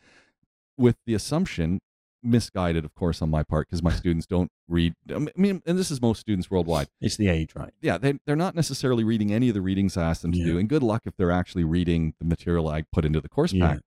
with 0.76 0.96
the 1.06 1.14
assumption, 1.14 1.80
misguided, 2.22 2.84
of 2.84 2.94
course, 2.94 3.20
on 3.20 3.30
my 3.30 3.42
part, 3.42 3.66
because 3.68 3.82
my 3.82 3.92
students 4.02 4.26
don't 4.26 4.50
read. 4.68 4.94
I 5.14 5.18
mean, 5.36 5.62
and 5.66 5.78
this 5.78 5.90
is 5.90 6.00
most 6.00 6.20
students 6.20 6.50
worldwide. 6.50 6.88
It's 7.00 7.16
the 7.16 7.28
age, 7.28 7.50
right? 7.54 7.72
Yeah, 7.80 7.98
they 7.98 8.14
they're 8.26 8.36
not 8.36 8.54
necessarily 8.54 9.04
reading 9.04 9.32
any 9.32 9.48
of 9.48 9.54
the 9.54 9.60
readings 9.62 9.96
I 9.96 10.04
asked 10.08 10.22
them 10.22 10.32
to 10.32 10.38
Yeah. 10.38 10.44
do, 10.52 10.58
and 10.58 10.68
good 10.68 10.82
luck 10.82 11.02
if 11.06 11.16
they're 11.16 11.30
actually 11.32 11.64
reading 11.64 12.14
the 12.18 12.24
material 12.24 12.68
I 12.68 12.82
put 12.92 13.04
into 13.04 13.20
the 13.20 13.28
course 13.28 13.52
Yeah. 13.52 13.74
pack. 13.74 13.80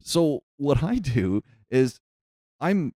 So 0.00 0.42
what 0.56 0.82
I 0.82 0.96
do 0.98 1.42
is 1.70 2.00
I'm 2.60 2.92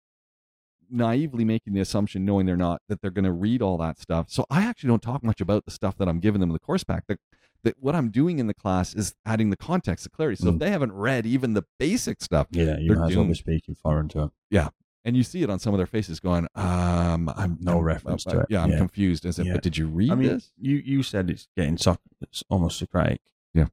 naively 0.89 1.45
making 1.45 1.73
the 1.73 1.81
assumption, 1.81 2.25
knowing 2.25 2.47
they're 2.47 2.57
not, 2.57 2.81
that 2.89 3.01
they're 3.01 3.11
going 3.11 3.25
to 3.25 3.33
read 3.33 3.61
all 3.61 3.77
that 3.79 3.99
stuff. 3.99 4.27
So 4.31 4.47
I 4.51 4.63
actually 4.63 4.89
don't 4.89 5.03
talk 5.03 5.25
much 5.25 5.41
about 5.41 5.65
the 5.65 5.71
stuff 5.73 5.97
that 5.99 6.09
I'm 6.09 6.21
giving 6.21 6.41
them 6.41 6.51
in 6.51 6.53
the 6.53 6.61
course 6.61 6.85
pack. 6.85 7.05
The, 7.09 7.19
that 7.67 7.77
what 7.81 7.95
I'm 7.95 8.11
doing 8.11 8.39
in 8.39 8.47
the 8.47 8.55
class 8.55 8.95
is 8.95 9.15
adding 9.25 9.51
the 9.51 9.57
context, 9.57 10.05
the 10.05 10.11
clarity. 10.11 10.43
So 10.43 10.49
if 10.49 10.55
Mm. 10.55 10.59
they 10.61 10.71
haven't 10.71 10.93
read 10.93 11.27
even 11.27 11.53
the 11.55 11.65
basic 11.79 12.23
stuff, 12.23 12.47
Yeah, 12.51 12.79
you 12.79 12.95
might 12.95 13.11
as 13.11 13.17
well 13.17 13.27
be 13.27 13.35
speaking 13.35 13.75
foreign 13.75 14.09
to 14.09 14.19
them. 14.19 14.33
Yeah, 14.51 14.69
and 15.05 15.17
you 15.17 15.23
see 15.23 15.43
it 15.43 15.51
on 15.51 15.59
some 15.59 15.75
of 15.75 15.79
their 15.79 15.87
faces, 15.87 16.19
going, 16.21 16.47
um, 16.55 17.29
I'm 17.37 17.59
No 17.61 17.75
I'm- 17.77 17.83
reference 17.85 18.27
uh, 18.27 18.31
to 18.33 18.41
it. 18.41 18.47
Yeah, 18.51 18.63
I'm 18.63 18.71
Yeah. 18.71 18.79
confused. 18.79 19.27
As 19.27 19.39
if, 19.39 19.47
Yeah. 19.47 19.53
but 19.55 19.63
did 19.63 19.77
you 19.77 19.87
read 19.89 20.11
I 20.11 20.15
mean, 20.15 20.29
this? 20.29 20.53
you 20.59 20.77
you 20.77 21.03
said 21.03 21.29
it's 21.31 21.49
getting 21.57 21.77
soc- 21.77 22.01
it's 22.21 22.43
almost 22.49 22.79
Socratic. 22.79 23.21
Yeah. 23.55 23.67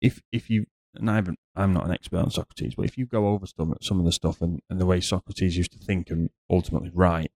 If 0.00 0.22
if 0.32 0.48
you 0.50 0.66
and 0.94 1.10
I 1.10 1.16
haven't, 1.16 1.38
I'm 1.56 1.72
not 1.72 1.86
an 1.86 1.90
expert 1.92 2.18
on 2.18 2.30
Socrates, 2.30 2.74
but 2.76 2.84
if 2.86 2.96
you 2.96 3.04
go 3.06 3.28
over 3.28 3.46
some 3.46 3.74
some 3.80 3.98
of 3.98 4.04
the 4.04 4.12
stuff 4.12 4.40
and, 4.40 4.60
and 4.70 4.80
the 4.80 4.86
way 4.86 5.00
Socrates 5.00 5.56
used 5.56 5.72
to 5.72 5.78
think 5.78 6.10
and 6.10 6.30
ultimately 6.48 6.90
write, 6.94 7.32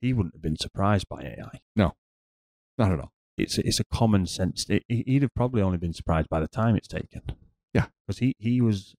he 0.00 0.12
wouldn't 0.12 0.34
have 0.36 0.42
been 0.42 0.56
surprised 0.56 1.08
by 1.08 1.22
AI. 1.22 1.60
No, 1.74 1.96
not 2.78 2.92
at 2.92 3.00
all. 3.00 3.12
It's 3.36 3.58
it's 3.58 3.80
a 3.80 3.84
common 3.84 4.26
sense. 4.26 4.66
It, 4.68 4.84
he- 4.88 5.04
he'd 5.06 5.22
have 5.22 5.34
probably 5.34 5.62
only 5.62 5.78
been 5.78 5.92
surprised 5.92 6.28
by 6.28 6.40
the 6.40 6.48
time 6.48 6.76
it's 6.76 6.88
taken. 6.88 7.22
Yeah. 7.72 7.86
because 8.06 8.18
he 8.20 8.34
he 8.38 8.60
was 8.60 8.94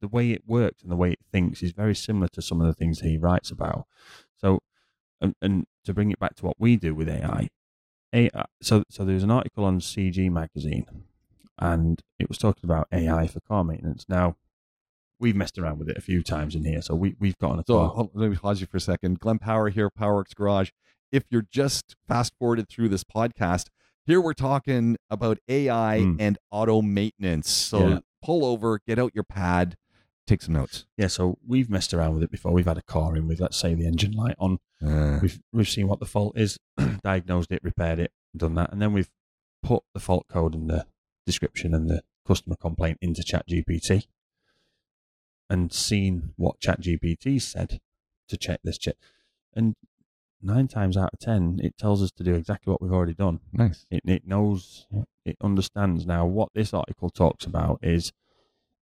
the 0.00 0.08
way 0.08 0.30
it 0.32 0.42
works 0.46 0.82
and 0.82 0.90
the 0.90 0.96
way 0.96 1.12
it 1.12 1.20
thinks 1.32 1.62
is 1.62 1.72
very 1.72 1.94
similar 1.94 2.28
to 2.28 2.42
some 2.42 2.60
of 2.60 2.66
the 2.66 2.74
things 2.74 3.00
he 3.00 3.16
writes 3.16 3.50
about. 3.50 3.86
So, 4.36 4.60
and, 5.20 5.34
and 5.40 5.66
to 5.84 5.94
bring 5.94 6.10
it 6.10 6.18
back 6.18 6.34
to 6.36 6.44
what 6.46 6.56
we 6.60 6.76
do 6.76 6.94
with 6.94 7.08
AI, 7.08 7.48
AI 8.12 8.30
uh, 8.34 8.44
so 8.60 8.82
so 8.90 9.04
there 9.04 9.14
was 9.14 9.22
an 9.22 9.30
article 9.30 9.64
on 9.64 9.78
CG 9.80 10.30
magazine, 10.30 10.84
and 11.58 12.02
it 12.18 12.28
was 12.28 12.38
talking 12.38 12.64
about 12.64 12.88
AI 12.92 13.26
for 13.28 13.40
car 13.40 13.64
maintenance. 13.64 14.04
Now, 14.08 14.36
we've 15.18 15.36
messed 15.36 15.56
around 15.58 15.78
with 15.78 15.88
it 15.88 15.96
a 15.96 16.02
few 16.02 16.22
times 16.22 16.54
in 16.54 16.64
here, 16.64 16.82
so 16.82 16.94
we 16.94 17.14
we've 17.18 17.38
gotten 17.38 17.60
a 17.60 17.64
So 17.66 17.86
hold- 17.88 18.10
let 18.14 18.30
me 18.30 18.36
pause 18.36 18.60
you 18.60 18.66
for 18.66 18.76
a 18.76 18.80
second. 18.80 19.20
Glenn 19.20 19.38
Power 19.38 19.68
here, 19.70 19.88
Powerworks 19.90 20.34
Garage. 20.34 20.70
If 21.12 21.24
you're 21.30 21.46
just 21.50 21.96
fast 22.08 22.32
forwarded 22.38 22.68
through 22.68 22.88
this 22.88 23.04
podcast, 23.04 23.66
here 24.04 24.20
we're 24.20 24.34
talking 24.34 24.96
about 25.10 25.38
AI 25.48 26.00
Mm. 26.00 26.16
and 26.20 26.38
auto 26.50 26.82
maintenance. 26.82 27.50
So 27.50 27.88
Yeah. 27.88 27.98
pull 28.22 28.44
over, 28.44 28.80
get 28.86 28.98
out 28.98 29.12
your 29.14 29.24
pad, 29.24 29.76
take 30.26 30.42
some 30.42 30.54
notes. 30.54 30.86
Yeah, 30.96 31.06
so 31.08 31.38
we've 31.46 31.70
messed 31.70 31.94
around 31.94 32.14
with 32.14 32.22
it 32.24 32.30
before. 32.30 32.52
We've 32.52 32.66
had 32.66 32.78
a 32.78 32.82
car 32.82 33.16
in 33.16 33.26
with, 33.28 33.40
let's 33.40 33.56
say, 33.56 33.74
the 33.74 33.86
engine 33.86 34.12
light 34.12 34.34
on. 34.38 34.58
Uh, 34.82 35.18
We've 35.22 35.40
we've 35.52 35.68
seen 35.68 35.88
what 35.88 36.00
the 36.00 36.06
fault 36.06 36.36
is, 36.36 36.58
diagnosed 37.02 37.50
it, 37.52 37.62
repaired 37.62 37.98
it, 37.98 38.12
done 38.36 38.54
that, 38.56 38.72
and 38.72 38.82
then 38.82 38.92
we've 38.92 39.10
put 39.62 39.84
the 39.94 40.00
fault 40.00 40.26
code 40.28 40.54
and 40.54 40.68
the 40.68 40.86
description 41.24 41.74
and 41.74 41.88
the 41.88 42.02
customer 42.26 42.56
complaint 42.56 42.98
into 43.00 43.22
ChatGPT 43.22 44.06
and 45.48 45.72
seen 45.72 46.32
what 46.36 46.60
ChatGPT 46.60 47.40
said 47.40 47.80
to 48.28 48.36
check 48.36 48.60
this 48.64 48.78
check. 48.78 48.96
And 49.54 49.76
nine 50.42 50.68
times 50.68 50.96
out 50.96 51.10
of 51.12 51.18
ten, 51.18 51.58
it 51.62 51.76
tells 51.78 52.02
us 52.02 52.10
to 52.12 52.24
do 52.24 52.34
exactly 52.34 52.70
what 52.70 52.80
we've 52.82 52.92
already 52.92 53.14
done. 53.14 53.40
nice. 53.52 53.86
It, 53.90 54.02
it 54.06 54.26
knows, 54.26 54.86
it 55.24 55.36
understands. 55.42 56.06
Now, 56.06 56.26
what 56.26 56.50
this 56.54 56.72
article 56.72 57.10
talks 57.10 57.44
about 57.44 57.80
is 57.82 58.12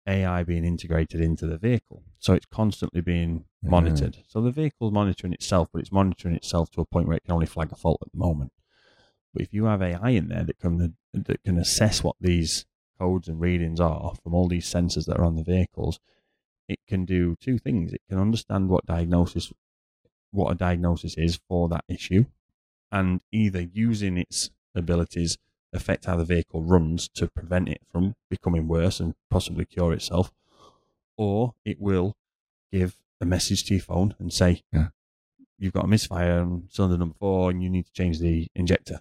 AI 0.07 0.43
being 0.43 0.65
integrated 0.65 1.21
into 1.21 1.47
the 1.47 1.59
vehicle. 1.59 2.03
So 2.19 2.33
it's 2.33 2.47
constantly 2.47 3.01
being 3.01 3.45
monitored. 3.63 4.19
So 4.27 4.41
the 4.41 4.51
vehicle's 4.51 4.93
monitoring 4.93 5.33
itself, 5.33 5.69
but 5.73 5.81
it's 5.81 5.93
monitoring 5.93 6.35
itself 6.35 6.71
to 6.73 6.81
a 6.81 6.85
point 6.87 7.07
where 7.07 7.17
it 7.17 7.25
can 7.25 7.35
only 7.35 7.47
flag 7.47 7.71
a 7.73 7.77
fault 7.77 7.99
at 8.03 8.11
the 8.13 8.19
moment. 8.19 8.53
But 9.35 9.43
if 9.43 9.53
you 9.53 9.67
have 9.67 9.83
AI 9.83 10.11
in 10.11 10.29
there 10.29 10.45
that 10.45 10.59
can 10.59 10.97
that 11.13 11.43
can 11.45 11.59
assess 11.59 12.03
what 12.03 12.17
these 12.21 12.65
codes 12.99 13.29
and 13.29 13.41
readings 13.41 13.81
are 13.81 14.15
from 14.23 14.35
all 14.35 14.49
these 14.49 14.67
sensors 14.67 15.07
that 15.07 15.19
are 15.19 15.25
on 15.25 15.37
the 15.37 15.45
vehicles, 15.45 16.01
it 16.69 16.81
can 16.89 17.05
do 17.05 17.37
two 17.37 17.59
things. 17.59 17.93
It 17.93 18.01
can 18.09 18.19
understand 18.19 18.69
what 18.69 18.87
diagnosis 18.87 19.53
what 20.31 20.51
a 20.51 20.55
diagnosis 20.55 21.17
is 21.17 21.41
for 21.49 21.69
that 21.69 21.85
issue 21.89 22.25
and 22.91 23.21
either 23.33 23.61
using 23.61 24.19
its 24.19 24.51
abilities 24.75 25.39
affect 25.73 26.07
how 26.07 26.17
the 26.17 26.25
vehicle 26.25 26.63
runs 26.63 27.09
to 27.09 27.29
prevent 27.29 27.69
it 27.69 27.81
from 27.91 28.15
becoming 28.31 28.67
worse 28.69 29.01
and 29.01 29.15
possibly 29.31 29.65
cure 29.65 29.93
itself, 29.93 30.33
or 31.17 31.55
it 31.65 31.81
will 31.81 32.17
give 32.73 32.97
a 33.21 33.27
message 33.27 33.65
to 33.65 33.75
your 33.75 33.83
phone 33.83 34.15
and 34.19 34.33
say, 34.33 34.63
Yeah. 34.73 34.89
You've 35.61 35.73
got 35.73 35.87
a 35.87 35.89
misfire 35.89 36.41
on 36.41 36.69
cylinder 36.71 36.97
number 36.97 37.17
four 37.19 37.51
and 37.51 37.61
you 37.61 37.69
need 37.69 37.87
to 37.87 37.93
change 37.93 38.21
the 38.21 38.47
injector. 38.55 39.01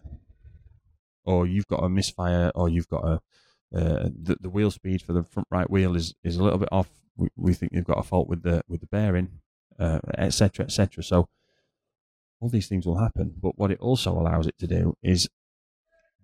Or 1.23 1.45
you've 1.45 1.67
got 1.67 1.83
a 1.83 1.89
misfire, 1.89 2.51
or 2.55 2.67
you've 2.67 2.87
got 2.87 3.05
a 3.05 3.21
uh, 3.75 4.09
the, 4.23 4.37
the 4.39 4.49
wheel 4.49 4.71
speed 4.71 5.01
for 5.01 5.13
the 5.13 5.23
front 5.23 5.47
right 5.51 5.69
wheel 5.69 5.95
is, 5.95 6.15
is 6.23 6.37
a 6.37 6.43
little 6.43 6.57
bit 6.57 6.69
off. 6.71 6.89
We, 7.15 7.27
we 7.35 7.53
think 7.53 7.73
you've 7.73 7.85
got 7.85 7.99
a 7.99 8.03
fault 8.03 8.27
with 8.27 8.41
the 8.41 8.63
with 8.67 8.79
the 8.79 8.87
bearing, 8.87 9.41
uh, 9.79 9.99
etc. 10.17 10.31
cetera, 10.31 10.65
et 10.65 10.71
cetera. 10.71 11.03
So 11.03 11.27
all 12.39 12.49
these 12.49 12.67
things 12.67 12.85
will 12.85 12.99
happen. 12.99 13.33
But 13.41 13.57
what 13.57 13.71
it 13.71 13.79
also 13.79 14.11
allows 14.11 14.47
it 14.47 14.57
to 14.59 14.67
do 14.67 14.95
is 15.01 15.29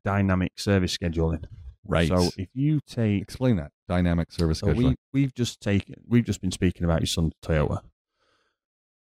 dynamic 0.03 0.59
service 0.59 0.97
scheduling. 0.97 1.45
Right. 1.85 2.07
So 2.07 2.29
if 2.37 2.49
you 2.53 2.79
take 2.87 3.21
Explain 3.21 3.57
that 3.57 3.71
dynamic 3.89 4.31
service 4.31 4.59
so 4.59 4.67
scheduling. 4.67 4.75
we 4.75 4.95
we've 5.21 5.33
just 5.33 5.59
taken 5.61 5.95
we've 6.07 6.23
just 6.23 6.41
been 6.41 6.51
speaking 6.51 6.85
about 6.85 7.01
your 7.01 7.07
son 7.07 7.31
Toyota. 7.43 7.81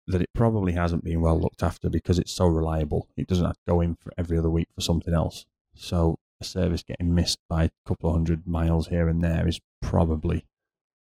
That 0.08 0.22
it 0.22 0.30
probably 0.34 0.72
hasn't 0.72 1.02
been 1.02 1.20
well 1.20 1.40
looked 1.40 1.62
after 1.62 1.90
because 1.90 2.18
it's 2.18 2.32
so 2.32 2.46
reliable. 2.46 3.08
It 3.16 3.26
doesn't 3.26 3.44
have 3.44 3.56
to 3.56 3.66
go 3.66 3.80
in 3.80 3.96
for 3.96 4.12
every 4.16 4.38
other 4.38 4.50
week 4.50 4.68
for 4.74 4.80
something 4.80 5.12
else. 5.12 5.46
So 5.74 6.18
a 6.40 6.44
service 6.44 6.82
getting 6.82 7.14
missed 7.14 7.38
by 7.48 7.64
a 7.64 7.70
couple 7.86 8.10
of 8.10 8.14
hundred 8.14 8.46
miles 8.46 8.88
here 8.88 9.08
and 9.08 9.22
there 9.22 9.48
is 9.48 9.58
probably 9.80 10.46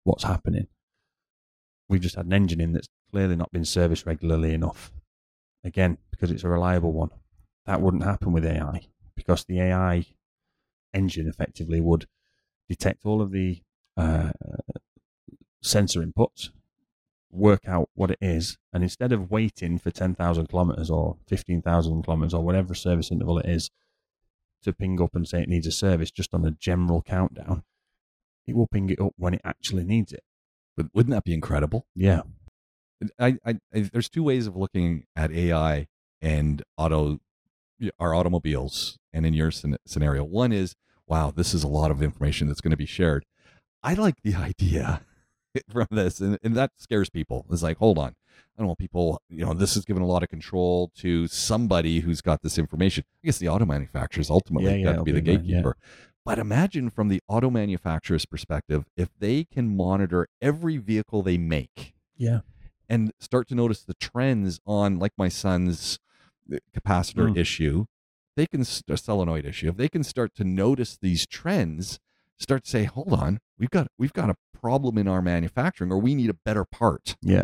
what's 0.04 0.24
happening. 0.24 0.68
We've 1.90 2.02
just 2.02 2.16
had 2.16 2.26
an 2.26 2.34
engine 2.34 2.62
in 2.62 2.74
that's 2.74 2.88
clearly 3.12 3.36
not 3.36 3.52
been 3.52 3.66
serviced 3.66 4.06
regularly 4.06 4.54
enough. 4.54 4.92
Again, 5.64 5.98
because 6.12 6.32
it's 6.32 6.44
a 6.44 6.50
reliable 6.50 6.94
one. 6.94 7.10
That 7.66 7.82
wouldn't 7.82 8.04
happen 8.04 8.32
with 8.32 8.46
AI 8.46 8.88
because 9.16 9.44
the 9.46 9.60
AI 9.62 10.06
engine 10.94 11.28
effectively 11.28 11.82
would 11.82 12.08
detect 12.70 13.06
all 13.06 13.22
of 13.22 13.32
the 13.32 13.62
uh, 13.98 14.32
sensor 15.62 16.02
inputs, 16.04 16.50
work 17.32 17.68
out 17.68 17.90
what 17.96 18.12
it 18.12 18.20
is, 18.22 18.58
and 18.72 18.84
instead 18.84 19.12
of 19.12 19.32
waiting 19.32 19.78
for 19.78 19.92
10,000 19.92 20.48
kilometers 20.48 20.90
or 20.90 21.18
15,000 21.28 22.04
kilometers 22.04 22.34
or 22.34 22.44
whatever 22.44 22.74
service 22.74 23.12
interval 23.12 23.40
it 23.40 23.50
is 23.50 23.72
to 24.64 24.74
ping 24.74 25.02
up 25.02 25.16
and 25.16 25.28
say 25.28 25.42
it 25.42 25.50
needs 25.50 25.68
a 25.68 25.72
service 25.72 26.12
just 26.12 26.34
on 26.34 26.46
a 26.46 26.52
general 26.52 27.02
countdown, 27.02 27.64
it 28.48 28.56
will 28.56 28.68
ping 28.68 28.90
it 28.90 29.00
up 29.00 29.14
when 29.18 29.34
it 29.34 29.42
actually 29.44 29.84
needs 29.84 30.12
it. 30.12 30.24
But 30.78 30.88
wouldn't 30.94 31.14
that 31.14 31.24
be 31.24 31.34
incredible? 31.34 31.88
Yeah. 31.96 32.22
I, 33.20 33.38
I, 33.46 33.60
I 33.74 33.90
there's 33.92 34.10
two 34.10 34.24
ways 34.24 34.48
of 34.48 34.56
looking 34.56 35.06
at 35.16 35.32
AI 35.32 35.88
and 36.22 36.64
auto 36.78 37.20
our 38.00 38.16
automobiles 38.16 38.98
and 39.14 39.26
in 39.26 39.34
your 39.34 39.52
scenario. 39.52 40.24
One 40.24 40.52
is 40.52 40.76
wow 41.08 41.32
this 41.32 41.54
is 41.54 41.64
a 41.64 41.68
lot 41.68 41.92
of 41.92 42.02
information 42.02 42.48
that's 42.48 42.62
going 42.62 42.72
to 42.72 42.78
be 42.78 42.86
shared. 42.86 43.26
I 43.84 43.94
like 43.94 44.22
the 44.24 44.36
idea 44.36 45.02
from 45.70 45.88
this 45.92 46.20
and, 46.20 46.38
and 46.44 46.56
that 46.56 46.72
scares 46.78 47.10
people. 47.10 47.46
It's 47.52 47.64
like 47.64 47.78
hold 47.78 47.98
on. 47.98 48.16
I 48.58 48.62
don't 48.62 48.68
want 48.68 48.80
people 48.80 49.22
you 49.30 49.46
know 49.46 49.54
this 49.54 49.76
is 49.76 49.86
giving 49.86 50.04
a 50.04 50.08
lot 50.08 50.24
of 50.24 50.30
control 50.30 50.92
to 50.98 51.28
somebody 51.28 52.00
who's 52.00 52.22
got 52.22 52.42
this 52.42 52.58
information. 52.58 53.04
I 53.24 53.28
guess 53.28 53.38
the 53.38 53.50
auto 53.50 53.66
manufacturers 53.66 54.30
ultimately 54.30 54.72
Yeah, 54.72 54.78
yeah, 54.78 54.94
got 54.94 55.00
to 55.00 55.04
be 55.04 55.12
the 55.12 55.22
them, 55.22 55.28
yeah. 55.28 55.38
gatekeeper. 55.38 55.78
But 56.24 56.40
imagine 56.40 56.90
from 56.90 57.10
the 57.10 57.22
auto 57.28 57.52
manufacturer's 57.52 58.26
perspective 58.26 58.86
if 58.98 59.10
they 59.20 59.44
can 59.44 59.76
monitor 59.78 60.28
every 60.42 60.78
vehicle 60.78 61.22
they 61.22 61.38
make 61.38 61.94
Yeah. 62.18 62.40
And 62.90 63.12
start 63.20 63.48
to 63.48 63.56
notice 63.56 63.84
the 63.84 63.94
trends 63.96 64.60
on 64.66 65.00
like 65.00 65.14
my 65.18 65.30
son's 65.30 66.00
uh, 66.54 66.58
capacitor 66.76 67.28
Mm. 67.30 67.38
issue 67.38 67.86
they 68.38 68.46
can 68.46 68.62
a 68.62 68.98
solenoid 68.98 69.46
issue 69.46 69.70
if 69.70 69.78
they 69.78 69.90
can 69.90 70.04
start 70.04 70.36
to 70.36 70.44
notice 70.44 70.98
these 71.02 71.26
trends 71.26 72.00
start 72.38 72.64
to 72.66 72.70
say 72.70 72.84
hold 72.84 73.14
on 73.14 73.40
we've 73.58 73.70
got 73.70 73.88
we've 73.98 74.14
got 74.14 74.30
a 74.30 74.36
problem 74.54 74.98
in 74.98 75.08
our 75.08 75.22
manufacturing 75.22 75.92
or 75.92 75.98
we 76.00 76.14
need 76.16 76.30
a 76.30 76.34
better 76.34 76.66
part 76.66 77.16
Yeah. 77.22 77.44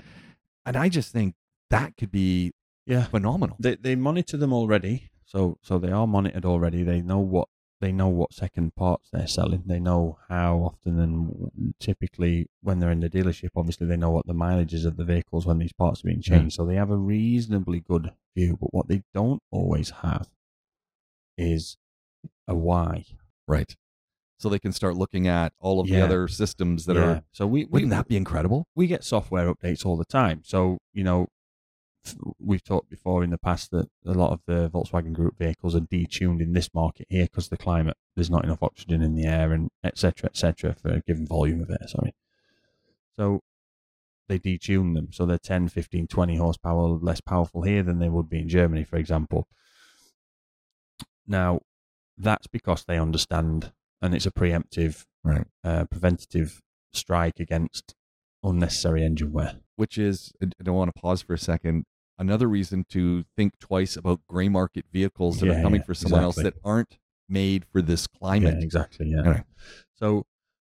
and 0.65 0.75
i 0.75 0.89
just 0.89 1.11
think 1.11 1.35
that 1.69 1.95
could 1.97 2.11
be 2.11 2.51
Yeah. 2.85 3.05
phenomenal 3.05 3.55
They 3.59 3.75
they 3.75 3.95
monitor 3.95 4.37
them 4.37 4.51
already, 4.53 5.09
so 5.25 5.57
so 5.61 5.79
they 5.79 5.91
are 5.91 6.05
monitored 6.07 6.45
already. 6.45 6.83
They 6.83 7.01
know 7.01 7.19
what 7.19 7.47
they 7.81 7.91
know 7.91 8.07
what 8.07 8.33
second 8.33 8.75
parts 8.75 9.09
they're 9.11 9.27
selling. 9.27 9.63
They 9.65 9.79
know 9.79 10.17
how 10.29 10.57
often 10.59 10.99
and 10.99 11.73
typically 11.79 12.47
when 12.61 12.79
they're 12.79 12.91
in 12.91 13.01
the 13.01 13.09
dealership, 13.09 13.49
obviously 13.55 13.87
they 13.87 13.97
know 13.97 14.11
what 14.11 14.25
the 14.27 14.33
mileage 14.33 14.73
is 14.73 14.85
of 14.85 14.95
the 14.97 15.03
vehicles 15.03 15.45
when 15.45 15.57
these 15.57 15.73
parts 15.73 16.01
are 16.01 16.07
being 16.07 16.21
changed. 16.21 16.55
So 16.55 16.65
they 16.65 16.75
have 16.75 16.91
a 16.91 16.95
reasonably 16.97 17.79
good 17.81 18.13
view. 18.37 18.57
But 18.61 18.73
what 18.73 18.87
they 18.87 19.03
don't 19.13 19.41
always 19.51 19.89
have 20.01 20.29
is 21.37 21.77
a 22.47 22.55
why. 22.55 23.05
Right. 23.47 23.75
So 24.37 24.49
they 24.49 24.59
can 24.59 24.71
start 24.71 24.95
looking 24.95 25.27
at 25.27 25.53
all 25.59 25.79
of 25.79 25.87
the 25.87 26.01
other 26.01 26.27
systems 26.27 26.85
that 26.85 26.95
Yeah. 26.95 27.01
are. 27.03 27.23
so 27.31 27.45
we, 27.45 27.65
we 27.65 27.69
Wouldn't 27.71 27.91
that 27.91 28.07
be 28.07 28.17
incredible? 28.17 28.65
we 28.75 28.87
get 28.87 29.03
software 29.03 29.53
updates 29.53 29.85
all 29.85 29.97
the 29.97 30.05
time. 30.05 30.41
So, 30.43 30.77
you 30.93 31.03
know, 31.03 31.27
we've 32.39 32.63
talked 32.63 32.89
before 32.89 33.23
in 33.23 33.29
the 33.29 33.37
past 33.37 33.71
that 33.71 33.87
a 34.05 34.13
lot 34.13 34.31
of 34.31 34.41
the 34.45 34.69
Volkswagen 34.69 35.13
Group 35.13 35.37
vehicles 35.37 35.75
are 35.75 35.81
detuned 35.81 36.41
in 36.41 36.53
this 36.53 36.73
market 36.73 37.07
here 37.09 37.25
because 37.25 37.49
the 37.49 37.57
climate, 37.57 37.97
there's 38.15 38.29
not 38.29 38.43
enough 38.43 38.63
oxygen 38.63 39.01
in 39.01 39.15
the 39.15 39.25
air 39.25 39.53
and 39.53 39.69
etc 39.83 39.99
cetera, 39.99 40.29
et 40.29 40.37
cetera, 40.37 40.75
for 40.75 40.89
a 40.89 41.01
given 41.01 41.25
volume 41.25 41.61
of 41.61 41.69
air. 41.69 41.87
Sorry. 41.87 42.13
So 43.15 43.41
they 44.27 44.39
detune 44.39 44.95
them. 44.95 45.09
So 45.11 45.25
they're 45.25 45.37
10, 45.37 45.67
15, 45.69 46.07
20 46.07 46.35
horsepower 46.37 46.87
less 46.87 47.21
powerful 47.21 47.63
here 47.63 47.83
than 47.83 47.99
they 47.99 48.09
would 48.09 48.29
be 48.29 48.39
in 48.39 48.49
Germany, 48.49 48.83
for 48.83 48.95
example. 48.95 49.47
Now, 51.27 51.61
that's 52.17 52.47
because 52.47 52.85
they 52.85 52.97
understand, 52.97 53.71
and 54.01 54.15
it's 54.15 54.25
a 54.25 54.31
preemptive, 54.31 55.05
Right. 55.23 55.45
uh, 55.63 55.85
preventative 55.85 56.61
strike 56.93 57.39
against 57.39 57.95
unnecessary 58.43 59.03
engine 59.03 59.31
wear. 59.31 59.59
Which 59.81 59.97
is, 59.97 60.31
I 60.39 60.45
don't 60.61 60.75
want 60.75 60.93
to 60.93 61.01
pause 61.01 61.23
for 61.23 61.33
a 61.33 61.39
second. 61.39 61.85
Another 62.19 62.47
reason 62.47 62.85
to 62.89 63.25
think 63.35 63.57
twice 63.57 63.95
about 63.95 64.19
gray 64.27 64.47
market 64.47 64.85
vehicles 64.93 65.39
that 65.39 65.49
are 65.49 65.59
coming 65.63 65.81
yeah, 65.81 65.85
for 65.87 65.95
someone 65.95 66.21
else 66.21 66.35
that 66.35 66.53
aren't 66.63 66.99
made 67.27 67.65
for 67.65 67.81
this 67.81 68.05
climate. 68.05 68.57
Yeah, 68.59 68.63
exactly. 68.63 69.07
Yeah. 69.07 69.27
Right. 69.27 69.43
So 69.95 70.27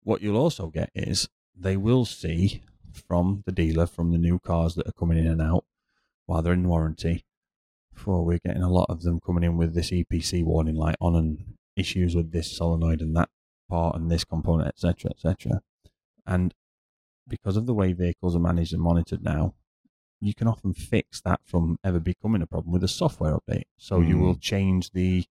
what 0.01 0.23
you'll 0.23 0.37
also 0.37 0.69
get 0.69 0.89
is 0.95 1.29
they 1.55 1.77
will 1.77 2.05
see 2.05 2.63
from 3.07 3.43
the 3.45 3.51
dealer 3.51 3.85
from 3.85 4.11
the 4.11 4.17
new 4.17 4.39
cars 4.39 4.73
that 4.73 4.87
are 4.87 4.93
coming 4.93 5.19
in 5.19 5.27
and 5.27 5.39
out 5.39 5.65
while 6.25 6.41
they're 6.41 6.53
in 6.53 6.67
warranty. 6.67 7.25
For 7.93 8.25
we're 8.25 8.39
getting 8.43 8.63
a 8.63 8.71
lot 8.71 8.87
of 8.89 9.03
them 9.03 9.19
coming 9.23 9.43
in 9.43 9.55
with 9.55 9.75
this 9.75 9.91
EPC 9.91 10.43
warning 10.43 10.77
light 10.77 10.95
on 10.99 11.15
and 11.15 11.53
issues 11.75 12.15
with 12.15 12.31
this 12.31 12.57
solenoid 12.57 13.01
and 13.01 13.15
that 13.15 13.29
part 13.69 13.97
and 13.97 14.09
this 14.09 14.25
component, 14.25 14.69
etc., 14.69 15.11
etc. 15.11 15.61
And 16.25 16.55
because 17.27 17.57
of 17.57 17.65
the 17.65 17.73
way 17.73 17.93
vehicles 17.93 18.35
are 18.35 18.39
managed 18.39 18.73
and 18.73 18.81
monitored 18.81 19.23
now, 19.23 19.55
you 20.21 20.33
can 20.33 20.47
often 20.47 20.73
fix 20.73 21.21
that 21.21 21.41
from 21.45 21.77
ever 21.83 21.99
becoming 21.99 22.41
a 22.41 22.47
problem 22.47 22.71
with 22.73 22.83
a 22.83 22.87
software 22.87 23.37
update. 23.37 23.65
So 23.77 23.99
you 24.01 24.15
Mm. 24.17 24.21
will 24.21 24.35
change 24.35 24.91
the 24.91 25.25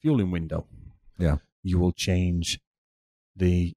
fueling 0.00 0.30
window. 0.30 0.66
Yeah. 1.18 1.38
You 1.62 1.78
will 1.78 1.92
change 1.92 2.60
the 3.36 3.74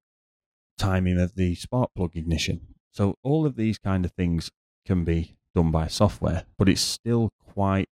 timing 0.78 1.18
of 1.20 1.34
the 1.34 1.54
spark 1.54 1.90
plug 1.94 2.16
ignition. 2.16 2.74
So 2.90 3.16
all 3.22 3.46
of 3.46 3.56
these 3.56 3.78
kind 3.78 4.04
of 4.04 4.12
things 4.12 4.50
can 4.84 5.04
be 5.04 5.36
done 5.54 5.70
by 5.70 5.86
software, 5.88 6.46
but 6.58 6.68
it's 6.68 6.80
still 6.82 7.30
quite 7.38 7.88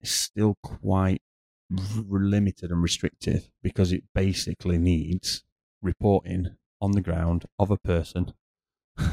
it's 0.00 0.10
still 0.10 0.56
quite 0.62 1.22
limited 1.70 2.70
and 2.70 2.82
restrictive 2.82 3.50
because 3.62 3.92
it 3.92 4.04
basically 4.14 4.78
needs 4.78 5.44
reporting 5.80 6.56
on 6.82 6.92
the 6.92 7.00
ground 7.00 7.46
of 7.58 7.70
a 7.70 7.78
person 7.78 8.34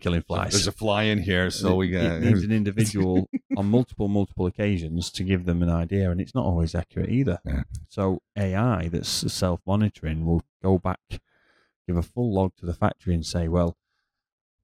killing 0.00 0.22
flies. 0.22 0.52
There's 0.52 0.66
a 0.66 0.72
fly 0.72 1.02
in 1.04 1.18
here, 1.18 1.50
so 1.50 1.74
we 1.76 1.88
It- 1.94 2.00
got. 2.00 2.12
it 2.16 2.20
needs 2.22 2.42
an 2.44 2.52
individual 2.62 3.28
on 3.56 3.66
multiple 3.68 4.08
multiple 4.08 4.46
occasions 4.46 5.10
to 5.12 5.24
give 5.24 5.44
them 5.44 5.62
an 5.62 5.68
idea, 5.70 6.10
and 6.10 6.20
it's 6.20 6.34
not 6.34 6.44
always 6.46 6.74
accurate 6.74 7.10
either. 7.10 7.38
Yeah. 7.44 7.64
So 7.88 8.22
AI 8.36 8.88
that's 8.88 9.08
self 9.32 9.60
monitoring 9.66 10.24
will 10.24 10.42
go 10.62 10.78
back, 10.78 11.00
give 11.86 11.96
a 11.96 12.02
full 12.02 12.32
log 12.32 12.52
to 12.58 12.66
the 12.66 12.74
factory, 12.74 13.14
and 13.14 13.26
say, 13.26 13.48
well, 13.48 13.76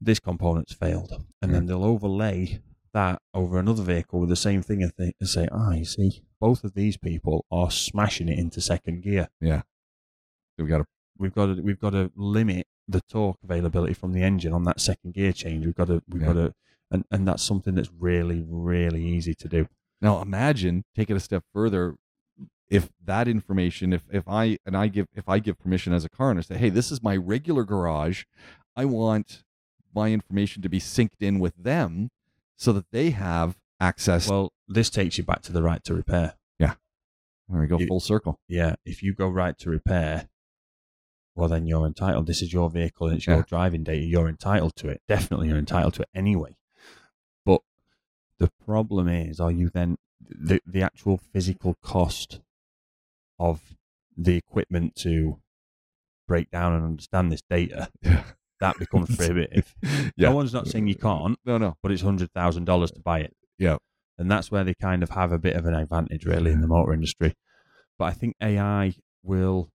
this 0.00 0.20
component's 0.20 0.72
failed, 0.74 1.24
and 1.42 1.52
then 1.52 1.66
they'll 1.66 1.84
overlay 1.84 2.60
that 2.92 3.20
over 3.32 3.58
another 3.58 3.82
vehicle 3.82 4.20
with 4.20 4.28
the 4.28 4.36
same 4.36 4.62
thing 4.62 4.80
and, 4.80 4.96
th- 4.96 5.14
and 5.18 5.28
say, 5.28 5.48
ah, 5.50 5.72
you 5.72 5.84
see, 5.84 6.22
both 6.40 6.62
of 6.62 6.74
these 6.74 6.96
people 6.96 7.44
are 7.50 7.68
smashing 7.72 8.28
it 8.28 8.38
into 8.38 8.60
second 8.60 9.02
gear. 9.02 9.28
Yeah. 9.40 9.62
So 10.56 10.62
we 10.62 10.68
got 10.70 10.78
to. 10.78 10.84
We've 11.18 11.34
got 11.34 11.46
to 11.46 11.62
we've 11.62 11.78
got 11.80 11.90
to 11.90 12.10
limit 12.16 12.66
the 12.88 13.00
torque 13.08 13.38
availability 13.44 13.94
from 13.94 14.12
the 14.12 14.22
engine 14.22 14.52
on 14.52 14.64
that 14.64 14.80
second 14.80 15.14
gear 15.14 15.32
change. 15.32 15.64
We've 15.64 15.74
got 15.74 15.86
to 15.88 16.02
we've 16.08 16.22
Yeah. 16.22 16.28
got 16.28 16.32
to 16.34 16.54
and, 16.90 17.04
and 17.10 17.26
that's 17.26 17.42
something 17.42 17.74
that's 17.74 17.90
really 17.98 18.44
really 18.46 19.04
easy 19.04 19.34
to 19.34 19.48
do. 19.48 19.68
Now 20.00 20.20
imagine 20.20 20.84
take 20.94 21.10
it 21.10 21.16
a 21.16 21.20
step 21.20 21.44
further. 21.52 21.96
If 22.68 22.88
that 23.04 23.28
information, 23.28 23.92
if 23.92 24.02
if 24.10 24.26
I 24.26 24.58
and 24.66 24.76
I 24.76 24.88
give 24.88 25.06
if 25.14 25.28
I 25.28 25.38
give 25.38 25.58
permission 25.58 25.92
as 25.92 26.04
a 26.04 26.08
car 26.08 26.30
owner, 26.30 26.42
say, 26.42 26.56
hey, 26.56 26.70
this 26.70 26.90
is 26.90 27.02
my 27.02 27.16
regular 27.16 27.62
garage, 27.64 28.24
I 28.74 28.84
want 28.86 29.44
my 29.94 30.10
information 30.10 30.62
to 30.62 30.68
be 30.68 30.80
synced 30.80 31.20
in 31.20 31.38
with 31.38 31.54
them, 31.56 32.10
so 32.56 32.72
that 32.72 32.86
they 32.90 33.10
have 33.10 33.56
access. 33.80 34.28
Well, 34.28 34.52
this 34.66 34.90
takes 34.90 35.18
you 35.18 35.24
back 35.24 35.42
to 35.42 35.52
the 35.52 35.62
right 35.62 35.84
to 35.84 35.94
repair. 35.94 36.34
Yeah. 36.58 36.74
There 37.48 37.60
we 37.60 37.66
go, 37.66 37.78
you- 37.78 37.86
full 37.86 38.00
circle. 38.00 38.40
Yeah, 38.48 38.74
if 38.84 39.02
you 39.02 39.14
go 39.14 39.28
right 39.28 39.56
to 39.58 39.70
repair, 39.70 40.28
well 41.34 41.48
then 41.48 41.66
you're 41.66 41.86
entitled. 41.86 42.26
This 42.26 42.42
is 42.42 42.52
your 42.52 42.70
vehicle 42.70 43.06
and 43.08 43.16
it's 43.16 43.26
your 43.26 43.36
Yeah. 43.38 43.42
driving 43.46 43.82
data. 43.84 44.04
You're 44.04 44.28
entitled 44.28 44.76
to 44.76 44.88
it. 44.88 45.02
Definitely, 45.08 45.48
you're 45.48 45.58
entitled 45.58 45.94
to 45.94 46.02
it 46.02 46.08
anyway. 46.14 46.56
But 47.44 47.60
the 48.38 48.50
problem 48.64 49.08
is, 49.08 49.40
are 49.40 49.50
you 49.52 49.70
then 49.70 49.96
the 50.20 50.60
the 50.66 50.82
actual 50.82 51.18
physical 51.18 51.76
cost 51.82 52.40
of 53.38 53.76
the 54.16 54.36
equipment 54.36 54.94
to 54.96 55.40
break 56.28 56.50
down 56.50 56.72
and 56.72 56.84
understand 56.84 57.30
this 57.32 57.42
data? 57.50 57.88
Yeah. 58.02 58.24
That 58.60 58.78
becomes 58.78 59.14
prohibitive. 59.16 59.74
yeah. 60.16 60.28
No 60.30 60.36
one's 60.36 60.54
not 60.54 60.68
saying 60.68 60.86
you 60.86 60.94
can't, 60.94 61.36
No, 61.44 61.58
no. 61.58 61.76
but 61.82 61.90
it's 61.92 62.02
hundred 62.02 62.30
thousand 62.32 62.64
dollars 62.64 62.92
to 62.92 63.00
buy 63.00 63.20
it. 63.20 63.34
Yeah. 63.58 63.76
and 64.16 64.30
that's 64.30 64.50
where 64.50 64.62
they 64.64 64.74
kind 64.74 65.02
of 65.02 65.10
have 65.10 65.32
a 65.32 65.38
bit 65.38 65.56
of 65.56 65.66
an 65.66 65.74
advantage, 65.74 66.24
really, 66.24 66.52
in 66.52 66.60
the 66.60 66.68
motor 66.68 66.92
industry. 66.94 67.34
But 67.98 68.04
I 68.06 68.10
think 68.12 68.36
AI 68.40 68.94
will. 69.24 69.70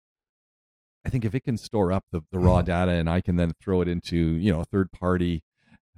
I 1.06 1.10
think 1.10 1.26
if 1.26 1.34
it 1.34 1.41
can 1.41 1.58
store 1.58 1.91
up 1.91 2.06
the, 2.12 2.22
the 2.32 2.39
raw 2.39 2.58
mm-hmm. 2.58 2.66
data 2.66 2.91
and 2.91 3.10
I 3.10 3.22
can 3.22 3.36
then 3.38 3.54
throw 3.62 3.82
it 3.82 3.88
into, 3.88 4.18
you 4.18 4.52
know, 4.52 4.62
a 4.62 4.66
third 4.66 4.91
party 4.91 5.43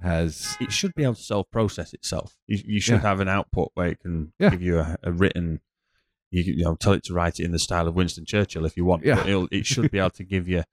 has 0.00 0.56
It 0.60 0.72
should 0.72 0.94
be 0.94 1.04
able 1.04 1.14
to 1.14 1.22
self-process 1.22 1.92
itself. 1.92 2.36
You, 2.46 2.58
you 2.64 2.80
should 2.80 2.94
Yeah. 2.94 3.00
have 3.08 3.20
an 3.20 3.28
output 3.28 3.70
where 3.74 3.88
it 3.88 4.00
can 4.00 4.32
Yeah. 4.38 4.50
give 4.50 4.62
you 4.62 4.78
a, 4.80 4.96
a 5.02 5.12
written. 5.12 5.60
You, 6.30 6.42
you 6.42 6.64
know, 6.64 6.74
tell 6.76 6.92
it 6.94 7.04
to 7.04 7.14
write 7.14 7.38
it 7.40 7.44
in 7.44 7.52
the 7.52 7.58
style 7.58 7.86
of 7.86 7.94
Winston 7.94 8.24
Churchill 8.24 8.64
if 8.64 8.76
you 8.76 8.84
want. 8.84 9.04
Yeah. 9.04 9.22
It 9.50 9.66
should 9.66 9.90
be 9.90 9.98
able 9.98 10.10
to 10.10 10.24
give 10.24 10.48
you 10.48 10.64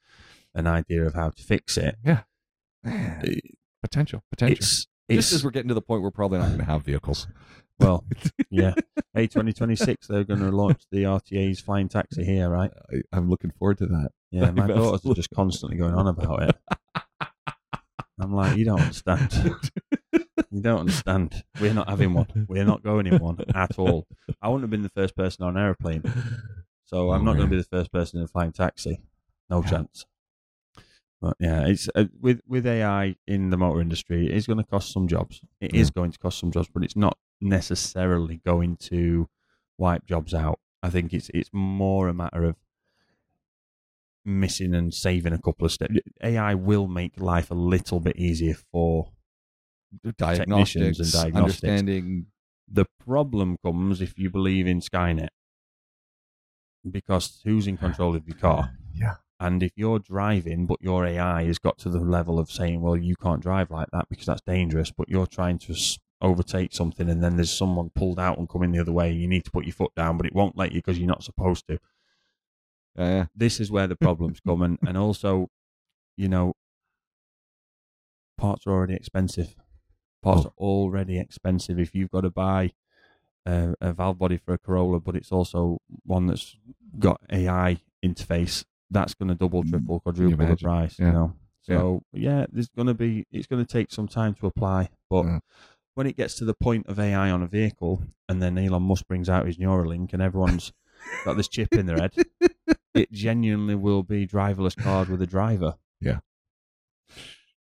an 0.56 0.68
idea 0.68 1.06
of 1.06 1.14
how 1.16 1.30
to 1.30 1.44
fix 1.44 1.78
it. 1.78 1.98
Man, 2.04 3.22
It- 3.24 3.58
potential, 3.82 4.24
potential. 4.30 4.58
It's 4.58 4.88
Just 5.10 5.34
as 5.34 5.44
we're 5.44 5.52
getting 5.52 5.70
to 5.70 5.74
the 5.74 5.82
point 5.82 6.02
we're 6.02 6.12
probably 6.12 6.38
not 6.40 6.48
going 6.48 6.60
to 6.60 6.66
have 6.66 6.84
vehicles. 6.84 7.28
Well, 7.80 8.06
yeah. 8.50 8.76
Hey, 9.14 9.26
2026, 9.28 10.08
they're 10.08 10.24
going 10.24 10.40
to 10.42 10.50
launch 10.50 10.84
the 10.92 11.04
RTA's 11.04 11.60
flying 11.60 11.90
taxi 11.90 12.24
here, 12.24 12.50
right? 12.50 12.72
I, 12.92 13.02
I'm 13.12 13.30
looking 13.30 13.52
forward 13.52 13.80
to 13.80 13.88
that. 13.88 14.12
Yeah, 14.32 14.52
my 14.52 14.68
daughters 14.74 15.06
are 15.06 15.16
just 15.16 15.32
constantly 15.32 15.78
going 15.78 15.96
on 15.96 16.08
about 16.08 16.44
it. 16.44 16.56
I'm 18.22 18.34
like, 18.34 18.56
you 18.58 18.66
don't 18.66 18.82
understand. 18.82 19.62
You 20.52 20.62
don't 20.62 20.80
understand. 20.80 21.44
We're 21.60 21.76
not 21.76 21.88
having 21.88 22.12
one. 22.16 22.26
We're 22.48 22.66
not 22.66 22.82
going 22.82 23.06
in 23.06 23.20
one 23.20 23.38
at 23.54 23.78
all. 23.78 24.08
I 24.42 24.48
wouldn't 24.48 24.64
have 24.64 24.72
been 24.72 24.82
the 24.82 24.90
first 24.90 25.16
person 25.16 25.46
on 25.46 25.56
an 25.56 25.62
aeroplane, 25.62 26.02
so 26.86 27.12
I'm 27.12 27.22
Oh, 27.22 27.26
not 27.26 27.36
going 27.38 27.48
to 27.48 27.56
be 27.56 27.62
the 27.62 27.68
first 27.68 27.92
person 27.92 28.18
in 28.18 28.26
a 28.26 28.28
flying 28.28 28.52
taxi. 28.52 29.00
No 29.48 29.62
Yeah. 29.62 29.70
chance. 29.70 30.08
But 31.22 31.36
yeah, 31.40 31.68
it's 31.68 31.88
uh, 31.94 32.06
with 32.20 32.42
with 32.48 32.66
AI 32.66 33.16
in 33.28 33.52
the 33.52 33.58
motor 33.58 33.80
industry, 33.80 34.26
it 34.26 34.32
is 34.36 34.48
going 34.48 34.58
to 34.58 34.64
cost 34.64 34.92
some 34.92 35.08
jobs. 35.08 35.42
It 35.62 35.76
is 35.76 35.90
Yeah. 35.90 35.92
going 35.94 36.12
to 36.14 36.18
cost 36.18 36.40
some 36.40 36.50
jobs, 36.52 36.68
but 36.74 36.84
it's 36.84 36.96
not 36.96 37.16
Mm. 37.44 37.48
necessarily 37.50 38.42
going 38.46 38.78
to 38.78 39.30
wipe 39.78 40.06
jobs 40.06 40.34
out. 40.34 40.60
I 40.84 40.90
think 40.90 41.14
it's 41.14 41.30
it's 41.34 41.50
more 41.54 42.08
a 42.08 42.14
matter 42.14 42.44
of 42.44 42.56
missing 44.26 44.76
and 44.76 44.94
saving 44.94 45.34
a 45.34 45.40
couple 45.42 45.66
of 45.66 45.72
steps. 45.72 45.96
AI 46.24 46.54
will 46.54 46.88
make 46.88 47.20
life 47.20 47.50
a 47.52 47.56
little 47.56 48.00
bit 48.00 48.18
easier 48.18 48.56
for 48.72 49.12
Diagnostics, 50.18 50.74
Technicians 50.74 51.00
and 51.00 51.12
diagnostics. 51.12 51.64
understanding. 51.66 52.26
the 52.72 52.86
problem 53.04 53.58
comes 53.66 54.02
if 54.02 54.18
you 54.20 54.30
believe 54.30 54.68
in 54.68 54.82
Skynet. 54.82 55.30
Because 56.90 57.42
who's 57.44 57.68
in 57.68 57.78
control 57.78 58.16
of 58.16 58.28
your 58.28 58.38
car? 58.38 58.72
Yeah. 58.94 59.16
And 59.40 59.64
if 59.64 59.72
you're 59.76 60.00
driving, 60.00 60.66
but 60.66 60.82
your 60.82 61.06
AI 61.06 61.46
has 61.46 61.60
got 61.60 61.78
to 61.80 61.90
the 61.90 62.00
level 62.00 62.40
of 62.40 62.52
saying, 62.52 62.82
well, 62.82 62.96
you 62.98 63.16
can't 63.16 63.42
drive 63.42 63.72
like 63.72 63.88
that 63.92 64.08
because 64.10 64.26
that's 64.28 64.42
dangerous, 64.42 64.92
but 64.92 65.10
you're 65.10 65.26
trying 65.28 65.58
to 65.60 65.74
overtake 66.22 66.74
something 66.74 67.10
and 67.10 67.24
then 67.24 67.36
there's 67.38 67.56
someone 67.56 67.90
pulled 67.92 68.20
out 68.20 68.38
and 68.38 68.50
coming 68.50 68.72
the 68.72 68.80
other 68.80 68.92
way, 68.92 69.10
and 69.12 69.20
you 69.22 69.28
need 69.28 69.46
to 69.46 69.52
put 69.52 69.66
your 69.66 69.74
foot 69.74 69.94
down, 69.96 70.18
but 70.18 70.26
it 70.26 70.34
won't 70.36 70.58
let 70.58 70.72
you 70.72 70.80
because 70.80 70.98
you're 71.00 71.08
not 71.08 71.24
supposed 71.24 71.66
to. 71.68 71.80
Yeah, 72.98 73.08
yeah. 73.10 73.26
This 73.36 73.60
is 73.60 73.72
where 73.72 73.88
the 73.88 73.96
problems 73.96 74.40
come. 74.46 74.62
And, 74.62 74.78
and 74.86 74.98
also, 74.98 75.50
you 76.18 76.28
know, 76.28 76.54
parts 78.38 78.66
are 78.68 78.72
already 78.72 78.94
expensive. 78.96 79.56
Parts 80.22 80.46
Oh. 80.46 80.50
are 80.50 80.54
already 80.58 81.18
expensive. 81.20 81.80
If 81.80 81.96
you've 81.96 82.12
got 82.12 82.22
to 82.22 82.30
buy 82.30 82.72
a, 83.46 83.74
a 83.80 83.94
valve 83.94 84.18
body 84.18 84.38
for 84.38 84.54
a 84.54 84.58
Corolla, 84.58 85.00
but 85.00 85.16
it's 85.16 85.32
also 85.32 85.80
one 86.04 86.28
that's 86.28 86.58
got 86.98 87.22
AI 87.32 87.78
interface. 88.04 88.66
That's 88.92 89.14
going 89.14 89.30
to 89.30 89.36
double, 89.36 89.64
Mm. 89.64 89.70
triple, 89.70 90.00
quadruple 90.00 90.46
the 90.48 90.56
price. 90.58 90.98
Yeah. 91.00 91.06
You 91.08 91.12
know. 91.14 91.34
So 91.62 92.04
yeah, 92.14 92.48
there's 92.52 92.70
going 92.70 92.88
to 92.88 92.94
be 92.94 93.28
it's 93.32 93.46
going 93.48 93.64
to 93.64 93.72
take 93.72 93.92
some 93.92 94.08
time 94.08 94.34
to 94.36 94.48
apply, 94.48 94.90
but 95.10 95.26
Yeah. 95.26 95.40
When 96.00 96.08
it 96.08 96.16
gets 96.16 96.36
to 96.36 96.46
the 96.46 96.54
point 96.54 96.88
of 96.88 96.98
AI 96.98 97.30
on 97.30 97.44
a 97.44 97.46
vehicle, 97.46 98.02
and 98.30 98.42
then 98.42 98.58
Elon 98.58 98.84
Musk 98.84 99.06
brings 99.06 99.28
out 99.28 99.46
his 99.46 99.58
Neuralink, 99.58 100.14
and 100.14 100.22
everyone's 100.22 100.72
got 101.26 101.36
this 101.36 101.50
chip 101.50 101.74
in 101.74 101.88
their 101.88 101.98
head, 101.98 102.14
it 102.94 103.12
genuinely 103.12 103.76
will 103.76 104.02
be 104.02 104.26
driverless 104.26 104.82
cars 104.82 105.10
with 105.10 105.22
a 105.22 105.28
driver. 105.28 105.76
Yeah. 106.00 106.20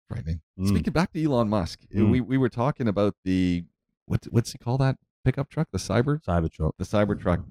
Frightening. 0.09 0.41
Mm. 0.59 0.67
Speaking 0.67 0.93
back 0.93 1.13
to 1.13 1.23
Elon 1.23 1.47
Musk, 1.47 1.81
Mm. 1.95 2.09
we 2.09 2.21
we 2.21 2.39
were 2.39 2.49
talking 2.49 2.87
about 2.87 3.13
the 3.23 3.65
what 4.07 4.25
what's 4.31 4.51
he 4.51 4.57
call 4.57 4.79
that 4.79 4.97
pickup 5.23 5.47
truck, 5.51 5.67
the 5.71 5.77
Cyber, 5.77 6.19
Cybertruck. 6.23 6.71
the 6.79 6.85
Cybertruck. 6.85 7.43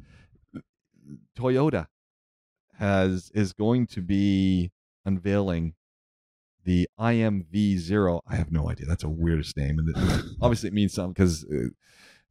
Toyota 1.39 1.87
has 2.75 3.31
is 3.37 3.53
going 3.53 3.87
to 3.87 4.01
be 4.01 4.73
unveiling 5.05 5.75
the 6.65 6.89
IMV 6.99 7.79
Zero. 7.79 8.21
I 8.27 8.37
have 8.37 8.53
no 8.53 8.71
idea. 8.71 8.87
That's 8.87 9.05
a 9.05 9.09
weirdest 9.09 9.57
name, 9.57 9.79
and 9.79 9.89
it, 9.89 10.25
obviously 10.41 10.69
it 10.69 10.75
means 10.75 10.93
something 10.93 11.13
because 11.13 11.45
uh, 11.45 11.69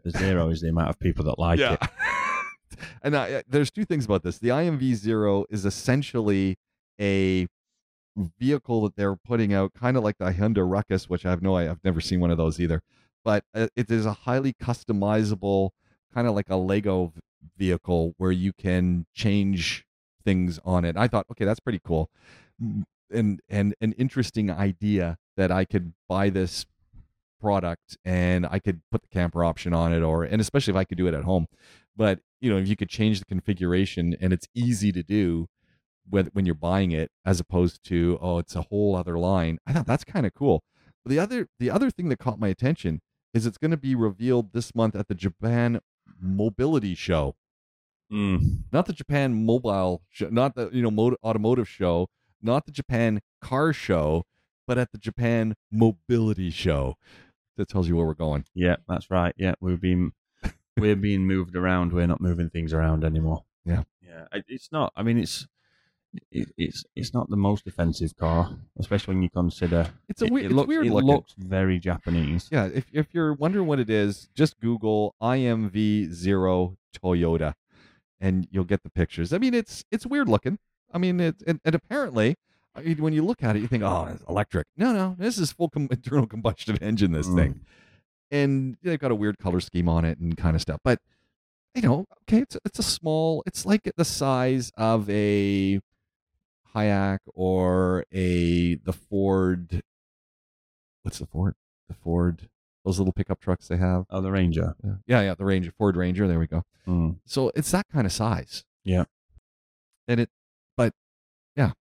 zero 0.09 0.49
is 0.49 0.61
the 0.61 0.69
amount 0.69 0.89
of 0.89 0.99
people 0.99 1.25
that 1.25 1.39
like 1.39 1.59
it. 1.59 1.79
and 3.03 3.15
I, 3.15 3.43
there's 3.47 3.71
two 3.71 3.85
things 3.85 4.05
about 4.05 4.23
this. 4.23 4.37
The 4.37 4.49
IMV 4.49 4.95
Zero 4.95 5.45
is 5.49 5.65
essentially 5.65 6.57
a 6.99 7.47
vehicle 8.39 8.81
that 8.81 8.95
they're 8.95 9.15
putting 9.15 9.53
out, 9.53 9.73
kind 9.73 9.97
of 9.97 10.03
like 10.03 10.17
the 10.17 10.31
Hyundai 10.31 10.69
Ruckus, 10.69 11.09
which 11.09 11.25
I 11.25 11.29
have 11.29 11.41
no, 11.41 11.55
I've 11.55 11.83
never 11.83 12.01
seen 12.01 12.19
one 12.19 12.31
of 12.31 12.37
those 12.37 12.59
either. 12.59 12.81
But 13.23 13.43
uh, 13.53 13.67
it 13.75 13.89
is 13.89 14.05
a 14.05 14.13
highly 14.13 14.53
customizable, 14.53 15.71
kind 16.13 16.27
of 16.27 16.35
like 16.35 16.49
a 16.49 16.55
Lego 16.55 17.13
vehicle 17.57 18.13
where 18.17 18.31
you 18.31 18.53
can 18.53 19.05
change 19.13 19.85
things 20.23 20.59
on 20.65 20.85
it. 20.85 20.97
I 20.97 21.07
thought, 21.07 21.27
okay, 21.31 21.45
that's 21.45 21.59
pretty 21.59 21.81
cool, 21.83 22.09
and 23.11 23.41
and 23.49 23.75
an 23.81 23.93
interesting 23.93 24.49
idea 24.49 25.17
that 25.37 25.51
I 25.51 25.65
could 25.65 25.93
buy 26.09 26.29
this 26.29 26.65
product 27.39 27.97
and 28.05 28.45
I 28.45 28.59
could 28.59 28.81
put 28.91 29.01
the 29.01 29.07
camper 29.07 29.43
option 29.43 29.73
on 29.73 29.93
it, 29.93 30.01
or 30.01 30.23
and 30.23 30.39
especially 30.41 30.71
if 30.71 30.77
I 30.77 30.83
could 30.83 30.97
do 30.97 31.07
it 31.07 31.13
at 31.13 31.23
home. 31.23 31.47
But 31.95 32.19
you 32.39 32.49
know, 32.51 32.57
if 32.57 32.67
you 32.67 32.75
could 32.75 32.89
change 32.89 33.19
the 33.19 33.25
configuration 33.25 34.15
and 34.19 34.33
it's 34.33 34.47
easy 34.55 34.91
to 34.91 35.03
do 35.03 35.47
when 36.09 36.27
when 36.33 36.45
you're 36.45 36.55
buying 36.55 36.91
it, 36.91 37.11
as 37.25 37.39
opposed 37.39 37.83
to 37.85 38.17
oh, 38.21 38.37
it's 38.39 38.55
a 38.55 38.63
whole 38.63 38.95
other 38.95 39.17
line. 39.17 39.57
I 39.65 39.73
thought 39.73 39.87
that's 39.87 40.03
kind 40.03 40.25
of 40.25 40.33
cool. 40.33 40.63
But 41.03 41.11
the 41.11 41.19
other 41.19 41.47
the 41.59 41.69
other 41.69 41.89
thing 41.89 42.09
that 42.09 42.19
caught 42.19 42.39
my 42.39 42.47
attention 42.47 43.01
is 43.33 43.45
it's 43.45 43.57
going 43.57 43.71
to 43.71 43.77
be 43.77 43.95
revealed 43.95 44.51
this 44.53 44.75
month 44.75 44.95
at 44.95 45.07
the 45.07 45.15
Japan 45.15 45.79
Mobility 46.19 46.95
Show 46.95 47.35
Mm. 48.11 48.63
not 48.73 48.87
the 48.87 48.93
Japan 48.93 49.45
mobile 49.45 50.01
show, 50.09 50.27
not 50.27 50.55
the 50.55 50.69
you 50.73 50.81
know 50.81 50.91
mot- 50.91 51.17
automotive 51.23 51.69
show, 51.69 52.09
not 52.41 52.65
the 52.65 52.71
Japan 52.71 53.21
car 53.41 53.73
show, 53.73 54.23
but 54.67 54.77
at 54.77 54.91
the 54.91 54.97
Japan 54.97 55.55
mobility 55.71 56.49
show. 56.49 56.95
That 57.57 57.67
tells 57.67 57.87
you 57.87 57.95
where 57.97 58.05
we're 58.05 58.13
going. 58.13 58.45
Yeah, 58.55 58.77
that's 58.87 59.11
right. 59.11 59.33
Yeah, 59.37 59.53
we've 59.59 59.79
been 59.81 60.13
we're 60.77 60.95
being 60.95 61.27
moved 61.27 61.55
around. 61.55 61.91
We're 61.93 62.07
not 62.07 62.21
moving 62.21 62.49
things 62.49 62.73
around 62.73 63.03
anymore. 63.03 63.43
Yeah. 63.65 63.83
yeah. 64.01 64.25
It's 64.47 64.71
not. 64.71 64.93
I 64.95 65.03
mean, 65.03 65.17
it's 65.17 65.47
it, 66.31 66.49
it's 66.57 66.83
it's 66.95 67.13
not 67.13 67.29
the 67.29 67.37
most 67.37 67.67
offensive 67.67 68.15
car, 68.15 68.57
especially 68.79 69.15
when 69.15 69.23
you 69.23 69.29
consider 69.29 69.87
It's 70.09 70.21
a 70.21 70.25
it, 70.25 70.31
weird, 70.31 70.45
it 70.45 70.47
it's 70.47 70.55
looks 70.55 70.67
weird 70.67 70.87
it 70.87 70.91
looking. 70.93 71.07
looks 71.07 71.33
very 71.37 71.77
Japanese. 71.79 72.47
yeah, 72.51 72.65
if 72.73 72.85
if 72.91 73.07
you're 73.13 73.33
wondering 73.33 73.67
what 73.67 73.79
it 73.79 73.89
is, 73.89 74.29
just 74.33 74.59
Google 74.59 75.13
IMV 75.21 76.11
zero 76.11 76.77
Toyota, 77.03 77.53
and 78.19 78.47
you'll 78.49 78.63
get 78.63 78.83
the 78.83 78.89
pictures. 78.89 79.33
I 79.33 79.37
mean, 79.37 79.53
it's 79.53 79.83
it's 79.91 80.05
weird 80.05 80.27
looking. 80.29 80.57
I 80.93 80.97
mean, 80.97 81.19
it 81.19 81.35
and, 81.47 81.59
and 81.65 81.75
apparently. 81.75 82.35
I 82.73 82.81
mean, 82.83 83.01
when 83.01 83.11
you 83.11 83.25
look 83.25 83.43
at 83.43 83.57
it, 83.57 83.59
you 83.59 83.67
think, 83.67 83.83
"Oh, 83.83 84.07
it's 84.13 84.23
electric." 84.29 84.65
No, 84.77 84.93
no, 84.93 85.15
this 85.19 85.37
is 85.37 85.51
full 85.51 85.67
com- 85.69 85.87
internal 85.91 86.25
combustion 86.25 86.77
engine. 86.81 87.11
This 87.11 87.27
Mm. 87.27 87.35
thing, 87.35 87.61
and 88.31 88.77
they've 88.81 88.97
got 88.97 89.11
a 89.11 89.15
weird 89.15 89.37
color 89.39 89.59
scheme 89.59 89.89
on 89.89 90.05
it 90.05 90.19
and 90.19 90.37
kind 90.37 90.55
of 90.55 90.61
stuff. 90.61 90.79
But 90.83 90.99
you 91.75 91.81
know, 91.81 92.05
okay, 92.23 92.37
it's 92.43 92.55
it's 92.63 92.79
a 92.79 92.83
small. 92.83 93.43
It's 93.45 93.65
like 93.65 93.91
the 93.97 94.05
size 94.05 94.71
of 94.77 95.09
a 95.09 95.81
Hayak 96.73 97.19
or 97.33 98.05
a 98.13 98.75
the 98.75 98.93
Ford. 98.93 99.81
What's 101.03 101.19
the 101.19 101.25
Ford? 101.25 101.55
The 101.89 101.95
Ford. 101.95 102.47
Those 102.85 102.99
little 102.99 103.13
pickup 103.13 103.39
trucks 103.41 103.67
they 103.67 103.77
have. 103.77 104.05
Oh, 104.09 104.21
the 104.21 104.31
Ranger. 104.31 104.75
Yeah, 104.83 104.91
yeah, 105.07 105.21
yeah 105.21 105.35
the 105.35 105.45
Ranger, 105.45 105.71
Ford 105.77 105.95
Ranger. 105.97 106.25
There 106.27 106.39
we 106.39 106.47
go. 106.47 106.63
Mm. 106.87 107.17
So 107.25 107.51
it's 107.53 107.71
that 107.71 107.87
kind 107.91 108.05
of 108.07 108.13
size. 108.13 108.63
Yeah. 108.85 109.03
And 110.07 110.21
it. 110.21 110.29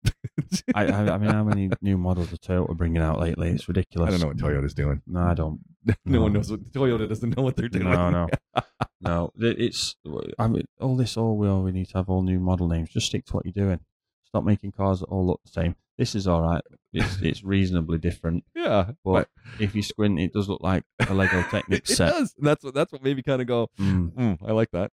I, 0.75 0.87
I 0.87 1.15
I 1.15 1.19
mean, 1.19 1.31
how 1.31 1.45
many 1.45 1.71
new 1.81 1.97
models 1.99 2.33
of 2.33 2.41
Toyota 2.41 2.71
are 2.71 2.75
bringing 2.75 3.03
out 3.03 3.21
lately? 3.21 3.51
It's 3.51 3.69
ridiculous. 3.69 4.09
I 4.09 4.11
don't 4.13 4.21
know 4.21 4.27
what 4.29 4.37
Toyota's 4.37 4.75
doing. 4.75 5.03
No, 5.07 5.21
I 5.21 5.35
don't. 5.35 5.61
No 6.05 6.21
one 6.23 6.33
knows 6.35 6.51
what 6.51 6.71
Toyota 6.73 7.09
doesn't 7.09 7.37
know 7.37 7.43
what 7.43 7.57
they're 7.57 7.69
doing. 7.69 7.85
No, 7.91 8.11
no, 8.11 8.29
no. 9.01 9.31
It's. 9.39 9.97
I 10.39 10.47
mean, 10.49 10.67
all 10.81 10.97
this. 10.97 11.17
All 11.17 11.37
we 11.37 11.49
all 11.49 11.63
we 11.63 11.73
need 11.73 11.89
to 11.91 11.99
have 11.99 12.09
all 12.11 12.23
new 12.23 12.39
model 12.39 12.69
names. 12.69 12.91
Just 12.91 13.07
stick 13.07 13.25
to 13.27 13.33
what 13.35 13.47
you're 13.47 13.53
doing. 13.67 13.81
Stop 14.25 14.45
making 14.45 14.73
cars 14.73 15.01
that 15.01 15.07
all 15.07 15.27
look 15.27 15.41
the 15.45 15.51
same. 15.51 15.77
This 15.97 16.15
is 16.15 16.27
all 16.27 16.43
right. 16.43 16.63
It's 16.93 17.17
it's 17.23 17.43
reasonably 17.45 17.99
different. 17.99 18.45
Yeah, 18.55 18.91
But 19.05 19.29
if 19.59 19.75
you 19.75 19.83
squint, 19.83 20.19
it 20.21 20.33
does 20.33 20.49
look 20.49 20.63
like 20.63 20.85
a 21.09 21.15
Lego 21.15 21.45
it 21.71 21.87
set. 21.89 22.11
does. 22.11 22.35
That's 22.39 22.63
what 22.65 22.75
that's 22.75 22.93
what 22.93 23.03
made 23.03 23.17
me 23.17 23.23
kind 23.23 23.41
of 23.41 23.49
go. 23.49 23.69
Mm, 23.79 24.13
Mm, 24.13 24.39
I 24.47 24.53
like 24.53 24.71
that. 24.73 24.93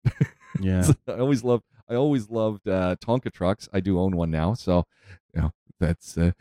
yeah. 0.61 0.87
I 1.07 1.13
always 1.13 1.43
loved. 1.43 1.63
I 1.89 1.95
always 1.95 2.29
loved 2.29 2.67
uh, 2.67 2.95
Tonka 3.03 3.31
trucks. 3.31 3.69
I 3.73 3.79
do 3.79 3.99
own 3.99 4.15
one 4.15 4.31
now, 4.31 4.53
so 4.53 4.85
you 5.33 5.41
know 5.41 5.51
that's. 5.79 6.17
Uh, 6.17 6.31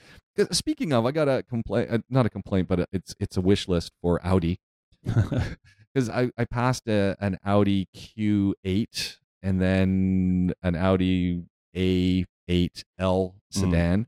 speaking 0.51 0.93
of, 0.93 1.07
I 1.07 1.13
got 1.13 1.29
a 1.29 1.43
complaint. 1.43 1.91
Uh, 1.91 1.99
not 2.09 2.27
a 2.27 2.31
complaint, 2.31 2.69
but 2.69 2.89
it's 2.93 3.15
it's 3.21 3.37
a 3.37 3.41
wish 3.41 3.69
list 3.69 3.93
for 4.01 4.25
Audi 4.25 4.59
because 5.05 6.09
I 6.09 6.31
I 6.39 6.45
passed 6.45 6.89
a, 6.89 7.17
an 7.21 7.39
Audi 7.45 7.89
Q8 7.95 9.19
and 9.43 9.61
then 9.61 10.53
an 10.63 10.77
Audi 10.77 11.45
A8L 11.77 13.35
sedan, 13.51 14.07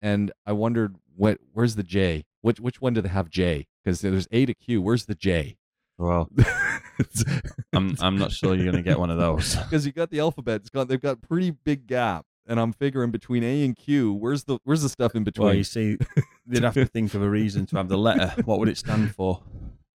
and 0.00 0.32
I 0.44 0.52
wondered 0.52 0.96
what 1.16 1.38
where's 1.52 1.76
the 1.76 1.82
J? 1.82 2.24
Which 2.40 2.60
which 2.60 2.80
one 2.80 2.94
do 2.94 3.00
they 3.00 3.08
have 3.08 3.30
J? 3.30 3.66
Because 3.84 4.00
there's 4.00 4.28
A 4.32 4.46
to 4.46 4.54
Q. 4.54 4.82
Where's 4.82 5.06
the 5.06 5.14
J? 5.14 5.56
Well, 6.02 6.28
I'm 7.72 7.96
I'm 8.00 8.18
not 8.18 8.32
sure 8.32 8.54
you're 8.54 8.70
going 8.70 8.82
to 8.82 8.88
get 8.88 8.98
one 8.98 9.10
of 9.10 9.18
those. 9.18 9.56
because 9.64 9.86
you 9.86 9.92
got 9.92 10.10
the 10.10 10.20
alphabet. 10.20 10.62
It's 10.62 10.70
got 10.70 10.88
they've 10.88 11.00
got 11.00 11.22
pretty 11.22 11.50
big 11.50 11.86
gap, 11.86 12.26
and 12.46 12.58
I'm 12.58 12.72
figuring 12.72 13.10
between 13.10 13.44
A 13.44 13.64
and 13.64 13.76
Q. 13.76 14.12
Where's 14.12 14.44
the 14.44 14.58
where's 14.64 14.82
the 14.82 14.88
stuff 14.88 15.14
in 15.14 15.24
between? 15.24 15.46
Well, 15.46 15.54
you 15.54 15.64
see, 15.64 15.96
they'd 16.46 16.64
have 16.64 16.74
to 16.74 16.86
think 16.86 17.14
of 17.14 17.22
a 17.22 17.30
reason 17.30 17.66
to 17.66 17.76
have 17.76 17.88
the 17.88 17.98
letter. 17.98 18.34
What 18.44 18.58
would 18.58 18.68
it 18.68 18.78
stand 18.78 19.14
for? 19.14 19.42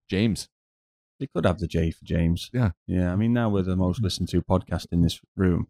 James. 0.10 0.48
They 1.20 1.26
could 1.26 1.48
have 1.48 1.58
the 1.58 1.68
J 1.68 1.90
for 1.90 2.06
James. 2.06 2.52
Yeah. 2.54 2.72
Yeah. 2.86 3.12
I 3.12 3.16
mean, 3.16 3.34
now 3.34 3.50
we're 3.50 3.64
the 3.64 3.76
most 3.76 4.04
listened 4.04 4.30
to 4.30 4.42
podcast 4.44 4.86
in 4.92 5.02
this 5.02 5.20
room. 5.36 5.68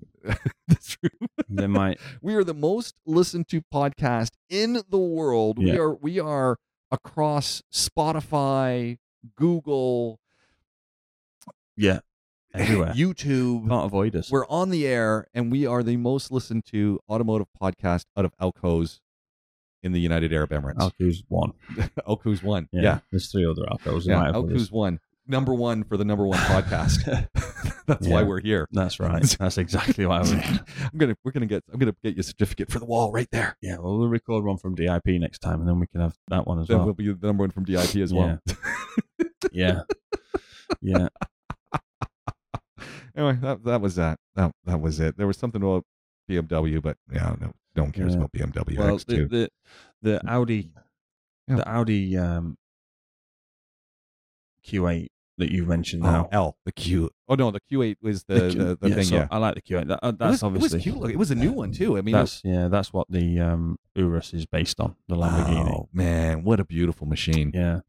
That's 0.67 0.97
true. 0.97 1.09
They 1.47 1.67
might. 1.67 1.99
We 2.21 2.35
are 2.35 2.43
the 2.43 2.53
most 2.53 2.95
listened 3.05 3.47
to 3.49 3.61
podcast 3.73 4.31
in 4.49 4.81
the 4.89 4.97
world. 4.97 5.57
We 5.57 5.77
are 5.77 5.95
we 5.95 6.19
are 6.19 6.57
across 6.91 7.61
Spotify, 7.73 8.97
Google, 9.37 10.19
Yeah. 11.77 11.99
Everywhere. 12.53 12.93
YouTube. 12.93 13.67
can't 13.67 13.85
avoid 13.85 14.15
us. 14.15 14.31
We're 14.31 14.47
on 14.47 14.69
the 14.69 14.87
air, 14.87 15.27
and 15.33 15.51
we 15.51 15.65
are 15.67 15.83
the 15.83 15.97
most 15.97 16.31
listened 16.31 16.65
to 16.71 16.99
automotive 17.09 17.47
podcast 17.61 18.05
out 18.17 18.25
of 18.25 18.33
Al 18.39 18.51
Quoz 18.51 18.99
in 19.83 19.91
the 19.91 19.99
United 19.99 20.33
Arab 20.33 20.49
Emirates. 20.49 20.79
Al 20.79 20.91
Quoz 20.91 21.23
one. 21.27 21.53
Al 22.07 22.17
Quoz 22.17 22.41
one. 22.41 22.67
Yeah. 22.71 22.81
Yeah. 22.81 22.99
There's 23.11 23.31
three 23.31 23.45
other 23.45 23.63
Al 23.69 23.77
Quoz. 23.77 24.07
Yeah. 24.07 24.31
Al 24.31 24.43
Quoz 24.43 24.71
one. 24.71 24.99
Number 25.29 25.53
one 25.53 25.83
for 25.83 25.97
the 25.97 26.05
number 26.05 26.25
one 26.25 26.39
podcast. 26.39 27.27
That's 27.85 28.07
why 28.07 28.23
we're 28.23 28.39
here. 28.39 28.65
That's 28.71 28.97
right. 28.97 29.21
That's 29.37 29.57
exactly 29.57 30.05
why 30.05 30.21
we're. 30.21 30.41
I'm 30.81 30.97
gonna 30.97 31.17
we're 31.25 31.33
gonna 31.33 31.45
get 31.45 31.63
I'm 31.71 31.79
gonna 31.79 31.95
get 32.01 32.15
your 32.15 32.23
certificate 32.23 32.71
for 32.71 32.79
the 32.79 32.85
wall 32.85 33.11
right 33.11 33.27
there. 33.31 33.57
Yeah. 33.61 33.77
Well, 33.77 33.97
we'll 33.97 34.07
record 34.07 34.45
one 34.45 34.57
from 34.57 34.75
DIP 34.75 35.05
next 35.05 35.39
time, 35.39 35.59
and 35.59 35.67
then 35.67 35.81
we 35.81 35.87
can 35.87 35.99
have 35.99 36.15
that 36.29 36.47
one 36.47 36.59
as 36.59 36.67
Then 36.69 36.77
well. 36.77 36.85
we'll 36.85 36.93
be 36.95 37.11
the 37.11 37.27
number 37.27 37.43
one 37.43 37.51
from 37.51 37.65
DIP 37.65 37.97
as 37.97 38.13
well. 38.13 38.39
Yeah. 39.51 39.81
Yeah. 40.81 41.09
Anyway, 43.17 43.37
that 43.41 43.63
that 43.65 43.81
was 43.81 43.95
that. 43.95 44.19
That 44.35 44.51
that 44.65 44.79
was 44.79 44.99
it. 44.99 45.17
There 45.17 45.27
was 45.27 45.37
something 45.37 45.61
about 45.61 45.83
BMW, 46.29 46.81
but 46.81 46.97
yeah, 47.11 47.35
no, 47.41 47.51
no 47.75 47.83
one 47.83 47.91
cares 47.91 48.11
Yeah. 48.13 48.17
about 48.19 48.31
BMW 48.31 48.77
Well, 48.77 48.97
the, 48.97 49.03
X2. 49.15 49.29
the 49.29 49.49
the 50.01 50.21
Audi, 50.29 50.71
Yeah. 51.47 51.55
the 51.57 51.67
Audi 51.69 52.17
um, 52.17 52.57
Q8 54.65 55.07
that 55.39 55.51
you 55.51 55.65
mentioned 55.65 56.03
Oh, 56.03 56.11
now. 56.11 56.29
L 56.31 56.57
the 56.65 56.71
Q. 56.71 57.09
Oh 57.29 57.35
no, 57.35 57.51
the 57.51 57.59
Q8 57.71 57.97
was 58.01 58.23
the 58.23 58.33
the, 58.35 58.49
Q- 58.51 58.77
the, 58.81 58.95
thing. 58.95 59.03
so 59.03 59.15
yeah, 59.15 59.27
I 59.31 59.37
like 59.37 59.55
the 59.55 59.61
Q8. 59.61 59.87
That, 59.87 59.99
uh, 60.03 60.09
It 60.09 60.19
that's 60.19 60.31
was, 60.31 60.43
obviously 60.43 60.67
it 60.67 60.73
was 60.73 60.83
cute. 60.83 60.97
look, 60.97 61.11
It 61.11 61.17
was 61.17 61.31
a 61.31 61.35
new 61.35 61.51
one 61.51 61.71
too. 61.71 61.97
I 61.97 62.01
mean, 62.01 62.15
it- 62.15 62.17
that's 62.19 62.41
yeah, 62.43 62.67
that's 62.67 62.91
what 62.91 63.07
the 63.09 63.39
um, 63.39 63.77
Urus 63.95 64.33
is 64.33 64.45
based 64.45 64.79
on, 64.79 64.95
the 65.07 65.15
Lamborghini. 65.15 65.69
Oh 65.71 65.89
man, 65.93 66.43
what 66.43 66.59
a 66.59 66.65
beautiful 66.65 67.07
machine. 67.07 67.51
Yeah, 67.53 67.81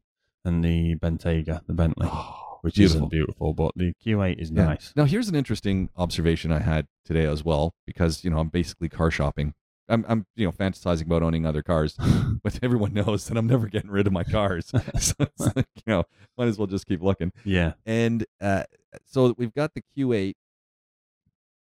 and 0.45 0.63
the 0.63 0.95
Bentayga, 0.95 1.65
the 1.65 1.73
Bentley. 1.73 2.07
Oh, 2.11 2.48
which 2.61 2.75
beautiful. 2.75 2.97
isn't 3.01 3.09
beautiful, 3.09 3.53
but 3.53 3.71
the 3.75 3.93
Q8 4.05 4.37
is 4.39 4.51
Yeah. 4.51 4.65
nice. 4.65 4.93
Now, 4.95 5.05
here's 5.05 5.29
an 5.29 5.35
interesting 5.35 5.89
observation 5.95 6.51
I 6.51 6.59
had 6.59 6.87
today 7.05 7.25
as 7.25 7.43
well, 7.43 7.73
because 7.85 8.23
you 8.23 8.29
know 8.29 8.39
I'm 8.39 8.49
basically 8.49 8.89
car 8.89 9.11
shopping. 9.11 9.53
I'm, 9.87 10.05
I'm 10.07 10.25
you 10.35 10.45
know 10.45 10.51
fantasizing 10.51 11.05
about 11.07 11.23
owning 11.23 11.45
other 11.45 11.63
cars, 11.63 11.95
but 12.43 12.59
everyone 12.61 12.93
knows 12.93 13.25
that 13.27 13.37
I'm 13.37 13.47
never 13.47 13.67
getting 13.67 13.89
rid 13.89 14.05
of 14.07 14.13
my 14.13 14.23
cars. 14.23 14.67
so 14.99 15.13
it's 15.19 15.55
like, 15.55 15.65
you 15.75 15.83
know, 15.87 16.03
might 16.37 16.47
as 16.47 16.57
well 16.57 16.67
just 16.67 16.85
keep 16.85 17.01
looking. 17.01 17.31
Yeah, 17.43 17.73
And 17.85 18.25
uh, 18.39 18.63
so 19.05 19.33
we've 19.37 19.53
got 19.53 19.73
the 19.73 19.81
Q8 19.97 20.33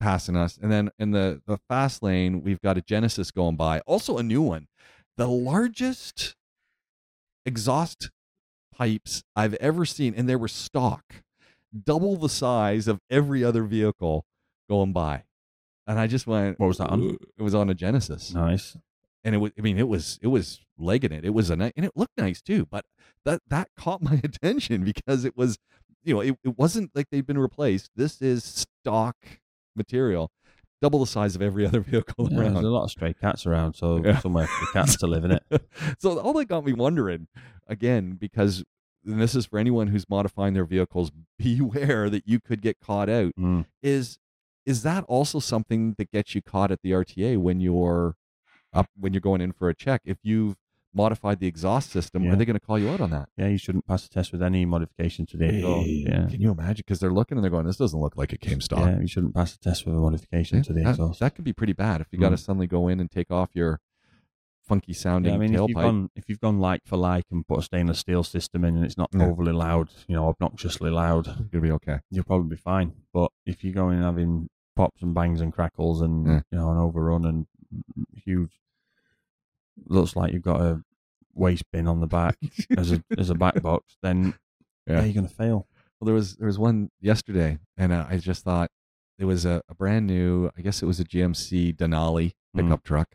passing 0.01 0.36
us, 0.36 0.59
and 0.61 0.70
then 0.72 0.90
in 0.99 1.11
the 1.11 1.42
the 1.47 1.59
fast 1.68 2.03
lane 2.03 2.42
we've 2.42 2.61
got 2.61 2.78
a 2.78 2.82
Genesis 2.82 3.30
going 3.30 3.57
by, 3.57 3.80
also 3.80 4.16
a 4.18 4.22
new 4.22 4.42
one, 4.42 4.68
the 5.16 5.28
largest 5.28 6.34
exhaust 7.47 8.11
pipes 8.77 9.22
I've 9.37 9.55
ever 9.55 9.85
seen, 9.85 10.14
and 10.16 10.29
they 10.29 10.37
were 10.37 10.49
stock, 10.49 11.22
double 11.85 12.16
the 12.16 12.29
size 12.29 12.89
of 12.89 13.01
every 13.11 13.45
other 13.45 13.64
vehicle 13.64 14.25
going 14.68 14.93
by. 14.93 15.25
And 15.87 15.99
I 15.99 16.07
just 16.07 16.27
went. 16.27 16.59
What 16.59 16.68
was 16.68 16.79
that 16.79 16.91
on? 16.91 17.18
It 17.37 17.43
was 17.43 17.55
on 17.55 17.68
a 17.68 17.75
Genesis, 17.75 18.33
nice. 18.33 18.77
and 19.22 19.35
it 19.35 19.39
was. 19.39 19.53
I 19.59 19.61
mean, 19.61 19.79
it 19.79 19.89
was. 19.89 20.18
It 20.22 20.29
was 20.29 20.61
legging 20.79 21.12
it. 21.12 21.25
It 21.25 21.35
was 21.35 21.51
a 21.51 21.57
nice, 21.57 21.72
and 21.77 21.85
it 21.85 21.93
looked 21.95 22.16
nice 22.16 22.41
too. 22.41 22.66
But 22.70 22.87
that 23.25 23.43
that 23.49 23.68
caught 23.77 24.03
my 24.03 24.14
attention 24.25 24.85
because 24.85 25.25
it 25.25 25.37
was, 25.37 25.59
you 26.03 26.14
know, 26.14 26.20
it, 26.20 26.39
it 26.43 26.59
wasn't 26.59 26.91
like 26.95 27.09
they'd 27.11 27.27
been 27.27 27.39
replaced. 27.39 27.91
This 27.97 28.22
is 28.22 28.45
stock 28.45 29.16
material, 29.77 30.31
double 30.85 30.99
the 31.01 31.07
size 31.07 31.35
of 31.35 31.41
every 31.41 31.64
other 31.66 31.80
vehicle 31.80 32.28
Yeah, 32.30 32.41
around. 32.41 32.55
there's 32.55 32.66
a 32.66 32.68
lot 32.68 32.85
of 32.85 32.91
stray 32.91 33.14
cats 33.14 33.47
around, 33.47 33.72
so 33.74 34.05
Yeah. 34.05 34.18
somewhere 34.18 34.47
for 34.47 34.66
the 34.66 34.70
cats 34.72 34.97
to 34.99 35.07
live 35.07 35.24
in 35.24 35.30
it. 35.30 35.43
so 35.99 36.18
all 36.20 36.35
that 36.35 36.45
got 36.45 36.62
me 36.64 36.74
wondering 36.74 37.26
again 37.66 38.12
because 38.20 38.62
and 39.07 39.18
this 39.20 39.35
is 39.35 39.47
for 39.47 39.59
anyone 39.59 39.87
who's 39.89 40.07
modifying 40.11 40.53
their 40.55 40.64
vehicles 40.66 41.11
beware 41.39 42.11
that 42.11 42.24
you 42.26 42.39
could 42.39 42.61
get 42.61 42.80
caught 42.80 43.09
out 43.09 43.32
Mm. 43.39 43.64
is 43.82 44.18
is 44.66 44.82
that 44.82 45.05
also 45.05 45.39
something 45.41 45.95
that 45.99 46.11
gets 46.11 46.35
you 46.35 46.43
caught 46.43 46.70
at 46.70 46.80
the 46.82 46.91
RTA 46.93 47.39
when 47.39 47.61
you're 47.61 48.16
up 48.74 48.89
when 48.99 49.12
you're 49.14 49.20
going 49.30 49.41
in 49.41 49.53
for 49.53 49.70
a 49.70 49.74
check 49.74 50.03
if 50.05 50.18
you've 50.22 50.57
modified 50.95 51.40
the 51.40 51.47
exhaust 51.47 51.90
system 51.90 52.22
Yeah. 52.24 52.32
are 52.32 52.36
they 52.36 52.45
going 52.45 52.59
to 52.59 52.64
call 52.64 52.78
you 52.78 52.88
out 52.90 53.01
on 53.01 53.11
that 53.11 53.28
Yeah, 53.36 53.49
you 53.49 53.59
shouldn't 53.59 53.86
pass 53.86 54.07
the 54.07 54.14
test 54.14 54.32
with 54.32 54.42
any 54.42 54.64
modification 54.64 55.26
to 55.26 55.36
the 55.36 55.47
exhaust. 55.47 55.88
Yeah. 55.88 56.26
can 56.28 56.40
you 56.40 56.51
imagine 56.53 56.84
because 56.86 57.01
they're 57.01 57.12
looking 57.12 57.36
and 57.36 57.45
they're 57.45 57.51
going 57.51 57.66
this 57.66 57.76
doesn't 57.76 57.99
look 58.01 58.16
like 58.16 58.32
it 58.32 58.40
came 58.40 58.61
stock 58.61 58.80
Yeah, 58.86 59.01
you 59.01 59.09
shouldn't 59.09 59.34
pass 59.34 59.53
the 59.57 59.59
test 59.59 59.84
with 59.86 59.95
a 59.95 59.99
modification 59.99 60.62
to 60.62 60.72
the 60.72 60.82
that, 60.84 60.90
exhaust. 60.90 61.20
that 61.20 61.34
could 61.34 61.45
be 61.45 61.53
pretty 61.53 61.72
bad 61.72 62.01
if 62.01 62.09
you 62.12 62.18
got 62.18 62.30
to 62.30 62.36
Mm. 62.36 62.40
suddenly 62.40 62.66
go 62.66 62.88
in 62.88 63.01
and 63.01 63.11
take 63.11 63.30
off 63.30 63.51
your 63.55 63.80
funky 64.62 64.95
sounding 64.95 65.30
Yeah, 65.32 65.36
I 65.36 65.38
mean, 65.38 65.55
if 65.55 65.61
you've 65.61 65.76
tailpipe 65.76 65.82
gone 65.82 66.11
if 66.16 66.28
you've 66.28 66.40
gone 66.40 66.59
like 66.59 66.80
for 66.86 66.97
like 66.97 67.24
and 67.30 67.47
put 67.47 67.59
a 67.59 67.62
stainless 67.62 67.99
steel 67.99 68.22
system 68.22 68.64
in 68.64 68.76
and 68.76 68.84
it's 68.84 68.97
not 68.97 69.11
Yeah. 69.12 69.26
overly 69.26 69.53
loud, 69.53 69.90
you 70.09 70.14
know, 70.16 70.26
obnoxiously 70.28 70.90
loud, 70.90 71.26
gonna 71.51 71.61
be 71.62 71.70
okay 71.72 71.99
you'll 72.11 72.24
probably 72.24 72.49
be 72.51 72.57
fine. 72.57 72.92
But 73.12 73.30
if 73.45 73.62
you 73.64 73.72
go 73.72 73.90
in 73.90 74.01
having 74.01 74.49
pops 74.76 75.03
and 75.03 75.14
bangs 75.14 75.40
and 75.40 75.53
crackles 75.53 76.01
and 76.01 76.26
Yeah. 76.26 76.40
you 76.51 76.59
know 76.59 76.70
an 76.70 76.78
overrun 76.78 77.24
and 77.26 77.47
huge, 78.24 78.53
looks 79.87 80.14
like 80.16 80.33
you've 80.33 80.43
got 80.43 80.61
a 80.61 80.83
waste 81.35 81.64
bin 81.72 81.89
on 81.89 82.01
the 82.01 82.07
back 82.07 82.37
as 82.77 82.93
a 82.93 83.03
as 83.18 83.31
a 83.31 83.35
back 83.35 83.61
box, 83.62 83.97
then 84.03 84.35
Yeah. 84.87 84.99
yeah, 84.99 85.05
you're 85.05 85.14
gonna 85.14 85.29
fail. 85.29 85.66
Well, 85.99 86.07
there 86.07 86.14
was 86.14 86.37
there 86.37 86.47
was 86.47 86.59
one 86.59 86.91
yesterday, 87.01 87.59
and 87.77 87.91
uh, 87.93 88.07
I 88.09 88.18
just 88.18 88.45
thought 88.45 88.70
it 89.18 89.25
was 89.25 89.45
a, 89.47 89.62
a 89.68 89.75
brand 89.75 90.07
new. 90.07 90.51
I 90.59 90.61
guess 90.61 90.83
it 90.83 90.87
was 90.87 91.01
a 91.01 91.05
GMC 91.05 91.75
Denali 91.77 92.33
pickup 92.55 92.85
truck. 92.85 93.09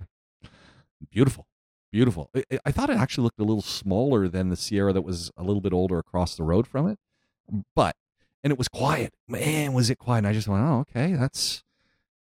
Beautiful, 1.12 1.45
beautiful. 1.91 2.30
I- 2.36 2.43
I, 2.51 2.60
I 2.66 2.72
thought 2.72 2.89
it 2.89 2.97
actually 2.97 3.24
looked 3.26 3.39
a 3.39 3.43
little 3.43 3.62
smaller 3.62 4.28
than 4.28 4.49
the 4.49 4.55
Sierra 4.55 4.93
that 4.93 5.01
was 5.03 5.32
a 5.38 5.43
little 5.43 5.62
bit 5.62 5.74
older 5.74 5.97
across 5.99 6.36
the 6.36 6.43
road 6.43 6.66
from 6.68 6.88
it, 6.88 6.97
but 7.76 7.95
and 8.43 8.51
it 8.51 8.57
was 8.57 8.68
quiet. 8.68 9.14
Man, 9.28 9.74
was 9.74 9.89
it 9.89 9.97
quiet? 9.97 10.20
And 10.20 10.28
I 10.28 10.34
just 10.34 10.47
went, 10.47 10.64
oh, 10.64 10.80
okay, 10.89 11.14
that's 11.14 11.64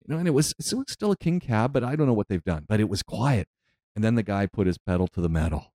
you 0.06 0.12
know, 0.12 0.18
and 0.18 0.28
it 0.28 0.32
was 0.32 0.54
it 0.58 0.74
was 0.74 0.84
still 0.88 1.10
a 1.12 1.16
king 1.16 1.40
cab, 1.40 1.72
but 1.72 1.82
I 1.82 1.96
don't 1.96 2.06
know 2.06 2.12
what 2.12 2.28
they've 2.28 2.44
done, 2.44 2.66
but 2.68 2.80
it 2.80 2.88
was 2.88 3.02
quiet. 3.02 3.48
And 3.94 4.04
then 4.04 4.14
the 4.14 4.22
guy 4.22 4.46
put 4.46 4.66
his 4.66 4.78
pedal 4.78 5.08
to 5.08 5.20
the 5.20 5.28
metal. 5.28 5.72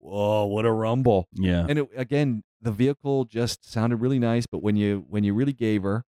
Whoa, 0.00 0.46
what 0.46 0.64
a 0.64 0.72
rumble! 0.72 1.28
Yeah, 1.32 1.66
and 1.68 1.80
it, 1.80 1.88
again 1.96 2.42
the 2.60 2.72
vehicle 2.72 3.24
just 3.24 3.70
sounded 3.70 3.96
really 3.96 4.18
nice 4.18 4.44
but 4.44 4.62
when 4.62 4.74
you 4.76 5.04
when 5.08 5.22
you 5.22 5.32
really 5.32 5.52
gave 5.52 5.84
her 5.84 6.02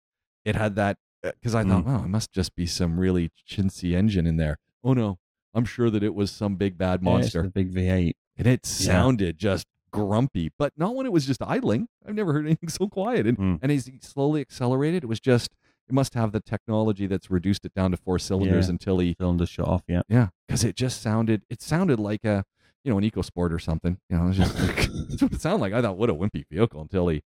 it 0.43 0.55
had 0.55 0.75
that 0.75 0.97
because 1.21 1.53
i 1.53 1.63
thought 1.63 1.83
oh 1.85 2.03
it 2.05 2.07
must 2.07 2.31
just 2.31 2.55
be 2.55 2.65
some 2.65 2.99
really 2.99 3.29
chintzy 3.47 3.95
engine 3.95 4.25
in 4.25 4.37
there 4.37 4.57
oh 4.83 4.93
no 4.93 5.19
i'm 5.53 5.63
sure 5.63 5.91
that 5.91 6.01
it 6.01 6.15
was 6.15 6.31
some 6.31 6.55
big 6.55 6.75
bad 6.75 7.01
Yeah, 7.03 7.17
it's 7.17 7.21
monster 7.35 7.43
the 7.43 7.49
big 7.51 7.71
V8. 7.71 8.13
and 8.35 8.47
it 8.47 8.65
sounded 8.65 9.37
just 9.37 9.67
grumpy 9.91 10.51
but 10.57 10.73
not 10.75 10.95
when 10.95 11.05
it 11.05 11.11
was 11.11 11.27
just 11.27 11.43
idling 11.43 11.87
i've 12.07 12.15
never 12.15 12.33
heard 12.33 12.47
anything 12.47 12.69
so 12.79 12.87
quiet 12.87 13.27
and, 13.27 13.37
Mm. 13.37 13.59
and 13.61 13.71
as 13.71 13.85
he 13.85 13.99
slowly 14.01 14.41
accelerated 14.41 15.03
it 15.03 15.07
was 15.07 15.19
just 15.19 15.51
it 15.89 15.93
must 15.93 16.13
have 16.13 16.31
the 16.31 16.39
technology 16.39 17.07
that's 17.07 17.29
reduced 17.31 17.65
it 17.65 17.73
down 17.73 17.91
to 17.91 17.97
four 17.97 18.19
cylinders 18.19 18.67
Yeah. 18.67 18.71
until 18.73 18.99
he 18.99 19.15
Cylinder 19.19 19.45
shut 19.45 19.67
off. 19.67 19.83
Yeah, 19.87 20.01
yeah, 20.07 20.27
because 20.47 20.63
it 20.63 20.75
just 20.75 21.01
sounded 21.01 21.43
it 21.49 21.61
sounded 21.61 21.99
like 21.99 22.23
a 22.23 22.43
you 22.83 22.91
know 22.91 22.97
an 22.97 23.03
EcoSport 23.09 23.51
or 23.51 23.59
something. 23.59 23.97
You 24.09 24.17
know, 24.17 24.27
it 24.29 24.33
just 24.33 24.55
that's 25.09 25.21
what 25.21 25.33
it 25.33 25.41
sounded 25.41 25.61
like. 25.61 25.73
I 25.73 25.81
thought, 25.81 25.97
what 25.97 26.09
a 26.09 26.13
wimpy 26.15 26.43
vehicle 26.51 26.81
until 26.81 27.07
he 27.07 27.23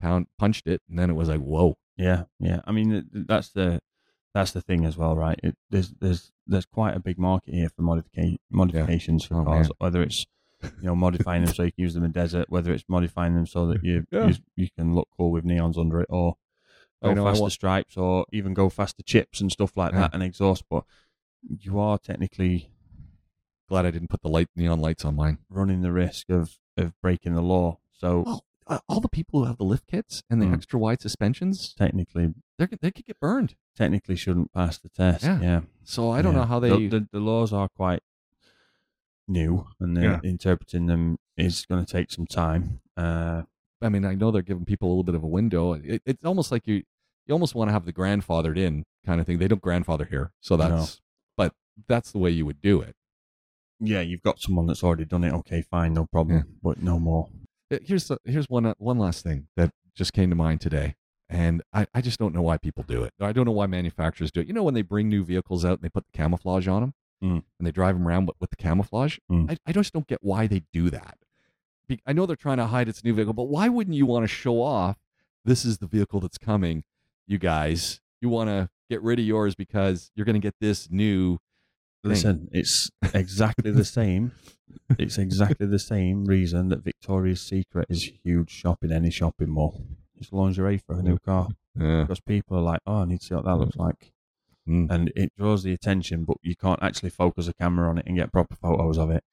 pound 0.00 0.26
punched 0.38 0.66
it, 0.66 0.80
and 0.88 0.98
then 0.98 1.10
it 1.10 1.14
was 1.14 1.28
like, 1.28 1.40
whoa. 1.40 1.76
Yeah, 1.96 2.24
yeah. 2.40 2.60
I 2.64 2.72
mean, 2.72 2.90
th- 2.90 3.04
th- 3.12 3.26
that's 3.26 3.50
the 3.50 3.80
that's 4.34 4.52
the 4.52 4.62
thing 4.62 4.86
as 4.86 4.96
well, 4.96 5.14
right? 5.14 5.38
It, 5.42 5.56
there's 5.70 5.92
there's 6.00 6.32
there's 6.46 6.64
quite 6.66 6.96
a 6.96 7.00
big 7.00 7.18
market 7.18 7.52
here 7.54 7.68
for 7.68 7.82
modification 7.82 8.38
modifications 8.50 9.24
for 9.26 9.42
Oh, 9.42 9.44
cars. 9.44 9.66
man. 9.68 9.72
Whether 9.78 10.02
it's 10.02 10.24
you 10.62 10.70
know 10.84 10.96
modifying 10.96 11.44
them 11.44 11.52
so 11.54 11.64
you 11.64 11.72
can 11.72 11.82
use 11.82 11.92
them 11.94 12.04
in 12.04 12.12
desert, 12.12 12.46
whether 12.48 12.72
it's 12.72 12.84
modifying 12.88 13.34
them 13.34 13.46
so 13.46 13.66
that 13.66 13.84
you 13.84 14.04
Yeah. 14.10 14.28
you, 14.28 14.34
you 14.56 14.68
can 14.76 14.94
look 14.94 15.08
cool 15.16 15.30
with 15.30 15.44
neons 15.44 15.76
under 15.78 16.00
it, 16.00 16.06
or 16.08 16.34
I 17.02 17.08
go 17.08 17.14
know, 17.14 17.26
I 17.26 17.30
faster 17.30 17.42
want- 17.42 17.52
stripes, 17.52 17.96
or 17.96 18.26
even 18.32 18.54
go 18.54 18.68
faster 18.68 19.02
chips 19.02 19.40
and 19.40 19.50
stuff 19.52 19.76
like 19.76 19.92
Yeah. 19.92 20.00
that, 20.00 20.14
and 20.14 20.22
exhaust. 20.22 20.64
But 20.70 20.84
you 21.48 21.78
are 21.78 21.98
technically 21.98 22.68
Glad 23.68 23.86
I 23.86 23.90
didn't 23.90 24.08
put 24.08 24.20
the 24.20 24.28
light 24.28 24.48
neon 24.54 24.80
lights 24.80 25.02
on 25.04 25.16
mine. 25.16 25.38
running 25.48 25.80
the 25.80 25.92
risk 25.92 26.28
of 26.28 26.58
of 26.76 26.92
breaking 27.00 27.34
the 27.34 27.40
law. 27.42 27.78
So 27.92 28.22
Well, 28.26 28.44
uh, 28.66 28.80
all 28.88 29.00
the 29.00 29.08
people 29.08 29.40
who 29.40 29.46
have 29.46 29.56
the 29.56 29.64
lift 29.64 29.86
kits 29.86 30.22
and 30.28 30.42
the 30.42 30.46
Mm. 30.46 30.54
extra 30.54 30.78
wide 30.78 31.00
suspensions, 31.00 31.72
technically 31.72 32.34
they 32.58 32.66
they 32.66 32.90
could 32.90 33.06
get 33.06 33.18
burned. 33.18 33.56
technically 33.74 34.14
shouldn't 34.16 34.52
pass 34.52 34.76
the 34.78 34.90
test. 34.90 35.24
Yeah. 35.24 35.40
yeah. 35.40 35.60
So 35.84 36.10
I 36.10 36.20
don't 36.20 36.34
Yeah. 36.34 36.40
know 36.40 36.46
how 36.46 36.60
they. 36.60 36.68
The, 36.70 36.88
the, 37.00 37.08
the 37.12 37.20
laws 37.20 37.50
are 37.54 37.68
quite 37.70 38.02
new, 39.26 39.66
and 39.80 39.96
Yeah. 39.96 40.20
interpreting 40.22 40.86
them 40.86 41.18
is 41.36 41.64
going 41.66 41.84
to 41.84 41.90
take 41.90 42.10
some 42.10 42.26
time. 42.26 42.80
Uh, 42.96 43.42
I 43.80 43.88
mean, 43.88 44.04
I 44.04 44.14
know 44.14 44.30
they're 44.30 44.42
giving 44.42 44.64
people 44.66 44.88
a 44.88 44.90
little 44.90 45.04
bit 45.04 45.14
of 45.14 45.22
a 45.24 45.28
window. 45.28 45.72
It, 45.72 46.02
it's 46.04 46.24
almost 46.24 46.52
like 46.52 46.66
you 46.66 46.82
you 47.26 47.32
almost 47.32 47.54
want 47.54 47.68
to 47.68 47.72
have 47.72 47.84
the 47.84 47.92
grandfathered 47.92 48.56
in 48.58 48.84
kind 49.06 49.20
of 49.20 49.26
thing. 49.26 49.38
They 49.38 49.48
don't 49.48 49.62
grandfather 49.62 50.04
here, 50.04 50.32
so 50.40 50.56
that's 50.56 51.00
but 51.36 51.54
that's 51.88 52.12
the 52.12 52.18
way 52.18 52.30
you 52.30 52.44
would 52.46 52.60
do 52.60 52.80
it. 52.80 52.94
yeah, 53.80 54.00
you've 54.00 54.22
got 54.22 54.40
someone 54.40 54.66
that's 54.66 54.82
already 54.84 55.04
done 55.04 55.24
it. 55.24 55.32
Okay, 55.32 55.62
fine, 55.62 55.92
no 55.94 56.06
problem, 56.06 56.36
Yeah. 56.36 56.42
but 56.62 56.82
no 56.82 56.98
more. 56.98 57.28
Uh, 57.72 57.78
here's 57.84 58.08
the, 58.08 58.18
here's 58.24 58.46
one 58.48 58.66
uh, 58.66 58.74
one 58.78 58.98
last 58.98 59.22
thing 59.24 59.48
that 59.56 59.70
just 59.96 60.12
came 60.12 60.30
to 60.30 60.36
mind 60.36 60.60
today 60.60 60.94
and 61.28 61.62
I, 61.72 61.86
I 61.94 62.00
just 62.02 62.18
don't 62.18 62.34
know 62.34 62.42
why 62.42 62.58
people 62.58 62.82
do 62.86 63.02
it 63.04 63.12
i 63.20 63.32
don't 63.32 63.46
know 63.46 63.52
why 63.52 63.66
manufacturers 63.66 64.30
do 64.30 64.40
it 64.40 64.46
you 64.46 64.52
know 64.52 64.62
when 64.62 64.74
they 64.74 64.82
bring 64.82 65.08
new 65.08 65.24
vehicles 65.24 65.64
out 65.64 65.74
and 65.78 65.82
they 65.82 65.88
put 65.88 66.04
the 66.10 66.16
camouflage 66.16 66.68
on 66.68 66.80
them 66.82 66.94
Mm. 67.22 67.42
and 67.58 67.66
they 67.66 67.70
drive 67.70 67.94
them 67.94 68.06
around 68.08 68.26
with, 68.26 68.36
with 68.40 68.50
the 68.50 68.56
camouflage 68.56 69.18
Mm. 69.30 69.50
I, 69.50 69.56
I 69.66 69.72
just 69.72 69.92
don't 69.94 70.06
get 70.06 70.18
why 70.22 70.46
they 70.46 70.64
do 70.72 70.90
that 70.90 71.18
Be- 71.88 72.00
i 72.06 72.12
know 72.12 72.26
they're 72.26 72.36
trying 72.36 72.56
to 72.58 72.66
hide 72.66 72.88
its 72.88 73.02
new 73.04 73.14
vehicle 73.14 73.32
but 73.32 73.44
why 73.48 73.68
wouldn't 73.68 73.96
you 73.96 74.04
want 74.06 74.24
to 74.24 74.28
show 74.28 74.60
off 74.60 74.96
this 75.44 75.64
is 75.64 75.78
the 75.78 75.86
vehicle 75.86 76.20
that's 76.20 76.36
coming 76.38 76.84
you 77.26 77.38
guys 77.38 78.00
you 78.20 78.28
want 78.28 78.48
to 78.48 78.68
get 78.90 79.02
rid 79.02 79.18
of 79.18 79.24
yours 79.24 79.54
because 79.54 80.10
you're 80.14 80.24
going 80.26 80.34
to 80.40 80.46
get 80.46 80.54
this 80.60 80.88
new 80.90 81.38
thing. 82.02 82.10
Listen, 82.10 82.48
it's 82.52 82.90
exactly 83.14 83.70
the 83.70 83.84
same. 83.84 84.32
It's 84.98 85.18
exactly 85.18 85.66
the 85.66 85.78
same 85.78 86.24
reason 86.24 86.68
that 86.68 86.82
Victoria's 86.84 87.40
Secret 87.42 87.86
is 87.88 88.08
a 88.08 88.18
huge 88.24 88.50
shop 88.50 88.78
in 88.82 88.92
any 88.92 89.10
shopping 89.10 89.50
mall. 89.50 89.84
It's 90.18 90.32
lingerie 90.32 90.78
for 90.78 90.98
a 90.98 91.02
new 91.02 91.18
car 91.18 91.48
Yeah. 91.78 92.02
because 92.02 92.20
people 92.20 92.56
are 92.58 92.62
like, 92.62 92.80
"Oh, 92.86 93.02
I 93.02 93.04
need 93.06 93.20
to 93.20 93.26
see 93.26 93.34
what 93.34 93.44
that 93.44 93.56
looks 93.56 93.76
like," 93.76 94.12
Mm. 94.68 94.88
and 94.90 95.12
it 95.16 95.32
draws 95.36 95.62
the 95.64 95.72
attention, 95.72 96.24
but 96.24 96.36
you 96.42 96.54
can't 96.54 96.80
actually 96.82 97.10
focus 97.10 97.48
a 97.48 97.54
camera 97.54 97.88
on 97.90 97.98
it 97.98 98.04
and 98.06 98.16
get 98.16 98.30
proper 98.32 98.54
photos 98.54 98.98
of 98.98 99.10
it. 99.10 99.24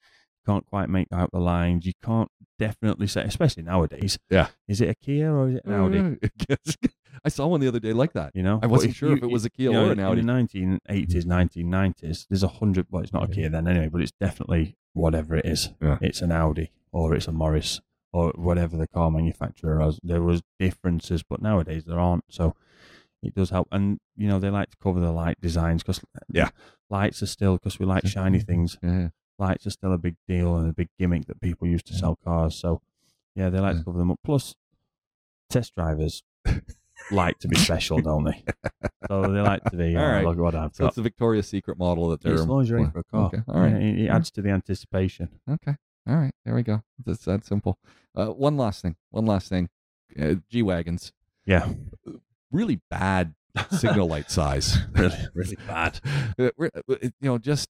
You 0.45 0.53
can't 0.53 0.65
quite 0.65 0.89
make 0.89 1.07
out 1.11 1.29
the 1.31 1.39
lines. 1.39 1.85
You 1.85 1.93
can't 2.03 2.31
definitely 2.57 3.05
say, 3.07 3.21
especially 3.23 3.63
nowadays. 3.63 4.17
Yeah. 4.29 4.47
Is 4.67 4.81
it 4.81 4.89
a 4.89 4.95
Kia 4.95 5.31
or 5.31 5.49
is 5.49 5.55
it 5.57 5.65
an 5.65 5.73
Audi? 5.73 6.17
I 7.25 7.29
saw 7.29 7.47
one 7.47 7.59
the 7.59 7.67
other 7.67 7.79
day 7.79 7.93
like 7.93 8.13
that. 8.13 8.31
You 8.35 8.43
know, 8.43 8.59
I 8.61 8.67
wasn't 8.67 8.95
sure 8.95 9.15
if 9.15 9.23
it 9.23 9.29
was 9.29 9.45
a 9.45 9.49
Kia 9.49 9.67
you 9.67 9.73
know, 9.73 9.89
or 9.89 9.91
an 9.91 9.99
Audi. 9.99 10.21
In 10.21 10.27
the 10.27 10.33
1980s, 10.33 11.25
1990s, 11.25 12.27
there's 12.29 12.43
a 12.43 12.47
hundred. 12.47 12.87
Well, 12.89 13.03
it's 13.03 13.13
not 13.13 13.23
a 13.23 13.27
Kia 13.33 13.49
then 13.49 13.67
anyway, 13.67 13.89
but 13.89 14.01
it's 14.01 14.11
definitely 14.19 14.75
whatever 14.93 15.35
it 15.35 15.45
is. 15.45 15.69
Yeah. 15.81 15.97
It's 16.01 16.21
an 16.21 16.31
Audi 16.31 16.71
or 16.91 17.13
it's 17.15 17.27
a 17.27 17.31
Morris 17.31 17.81
or 18.11 18.31
whatever 18.35 18.75
the 18.77 18.87
car 18.87 19.11
manufacturer 19.11 19.79
has. 19.79 19.99
There 20.03 20.21
was 20.21 20.41
differences, 20.59 21.21
but 21.23 21.41
nowadays 21.41 21.85
there 21.85 21.99
aren't. 21.99 22.23
So 22.29 22.55
it 23.21 23.35
does 23.35 23.49
help. 23.51 23.67
And 23.71 23.99
you 24.17 24.27
know, 24.27 24.39
they 24.39 24.49
like 24.49 24.71
to 24.71 24.77
cover 24.77 24.99
the 24.99 25.11
light 25.11 25.39
designs 25.41 25.83
because 25.83 26.01
Yeah. 26.31 26.49
lights 26.89 27.21
are 27.21 27.27
still 27.27 27.53
because 27.55 27.77
we 27.79 27.85
like 27.85 28.07
shiny 28.07 28.39
mm, 28.39 28.45
things. 28.47 28.77
Yeah. 28.81 29.09
Lights 29.37 29.67
are 29.67 29.71
still 29.71 29.93
a 29.93 29.97
big 29.97 30.15
deal 30.27 30.57
and 30.57 30.69
a 30.69 30.73
big 30.73 30.89
gimmick 30.97 31.25
that 31.27 31.39
people 31.39 31.67
use 31.67 31.83
to 31.83 31.93
sell 31.93 32.17
cars. 32.23 32.55
So 32.55 32.81
yeah, 33.35 33.49
they 33.49 33.59
like 33.59 33.73
Yeah. 33.75 33.79
to 33.79 33.85
cover 33.85 33.97
them 33.99 34.11
up. 34.11 34.19
Plus, 34.23 34.55
test 35.49 35.75
drivers 35.75 36.23
like 37.11 37.39
to 37.39 37.47
be 37.47 37.57
special, 37.57 37.99
don't 37.99 38.23
they? 38.25 38.43
So 39.07 39.23
they 39.23 39.39
like 39.41 39.63
to 39.63 39.75
be. 39.75 39.95
All 39.97 40.05
right. 40.05 40.23
Look 40.23 40.37
what 40.37 40.53
I've 40.53 40.75
So 40.75 40.83
got. 40.83 40.87
it's 40.89 40.95
the 40.97 41.01
Victoria's 41.01 41.47
Secret 41.47 41.79
model 41.79 42.09
that 42.09 42.21
they're. 42.21 42.35
As 42.35 42.45
long 42.45 42.61
as 42.61 42.69
you're 42.69 42.91
for 42.91 42.99
a 42.99 43.03
car. 43.05 43.25
Okay. 43.25 43.39
All 43.47 43.59
right. 43.59 43.73
It, 43.73 44.01
it 44.01 44.07
adds 44.07 44.29
to 44.31 44.41
the 44.43 44.49
anticipation. 44.49 45.29
Okay. 45.49 45.75
All 46.07 46.15
right. 46.15 46.31
There 46.45 46.53
we 46.53 46.61
go. 46.61 46.83
That's 47.03 47.25
that 47.25 47.43
simple. 47.43 47.79
Uh, 48.15 48.27
one 48.27 48.55
last 48.55 48.83
thing. 48.83 48.97
One 49.09 49.25
last 49.25 49.49
thing. 49.49 49.69
Uh, 50.19 50.35
G 50.47 50.61
wagons. 50.61 51.11
Yeah, 51.45 51.69
Really 52.51 52.81
bad 52.91 53.33
signal 53.71 54.07
light 54.07 54.29
size. 54.29 54.77
really, 54.91 55.17
really 55.33 55.57
bad. 55.67 55.99
Uh, 56.39 56.49
uh, 56.61 56.95
you 57.01 57.11
know, 57.21 57.37
just 57.39 57.67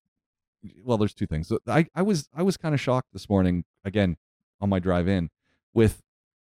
well, 0.83 0.97
there's 0.97 1.13
two 1.13 1.25
things. 1.27 1.49
I 1.67 1.85
I 1.95 2.01
was 2.01 2.27
I 2.35 2.43
was 2.43 2.57
kind 2.57 2.75
of 2.75 2.81
shocked 2.81 3.13
this 3.13 3.29
morning 3.29 3.63
again 3.85 4.17
on 4.59 4.67
my 4.69 4.79
drive 4.79 5.07
in 5.07 5.29
with 5.73 6.01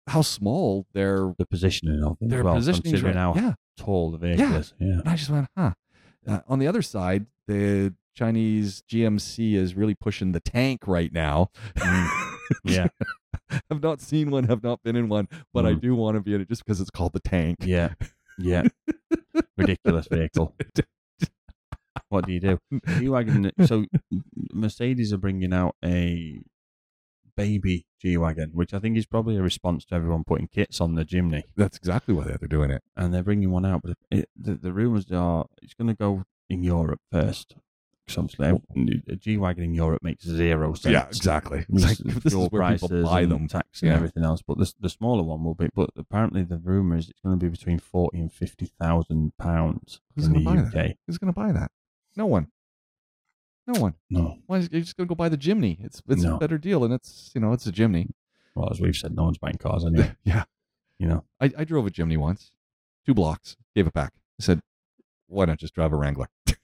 how 0.06 0.22
small 0.22 0.86
their 0.92 1.34
The 1.38 1.46
positioning 1.46 2.02
of 2.02 2.16
their 2.20 2.44
well, 2.44 2.54
positioning. 2.56 2.92
considering 2.92 3.16
how 3.16 3.34
Yeah. 3.34 3.54
tall 3.76 4.10
the 4.12 4.28
Yeah. 4.36 4.58
is. 4.58 4.74
Yeah, 4.78 5.00
And 5.00 5.08
I 5.08 5.16
just 5.16 5.30
went, 5.30 5.46
huh. 5.56 5.72
Uh, 6.26 6.40
on 6.48 6.58
the 6.58 6.66
other 6.66 6.82
side, 6.82 7.26
the 7.46 7.94
Chinese 8.14 8.82
GMC 8.88 9.54
is 9.56 9.74
really 9.74 9.94
pushing 9.94 10.32
the 10.32 10.40
tank 10.40 10.86
right 10.86 11.12
now. 11.12 11.50
yeah, 12.64 12.86
I've 13.70 13.82
not 13.82 14.00
seen 14.00 14.30
one, 14.30 14.44
have 14.44 14.62
not 14.62 14.82
been 14.82 14.96
in 14.96 15.08
one, 15.08 15.28
but 15.52 15.66
I 15.66 15.72
Mm. 15.74 15.80
do 15.80 15.94
want 15.94 16.16
to 16.16 16.20
be 16.22 16.34
in 16.34 16.40
it 16.40 16.48
just 16.48 16.64
because 16.64 16.80
it's 16.80 16.90
called 16.90 17.12
the 17.12 17.20
tank. 17.20 17.58
yeah, 17.64 17.94
yeah. 18.38 18.62
Ridiculous 19.56 20.06
vehicle. 20.08 20.54
What 22.08 22.26
do 22.26 22.32
you 22.32 22.40
do? 22.40 22.58
Wagon. 23.10 23.50
So 23.66 23.86
Mercedes 24.52 25.12
are 25.12 25.16
bringing 25.18 25.52
out 25.52 25.74
a 25.84 26.42
baby 27.36 27.86
G 28.00 28.16
wagon, 28.16 28.50
which 28.52 28.72
I 28.74 28.78
think 28.78 28.96
is 28.96 29.06
probably 29.06 29.36
a 29.36 29.42
response 29.42 29.84
to 29.86 29.94
everyone 29.94 30.24
putting 30.24 30.48
kits 30.48 30.80
on 30.80 30.94
the 30.94 31.04
Jimny. 31.04 31.42
That's 31.56 31.76
exactly 31.76 32.14
why 32.14 32.24
they're 32.24 32.48
doing 32.48 32.70
it. 32.70 32.82
and 32.96 33.12
they're 33.12 33.22
bringing 33.22 33.50
one 33.50 33.64
out. 33.66 33.82
But 33.82 33.96
it, 34.10 34.28
the, 34.36 34.54
the 34.54 34.72
rumors 34.72 35.10
are 35.12 35.46
it's 35.62 35.74
going 35.74 35.88
to 35.88 35.94
go 35.94 36.24
in 36.48 36.62
Europe 36.62 37.00
first. 37.10 37.56
Obviously, 38.18 38.60
a 39.08 39.16
G 39.16 39.38
wagon 39.38 39.64
in 39.64 39.72
Europe 39.72 40.02
makes 40.02 40.26
zero 40.26 40.74
sense. 40.74 40.92
Yeah, 40.92 41.06
exactly. 41.06 41.64
It's 41.72 41.84
like 41.84 41.96
this 42.22 42.32
fuel 42.34 42.44
is 42.46 42.50
where 42.52 42.70
people 42.72 42.88
prices 42.90 43.08
buy 43.08 43.22
and 43.22 43.32
them. 43.32 43.48
tax 43.48 43.80
and 43.80 43.90
Yeah. 43.90 43.96
everything 43.96 44.24
else. 44.24 44.42
But 44.46 44.58
the 44.58 44.70
the 44.78 44.90
smaller 44.90 45.22
one 45.22 45.42
will 45.42 45.54
be. 45.54 45.68
But 45.74 45.88
apparently, 45.96 46.42
the 46.42 46.58
rumor 46.58 46.96
is 46.96 47.08
it's 47.08 47.20
going 47.20 47.38
to 47.38 47.42
be 47.42 47.48
between 47.48 47.78
forty 47.78 48.18
and 48.20 48.30
fifty 48.30 48.66
thousand 48.66 49.32
pounds 49.38 50.00
Who's 50.14 50.26
in 50.26 50.34
the 50.34 50.40
gonna 50.44 50.62
buy 50.70 50.80
UK. 50.80 50.96
Who's 51.06 51.16
going 51.16 51.32
to 51.32 51.40
buy 51.40 51.50
that? 51.52 51.70
No 52.14 52.26
one. 52.26 52.48
No 53.66 53.80
one. 53.80 53.94
No, 54.10 54.38
Why 54.46 54.58
is 54.58 54.68
you're 54.70 54.80
just 54.82 54.96
going 54.96 55.08
to 55.08 55.14
go 55.14 55.16
buy 55.16 55.28
the 55.30 55.38
Jimny? 55.38 55.82
It's 55.84 56.02
it's 56.08 56.22
No. 56.22 56.36
a 56.36 56.38
better 56.38 56.58
deal, 56.58 56.84
and 56.84 56.92
it's 56.92 57.30
you 57.34 57.40
know 57.40 57.52
it's 57.52 57.66
a 57.66 57.72
Jimny. 57.72 58.10
well, 58.54 58.68
as 58.70 58.80
we've 58.80 58.94
said, 58.96 59.14
no 59.16 59.24
one's 59.24 59.38
buying 59.38 59.56
cars 59.56 59.84
anyway. 59.84 60.14
yeah. 60.24 60.44
you 60.98 61.08
know, 61.08 61.24
I, 61.40 61.50
I 61.58 61.64
drove 61.64 61.86
a 61.86 61.90
Jimny 61.90 62.16
once, 62.18 62.52
two 63.06 63.14
blocks, 63.14 63.56
gave 63.74 63.86
it 63.86 63.92
back. 63.94 64.12
I 64.40 64.42
said, 64.44 64.60
why 65.26 65.46
not 65.46 65.58
just 65.58 65.74
drive 65.74 65.92
a 65.92 65.96
Wrangler? 65.96 66.28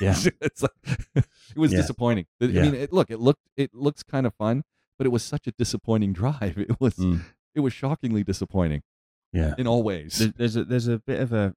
Yeah. 0.00 0.16
it's 0.40 0.62
like, 0.62 0.70
it 1.14 1.26
was 1.56 1.72
Yeah. 1.72 1.78
disappointing. 1.80 2.26
I 2.40 2.46
Yeah. 2.46 2.62
mean, 2.62 2.74
it, 2.74 2.90
look, 2.92 3.10
it 3.10 3.18
looked 3.20 3.42
it 3.56 3.74
looks 3.74 4.02
kind 4.02 4.26
of 4.26 4.34
fun, 4.34 4.62
but 4.96 5.06
it 5.06 5.10
was 5.10 5.22
such 5.22 5.46
a 5.46 5.52
disappointing 5.52 6.12
drive. 6.14 6.56
It 6.58 6.80
was 6.80 6.94
Mm. 6.94 7.20
it 7.54 7.60
was 7.60 7.72
shockingly 7.74 8.24
disappointing 8.24 8.82
yeah. 9.32 9.54
in 9.58 9.66
all 9.66 9.82
ways. 9.82 10.26
There's 10.36 10.56
a 10.56 10.64
there's 10.64 10.88
a 10.88 10.98
bit 11.00 11.20
of 11.20 11.32
a 11.34 11.54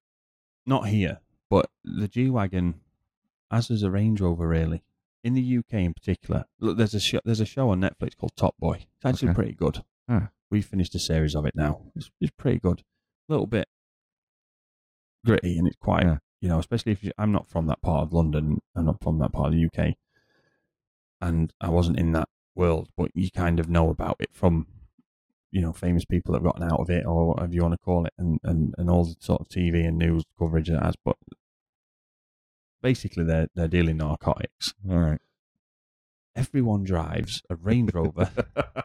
not 0.66 0.88
here, 0.88 1.20
but 1.48 1.70
the 1.84 2.06
G 2.06 2.28
wagon, 2.30 2.80
as 3.50 3.70
is 3.70 3.82
a 3.82 3.90
Range 3.90 4.20
Rover, 4.20 4.46
really 4.46 4.82
in 5.24 5.34
the 5.34 5.58
UK 5.58 5.74
in 5.74 5.94
particular. 5.94 6.44
Look, 6.60 6.76
there's 6.78 6.94
a 6.94 7.00
show, 7.00 7.20
there's 7.24 7.40
a 7.40 7.46
show 7.46 7.70
on 7.70 7.80
Netflix 7.80 8.16
called 8.16 8.32
Top 8.36 8.54
Boy. 8.58 8.86
It's 8.96 9.04
actually 9.04 9.28
Okay. 9.28 9.34
pretty 9.36 9.52
good. 9.54 9.82
Huh. 10.08 10.28
We 10.50 10.62
finished 10.62 10.94
a 10.94 10.98
series 10.98 11.34
of 11.34 11.46
it 11.46 11.54
now. 11.54 11.82
It's, 11.94 12.10
it's 12.20 12.32
pretty 12.36 12.58
good. 12.58 12.80
A 13.28 13.32
little 13.32 13.46
bit 13.46 13.68
gritty, 15.24 15.58
and 15.58 15.66
it's 15.66 15.76
quite 15.76 16.04
Yeah. 16.04 16.18
you 16.40 16.48
know, 16.48 16.58
especially 16.58 16.92
if 16.92 17.04
you, 17.04 17.12
I'm 17.18 17.32
not 17.32 17.46
from 17.46 17.66
that 17.68 17.80
part 17.82 18.02
of 18.02 18.12
London. 18.12 18.60
I'm 18.74 18.86
not 18.86 19.00
from 19.02 19.18
that 19.20 19.32
part 19.32 19.48
of 19.48 19.52
the 19.54 19.64
UK, 19.66 19.94
and 21.20 21.52
I 21.60 21.68
wasn't 21.70 21.98
in 21.98 22.12
that 22.12 22.28
world, 22.54 22.88
but 22.96 23.10
you 23.14 23.30
kind 23.30 23.60
of 23.60 23.68
know 23.68 23.88
about 23.90 24.16
it 24.20 24.30
from 24.32 24.66
you 25.54 25.60
know, 25.60 25.70
famous 25.72 26.06
people 26.06 26.32
that 26.32 26.38
have 26.38 26.44
gotten 26.50 26.62
out 26.62 26.80
of 26.80 26.88
it 26.88 27.04
or 27.04 27.28
whatever 27.28 27.52
you 27.52 27.60
want 27.60 27.72
to 27.74 27.78
call 27.78 28.06
it, 28.06 28.12
and, 28.16 28.40
and, 28.42 28.74
and 28.78 28.88
all 28.88 29.04
the 29.04 29.14
sort 29.20 29.38
of 29.38 29.48
TV 29.50 29.86
and 29.86 29.98
news 29.98 30.24
coverage 30.38 30.70
it 30.70 30.82
has. 30.82 30.94
But 31.04 31.16
basically, 32.82 33.24
they're 33.24 33.48
they're 33.54 33.68
dealing 33.68 33.96
narcotics. 33.98 34.74
all 34.90 34.98
right. 34.98 35.20
Everyone 36.34 36.82
drives 36.82 37.42
a 37.50 37.56
Range 37.56 37.92
Rover 37.92 38.30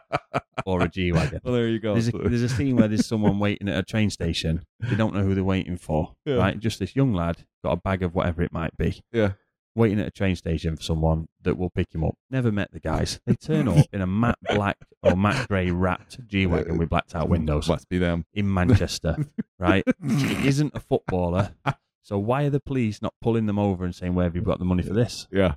or 0.66 0.82
a 0.82 0.88
G 0.88 1.12
wagon. 1.12 1.40
Well, 1.42 1.54
there 1.54 1.68
you 1.68 1.78
go. 1.78 1.94
There's 1.94 2.08
a, 2.08 2.12
there's 2.12 2.42
a 2.42 2.48
scene 2.48 2.76
where 2.76 2.88
there's 2.88 3.06
someone 3.06 3.38
waiting 3.38 3.68
at 3.70 3.78
a 3.78 3.82
train 3.82 4.10
station. 4.10 4.66
They 4.80 4.96
don't 4.96 5.14
know 5.14 5.22
who 5.22 5.34
they're 5.34 5.42
waiting 5.42 5.78
for, 5.78 6.14
Yeah. 6.26 6.34
right? 6.34 6.58
Just 6.58 6.78
this 6.78 6.94
young 6.94 7.14
lad 7.14 7.46
got 7.64 7.72
a 7.72 7.76
bag 7.76 8.02
of 8.02 8.14
whatever 8.14 8.42
it 8.42 8.52
might 8.52 8.76
be. 8.76 9.02
Yeah. 9.12 9.32
Waiting 9.74 9.98
at 9.98 10.06
a 10.08 10.10
train 10.10 10.36
station 10.36 10.76
for 10.76 10.82
someone 10.82 11.28
that 11.42 11.56
will 11.56 11.70
pick 11.70 11.94
him 11.94 12.04
up. 12.04 12.16
Never 12.30 12.52
met 12.52 12.70
the 12.72 12.80
guys. 12.80 13.18
They 13.24 13.34
turn 13.34 13.66
up 13.66 13.86
in 13.94 14.02
a 14.02 14.06
matte 14.06 14.38
black 14.54 14.76
or 15.02 15.16
matte 15.16 15.48
grey 15.48 15.70
wrapped 15.70 16.26
G 16.26 16.44
wagon 16.44 16.76
with 16.76 16.90
blacked 16.90 17.14
out 17.14 17.30
windows 17.30 17.66
Must 17.68 17.88
be 17.88 17.96
them. 17.96 18.26
in 18.34 18.52
Manchester, 18.52 19.16
right? 19.58 19.84
It 20.02 20.44
isn't 20.44 20.72
a 20.74 20.80
footballer. 20.80 21.54
So 22.08 22.18
why 22.18 22.44
are 22.44 22.50
the 22.50 22.58
police 22.60 23.02
not 23.02 23.12
pulling 23.20 23.44
them 23.44 23.58
over 23.58 23.84
and 23.84 23.94
saying, 23.94 24.14
"Where 24.14 24.24
have 24.24 24.34
you 24.34 24.40
got 24.40 24.58
the 24.58 24.64
money 24.64 24.82
for 24.82 24.94
this? 24.94 25.26
Yeah. 25.30 25.56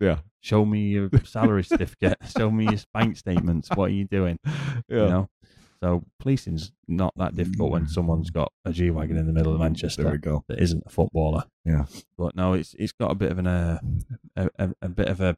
Yeah. 0.00 0.18
Show 0.40 0.64
me 0.64 0.88
your 0.88 1.08
salary 1.24 1.62
certificate. 1.62 2.18
Show 2.36 2.50
me 2.50 2.64
your 2.64 2.80
bank 2.92 3.16
statements. 3.16 3.68
What 3.76 3.90
are 3.90 3.94
you 4.00 4.04
doing?" 4.04 4.38
Yeah. 4.88 5.04
You 5.04 5.08
know. 5.14 5.28
So 5.80 6.04
policing's 6.18 6.72
not 6.88 7.12
that 7.16 7.36
difficult 7.36 7.70
when 7.70 7.86
someone's 7.86 8.30
got 8.30 8.50
a 8.64 8.72
G 8.72 8.90
wagon 8.90 9.16
in 9.18 9.26
the 9.26 9.32
middle 9.32 9.52
of 9.52 9.58
There 9.60 9.66
we 9.66 9.70
Manchester 9.70 10.16
go. 10.18 10.42
that 10.48 10.58
isn't 10.58 10.82
a 10.84 10.88
footballer. 10.90 11.44
Yeah. 11.64 11.84
But 12.18 12.34
no, 12.34 12.54
it's 12.54 12.74
it's 12.76 12.92
got 12.92 13.12
a 13.12 13.14
bit 13.14 13.30
of 13.30 13.38
an 13.38 13.46
uh, 13.46 13.78
a, 14.34 14.50
a, 14.58 14.70
a 14.82 14.88
bit 14.88 15.08
of 15.08 15.20
a 15.20 15.36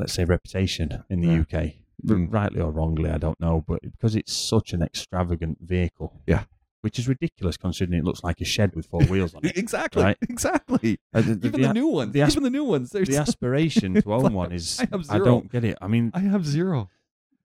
let's 0.00 0.14
say 0.14 0.24
reputation 0.24 1.04
in 1.08 1.20
the 1.20 1.28
Yeah. 1.28 1.40
UK, 1.42 1.74
Mm. 2.04 2.32
rightly 2.32 2.60
or 2.60 2.72
wrongly, 2.72 3.10
I 3.10 3.18
don't 3.18 3.38
know, 3.38 3.62
but 3.68 3.82
because 3.82 4.16
it's 4.16 4.32
such 4.32 4.72
an 4.72 4.82
extravagant 4.82 5.58
vehicle, 5.60 6.20
Yeah. 6.26 6.44
Which 6.82 6.98
is 6.98 7.08
ridiculous 7.08 7.56
considering 7.56 7.98
it 8.00 8.04
looks 8.04 8.22
like 8.22 8.40
a 8.40 8.44
shed 8.44 8.74
with 8.76 8.86
four 8.86 9.02
wheels 9.04 9.34
on 9.34 9.40
it. 9.46 9.56
Exactly. 9.56 10.02
Right. 10.02 10.18
Exactly. 10.28 10.98
Uh, 11.14 11.22
the, 11.22 11.34
the- 11.34 11.46
Even 11.48 11.60
the- 11.62 11.68
the 11.68 11.74
new 11.74 11.86
ones. 11.88 12.12
the 12.12 12.22
asp- 12.22 12.32
even 12.34 12.42
the 12.44 12.50
new 12.50 12.64
ones. 12.64 12.90
The 12.90 13.16
aspiration 13.16 13.94
to 14.02 14.12
own 14.14 14.32
one 14.34 14.52
is 14.52 14.78
I 14.80 14.86
have 14.92 15.10
I 15.10 15.18
don't 15.18 15.50
get 15.50 15.64
it. 15.64 15.78
I 15.80 15.86
mean, 15.88 16.10
I 16.14 16.20
have 16.20 16.46
zero. 16.46 16.90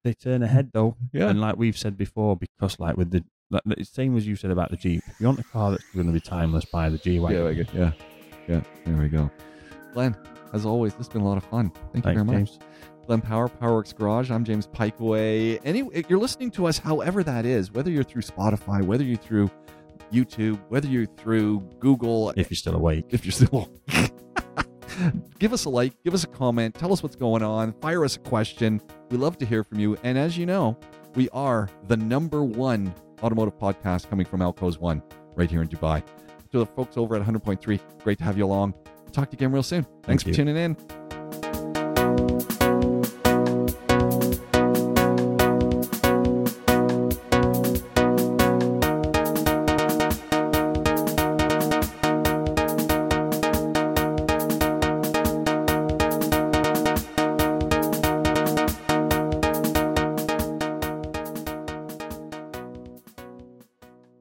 they 0.03 0.13
turn 0.13 0.43
ahead 0.43 0.71
though, 0.73 0.97
Yeah. 1.13 1.29
and 1.29 1.39
like 1.41 1.55
we've 1.57 1.77
said 1.77 1.97
before, 1.97 2.35
because 2.35 2.79
like 2.79 2.97
with 2.97 3.11
the 3.11 3.23
like, 3.49 3.63
same 3.83 4.17
as 4.17 4.27
you 4.27 4.35
said 4.35 4.51
about 4.51 4.71
the 4.71 4.77
Jeep, 4.77 5.01
if 5.07 5.19
you 5.21 5.25
want 5.27 5.39
a 5.39 5.43
car 5.43 5.71
that's 5.71 5.83
going 5.95 6.07
to 6.07 6.13
be 6.13 6.19
timeless, 6.19 6.65
buy 6.65 6.89
the 6.89 6.97
G 6.97 7.19
wagon. 7.19 7.67
Yeah, 7.73 7.79
yeah, 7.79 7.91
yeah. 8.49 8.61
There 8.85 8.97
we 9.01 9.07
go. 9.07 9.31
Glenn, 9.93 10.15
as 10.53 10.65
always, 10.65 10.93
this 10.93 11.07
has 11.07 11.09
been 11.13 11.21
a 11.21 11.27
lot 11.27 11.37
of 11.37 11.43
fun. 11.45 11.69
Thank 11.93 11.95
you 11.95 12.01
Thanks, 12.01 12.21
very 12.23 12.25
much. 12.41 12.49
James. 12.51 12.59
Glenn 13.07 13.21
Power, 13.21 13.47
Powerworks 13.47 13.95
Garage. 13.95 14.29
I'm 14.29 14.43
James 14.43 14.67
Pikeway. 14.67 15.61
Any, 15.63 15.89
you're 16.09 16.19
listening 16.19 16.51
to 16.51 16.65
us, 16.65 16.77
however 16.77 17.23
that 17.23 17.45
is, 17.45 17.71
whether 17.71 17.89
you're 17.89 18.03
through 18.03 18.21
Spotify, 18.23 18.83
whether 18.83 19.05
you're 19.05 19.15
through 19.15 19.49
YouTube, 20.11 20.59
whether 20.67 20.89
you're 20.89 21.05
through 21.05 21.61
Google, 21.79 22.31
If 22.35 22.49
you're 22.51 22.57
still 22.57 22.75
awake. 22.75 23.05
if 23.09 23.23
you're 23.23 23.31
still. 23.31 23.71
give 25.39 25.53
us 25.53 25.63
a 25.63 25.69
like, 25.69 25.93
give 26.03 26.13
us 26.13 26.25
a 26.25 26.27
comment, 26.27 26.75
tell 26.75 26.91
us 26.91 27.01
what's 27.01 27.15
going 27.15 27.43
on, 27.43 27.71
fire 27.79 28.03
us 28.03 28.17
a 28.17 28.19
question. 28.19 28.81
We 29.09 29.17
love 29.17 29.37
to 29.37 29.45
hear 29.45 29.63
from 29.63 29.79
you. 29.79 29.97
And 30.03 30.17
as 30.17 30.37
you 30.37 30.45
know, 30.45 30.77
we 31.15 31.29
are 31.29 31.69
the 31.87 31.95
number 31.95 32.43
one 32.43 32.93
automotive 33.23 33.57
podcast 33.57 34.09
coming 34.09 34.25
from 34.25 34.41
Al 34.41 34.51
Quoz 34.51 34.79
One 34.79 35.01
right 35.35 35.49
here 35.49 35.61
in 35.61 35.69
Dubai. 35.69 36.03
To 36.51 36.59
the 36.59 36.65
folks 36.65 36.97
over 36.97 37.15
at 37.15 37.21
100.3, 37.25 37.79
great 38.03 38.17
to 38.17 38.23
have 38.25 38.37
you 38.37 38.43
along. 38.43 38.73
Talk 39.13 39.29
to 39.29 39.33
you 39.35 39.37
again 39.37 39.53
real 39.53 39.63
soon. 39.63 39.83
Thanks 40.03 40.23
Thank 40.23 40.23
for 40.23 40.29
you. 40.29 40.35
tuning 40.35 40.57
in. 40.57 41.06